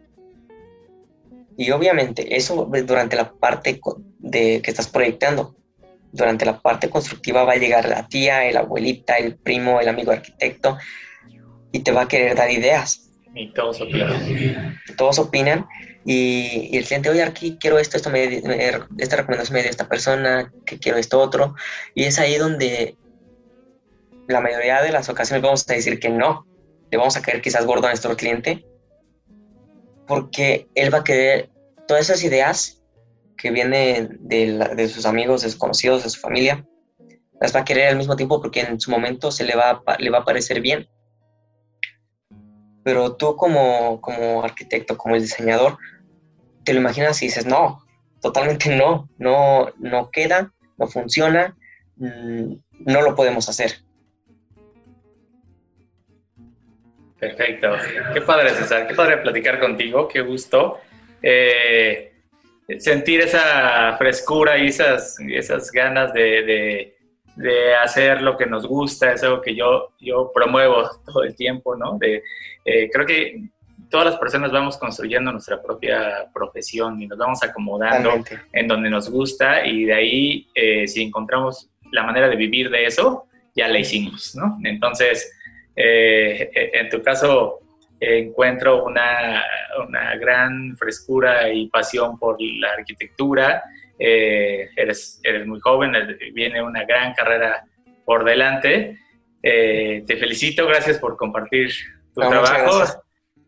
Y 1.58 1.70
obviamente 1.70 2.34
eso 2.34 2.66
durante 2.86 3.16
la 3.16 3.30
parte 3.30 3.78
de 4.20 4.62
que 4.62 4.70
estás 4.70 4.88
proyectando 4.88 5.54
durante 6.12 6.44
la 6.44 6.60
parte 6.60 6.90
constructiva 6.90 7.44
va 7.44 7.52
a 7.52 7.56
llegar 7.56 7.88
la 7.88 8.06
tía, 8.06 8.44
el 8.44 8.56
abuelita, 8.56 9.16
el 9.16 9.36
primo, 9.36 9.80
el 9.80 9.88
amigo 9.88 10.12
arquitecto 10.12 10.78
y 11.72 11.80
te 11.80 11.90
va 11.90 12.02
a 12.02 12.08
querer 12.08 12.36
dar 12.36 12.50
ideas. 12.50 13.10
Y 13.34 13.52
todos 13.52 13.80
opinan. 13.80 14.78
Todos 14.96 15.18
opinan 15.18 15.66
y, 16.04 16.76
el 16.76 16.84
cliente, 16.84 17.10
oye, 17.10 17.22
aquí 17.22 17.56
quiero 17.58 17.78
esto, 17.78 17.96
esto 17.96 18.10
me, 18.10 18.42
esta 18.98 19.16
recomendación 19.16 19.54
me 19.54 19.62
dio 19.62 19.70
esta 19.70 19.88
persona, 19.88 20.52
que 20.66 20.78
quiero 20.78 20.98
esto 20.98 21.20
otro. 21.20 21.54
Y 21.94 22.04
es 22.04 22.18
ahí 22.18 22.36
donde 22.36 22.96
la 24.28 24.40
mayoría 24.40 24.82
de 24.82 24.92
las 24.92 25.08
ocasiones 25.08 25.42
vamos 25.42 25.64
a 25.68 25.72
decir 25.72 25.98
que 25.98 26.08
no. 26.08 26.46
Le 26.90 26.98
vamos 26.98 27.16
a 27.16 27.22
caer 27.22 27.40
quizás 27.40 27.64
gordo 27.64 27.86
a 27.86 27.90
nuestro 27.90 28.16
cliente 28.16 28.66
porque 30.06 30.68
él 30.74 30.92
va 30.92 30.98
a 30.98 31.04
querer 31.04 31.48
todas 31.86 32.10
esas 32.10 32.22
ideas 32.22 32.81
que 33.36 33.50
viene 33.50 34.08
de, 34.20 34.88
sus 34.88 35.06
amigos, 35.06 35.42
de 35.42 35.50
sus 35.50 35.58
conocidos, 35.58 36.04
de 36.04 36.10
su 36.10 36.20
familia, 36.20 36.66
las 37.40 37.54
va 37.54 37.60
a 37.60 37.64
querer 37.64 37.88
al 37.88 37.96
mismo 37.96 38.16
tiempo 38.16 38.40
porque 38.40 38.60
en 38.60 38.80
su 38.80 38.90
momento 38.90 39.32
se 39.32 39.44
le 39.44 39.56
va 39.56 39.82
a, 39.84 39.98
le 39.98 40.10
va 40.10 40.18
a 40.18 40.24
parecer 40.24 40.60
bien. 40.60 40.88
Pero 42.84 43.16
tú 43.16 43.36
como, 43.36 44.00
como 44.00 44.42
arquitecto, 44.42 44.96
como 44.96 45.14
el 45.14 45.22
diseñador, 45.22 45.78
te 46.64 46.72
lo 46.72 46.80
imaginas 46.80 47.22
y 47.22 47.26
dices, 47.26 47.46
no, 47.46 47.82
totalmente 48.20 48.74
no, 48.76 49.08
no, 49.18 49.72
no 49.78 50.10
queda, 50.10 50.52
no 50.78 50.86
funciona, 50.86 51.56
mm, 51.96 52.54
no 52.80 53.02
lo 53.02 53.14
podemos 53.14 53.48
hacer. 53.48 53.82
Perfecto. 57.22 57.68
Qué 58.12 58.20
padre, 58.20 58.50
César. 58.50 58.88
Qué 58.88 58.94
padre 58.94 59.18
platicar 59.18 59.60
contigo. 59.60 60.08
Qué 60.08 60.22
gusto. 60.22 60.80
Eh, 61.22 62.11
sentir 62.80 63.20
esa 63.20 63.96
frescura 63.98 64.58
y 64.58 64.68
esas, 64.68 65.18
esas 65.20 65.70
ganas 65.70 66.12
de, 66.12 66.94
hacer 67.82 68.22
lo 68.22 68.36
que 68.36 68.46
nos 68.46 68.66
gusta. 68.66 69.12
Es 69.12 69.22
algo 69.22 69.40
que 69.40 69.54
yo, 69.54 69.92
yo 70.00 70.30
promuevo 70.34 70.88
todo 71.06 71.24
el 71.24 71.34
tiempo, 71.34 71.76
¿no? 71.76 71.98
De, 71.98 72.22
eh, 72.64 72.90
creo 72.92 73.06
que 73.06 73.42
todas 73.92 74.06
las 74.06 74.16
personas 74.16 74.50
vamos 74.50 74.78
construyendo 74.78 75.30
nuestra 75.30 75.62
propia 75.62 76.26
profesión 76.32 77.00
y 77.00 77.06
nos 77.06 77.18
vamos 77.18 77.42
acomodando 77.42 78.24
en 78.52 78.66
donde 78.66 78.88
nos 78.88 79.10
gusta 79.10 79.66
y 79.66 79.84
de 79.84 79.94
ahí, 79.94 80.48
eh, 80.54 80.88
si 80.88 81.02
encontramos 81.02 81.68
la 81.92 82.02
manera 82.02 82.28
de 82.28 82.36
vivir 82.36 82.70
de 82.70 82.86
eso, 82.86 83.26
ya 83.54 83.68
la 83.68 83.78
hicimos, 83.78 84.34
¿no? 84.34 84.58
Entonces, 84.64 85.30
eh, 85.76 86.50
eh, 86.54 86.70
en 86.74 86.88
tu 86.88 87.02
caso, 87.02 87.60
encuentro 88.02 88.84
una, 88.84 89.44
una, 89.86 90.16
gran 90.16 90.76
frescura 90.76 91.48
y 91.50 91.68
pasión 91.68 92.18
por 92.18 92.36
la 92.40 92.72
arquitectura. 92.72 93.62
Eh, 93.98 94.68
eres, 94.76 95.20
eres 95.22 95.46
muy 95.46 95.60
joven, 95.60 95.92
viene 96.34 96.62
una 96.62 96.84
gran 96.84 97.14
carrera 97.14 97.64
por 98.04 98.24
delante. 98.24 98.98
te 99.40 100.16
felicito, 100.18 100.66
gracias 100.66 100.98
por 100.98 101.16
compartir 101.16 101.70
tu 102.14 102.20
trabajo. 102.20 103.02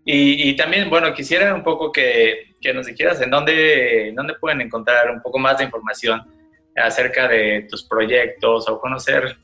Y, 0.06 0.50
y, 0.50 0.56
también, 0.56 0.90
bueno, 0.90 1.14
quisiera 1.14 1.54
un 1.54 1.62
poco 1.62 1.90
que, 1.90 2.54
que 2.60 2.72
nos 2.72 2.86
dijeras 2.86 3.20
en 3.20 3.30
dónde, 3.30 4.12
dónde 4.14 4.34
pueden 4.34 4.60
encontrar 4.62 5.10
un 5.10 5.20
poco 5.20 5.38
más 5.38 5.58
de 5.58 5.64
información 5.64 6.22
acerca 6.76 7.28
de 7.28 7.66
tus 7.68 7.84
proyectos 7.84 8.68
o 8.68 8.80
conocer 8.80 9.36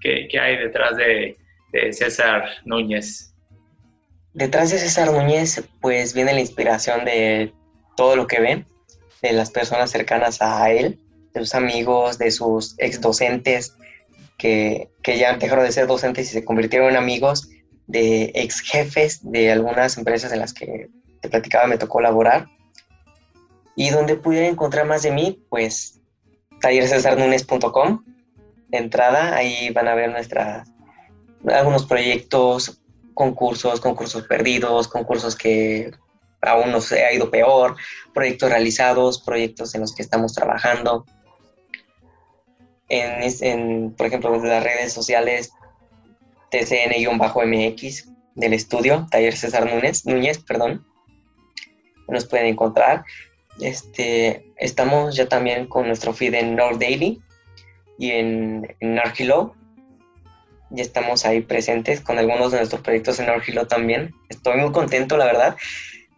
qué, 0.00 0.26
qué 0.28 0.40
hay 0.40 0.56
detrás 0.56 0.96
de, 0.96 1.36
César 1.90 2.48
Núñez? 2.64 3.33
Detrás 4.34 4.70
de 4.70 4.78
César 4.78 5.12
Núñez, 5.12 5.62
pues 5.80 6.12
viene 6.12 6.34
la 6.34 6.40
inspiración 6.40 7.04
de 7.04 7.52
todo 7.96 8.16
lo 8.16 8.26
que 8.26 8.40
ve, 8.40 8.66
de 9.22 9.32
las 9.32 9.50
personas 9.50 9.92
cercanas 9.92 10.42
a 10.42 10.70
él, 10.72 10.98
de 11.32 11.40
sus 11.40 11.54
amigos, 11.54 12.18
de 12.18 12.32
sus 12.32 12.74
ex 12.78 13.00
docentes, 13.00 13.76
que, 14.36 14.90
que 15.04 15.18
ya 15.18 15.36
dejaron 15.36 15.64
de 15.64 15.70
ser 15.70 15.86
docentes 15.86 16.30
y 16.30 16.32
se 16.32 16.44
convirtieron 16.44 16.90
en 16.90 16.96
amigos, 16.96 17.48
de 17.86 18.32
ex 18.34 18.60
jefes 18.60 19.20
de 19.22 19.52
algunas 19.52 19.96
empresas 19.98 20.32
en 20.32 20.40
las 20.40 20.52
que 20.52 20.88
te 21.20 21.28
platicaba 21.28 21.68
me 21.68 21.78
tocó 21.78 22.00
laborar. 22.00 22.48
Y 23.76 23.90
donde 23.90 24.16
pudiera 24.16 24.48
encontrar 24.48 24.86
más 24.86 25.02
de 25.02 25.12
mí, 25.12 25.44
pues 25.48 26.00
tallerescesarnunes.com. 26.60 28.04
De 28.68 28.78
entrada, 28.78 29.36
ahí 29.36 29.70
van 29.70 29.86
a 29.86 29.94
ver 29.94 30.10
nuestras 30.10 30.68
algunos 31.46 31.86
proyectos, 31.86 32.80
concursos, 33.14 33.80
concursos 33.80 34.24
perdidos, 34.24 34.88
concursos 34.88 35.36
que 35.36 35.90
aún 36.42 36.70
no 36.70 36.80
se 36.80 37.04
ha 37.04 37.12
ido 37.12 37.30
peor, 37.30 37.76
proyectos 38.12 38.50
realizados, 38.50 39.22
proyectos 39.22 39.74
en 39.74 39.80
los 39.80 39.94
que 39.94 40.02
estamos 40.02 40.34
trabajando. 40.34 41.06
En, 42.88 43.94
por 43.96 44.06
ejemplo, 44.06 44.44
las 44.44 44.62
redes 44.62 44.92
sociales 44.92 45.52
TCN-MX 46.50 48.12
del 48.34 48.52
estudio, 48.52 49.06
Taller 49.10 49.36
César 49.36 49.72
Núñez, 49.72 50.04
Núñez, 50.04 50.38
perdón, 50.38 50.86
nos 52.08 52.26
pueden 52.26 52.46
encontrar. 52.46 53.04
Este, 53.60 54.52
estamos 54.56 55.16
ya 55.16 55.28
también 55.28 55.66
con 55.66 55.86
nuestro 55.86 56.12
feed 56.12 56.34
en 56.34 56.56
North 56.56 56.78
Daily 56.78 57.20
y 57.98 58.10
en, 58.10 58.76
en 58.80 58.98
Archilo, 58.98 59.54
ya 60.74 60.82
estamos 60.82 61.24
ahí 61.24 61.40
presentes 61.40 62.00
con 62.00 62.18
algunos 62.18 62.52
de 62.52 62.58
nuestros 62.58 62.82
proyectos 62.82 63.20
en 63.20 63.30
Orgilo 63.30 63.66
también. 63.66 64.14
Estoy 64.28 64.58
muy 64.58 64.72
contento, 64.72 65.16
la 65.16 65.26
verdad. 65.26 65.56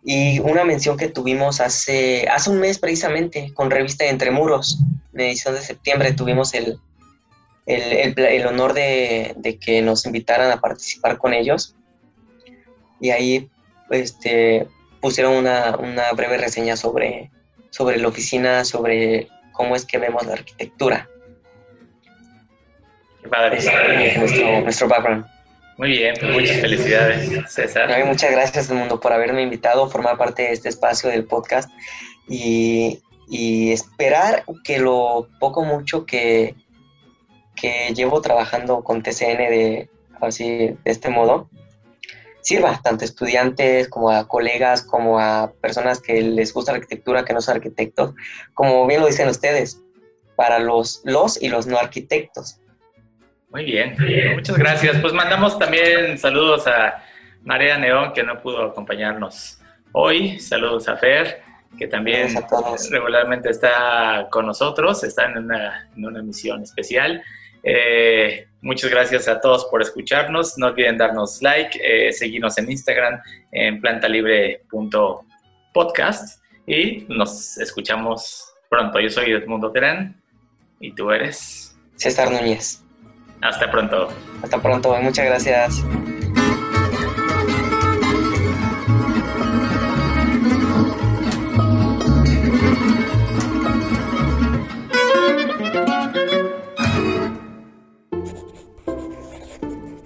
Y 0.04 0.38
una 0.40 0.64
mención 0.64 0.96
que 0.96 1.08
tuvimos 1.08 1.60
hace, 1.60 2.28
hace 2.28 2.50
un 2.50 2.58
mes 2.58 2.78
precisamente 2.78 3.52
con 3.54 3.70
revista 3.70 4.04
Entre 4.04 4.30
Muros, 4.30 4.78
en 5.12 5.20
edición 5.20 5.54
de 5.54 5.60
septiembre, 5.60 6.12
tuvimos 6.12 6.54
el, 6.54 6.78
el, 7.66 8.18
el, 8.18 8.46
honor 8.46 8.72
de, 8.72 9.34
de, 9.36 9.58
que 9.58 9.82
nos 9.82 10.06
invitaran 10.06 10.50
a 10.52 10.60
participar 10.60 11.18
con 11.18 11.34
ellos. 11.34 11.74
Y 13.00 13.10
ahí 13.10 13.50
este, 13.90 14.68
pusieron 15.00 15.34
una, 15.34 15.76
una 15.76 16.12
breve 16.12 16.38
reseña 16.38 16.76
sobre, 16.76 17.30
sobre 17.70 17.98
la 17.98 18.08
oficina, 18.08 18.64
sobre 18.64 19.28
cómo 19.52 19.74
es 19.74 19.84
que 19.84 19.98
vemos 19.98 20.24
la 20.26 20.34
arquitectura. 20.34 21.08
Nuestro, 24.64 24.88
background. 24.88 25.26
Muy 25.78 25.90
bien, 25.90 26.14
pues 26.18 26.32
muchas 26.32 26.60
felicidades, 26.60 27.52
César. 27.52 28.04
muchas 28.06 28.30
gracias, 28.30 28.70
mundo, 28.70 28.98
por 28.98 29.12
haberme 29.12 29.42
invitado 29.42 29.84
a 29.84 29.90
formar 29.90 30.16
parte 30.16 30.42
de 30.42 30.52
este 30.52 30.68
espacio 30.68 31.10
del 31.10 31.24
podcast 31.24 31.70
y, 32.28 33.00
esperar 33.28 34.44
que 34.64 34.78
lo 34.78 35.28
poco 35.40 35.64
mucho 35.64 36.06
que, 36.06 36.54
que 37.56 37.92
llevo 37.94 38.20
trabajando 38.20 38.84
con 38.84 39.02
TCN 39.02 39.38
de, 39.38 39.90
así, 40.20 40.46
de 40.48 40.76
este 40.84 41.08
modo 41.08 41.48
sirva 42.46 42.80
tanto 42.80 43.02
a 43.02 43.06
estudiantes 43.06 43.88
como 43.88 44.08
a 44.08 44.28
colegas, 44.28 44.82
como 44.82 45.18
a 45.18 45.52
personas 45.60 46.00
que 46.00 46.22
les 46.22 46.54
gusta 46.54 46.70
la 46.70 46.78
arquitectura, 46.78 47.24
que 47.24 47.32
no 47.32 47.40
son 47.40 47.56
arquitectos, 47.56 48.14
como 48.54 48.86
bien 48.86 49.00
lo 49.00 49.08
dicen 49.08 49.28
ustedes, 49.28 49.82
para 50.36 50.60
los, 50.60 51.00
los 51.02 51.42
y 51.42 51.48
los 51.48 51.66
no 51.66 51.76
arquitectos. 51.76 52.60
Muy 53.50 53.64
bien, 53.64 53.96
muchas 54.34 54.58
gracias. 54.58 54.98
Pues 54.98 55.12
mandamos 55.12 55.58
también 55.58 56.18
saludos 56.18 56.66
a 56.66 57.04
María 57.42 57.78
Neón, 57.78 58.12
que 58.12 58.22
no 58.22 58.40
pudo 58.42 58.64
acompañarnos 58.64 59.60
hoy. 59.92 60.38
Saludos 60.40 60.88
a 60.88 60.96
Fer, 60.96 61.42
que 61.78 61.86
también 61.86 62.34
regularmente 62.90 63.50
está 63.50 64.26
con 64.30 64.46
nosotros, 64.46 65.04
está 65.04 65.26
en 65.26 65.36
una, 65.38 65.88
en 65.96 66.06
una 66.06 66.22
misión 66.22 66.62
especial. 66.62 67.22
Eh, 67.62 68.48
muchas 68.60 68.90
gracias 68.90 69.28
a 69.28 69.40
todos 69.40 69.66
por 69.66 69.80
escucharnos. 69.82 70.58
No 70.58 70.66
olviden 70.68 70.96
darnos 70.98 71.42
like, 71.42 71.78
eh, 71.82 72.12
seguirnos 72.12 72.56
en 72.58 72.70
Instagram 72.70 73.20
en 73.52 73.80
plantalibre.podcast 73.80 76.42
y 76.66 77.06
nos 77.08 77.58
escuchamos 77.58 78.52
pronto. 78.68 79.00
Yo 79.00 79.08
soy 79.10 79.32
Edmundo 79.32 79.72
Terán 79.72 80.20
y 80.80 80.94
tú 80.94 81.10
eres 81.10 81.76
César 81.96 82.30
Núñez. 82.30 82.85
Hasta 83.40 83.70
pronto. 83.70 84.08
Hasta 84.42 84.60
pronto, 84.60 84.94
muchas 85.00 85.26
gracias. 85.26 85.84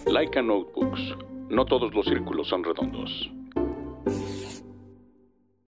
Laika 0.07 0.43
Notebooks. 0.43 1.01
No 1.49 1.65
todos 1.65 1.95
los 1.95 2.07
círculos 2.07 2.49
son 2.49 2.63
redondos. 2.65 3.31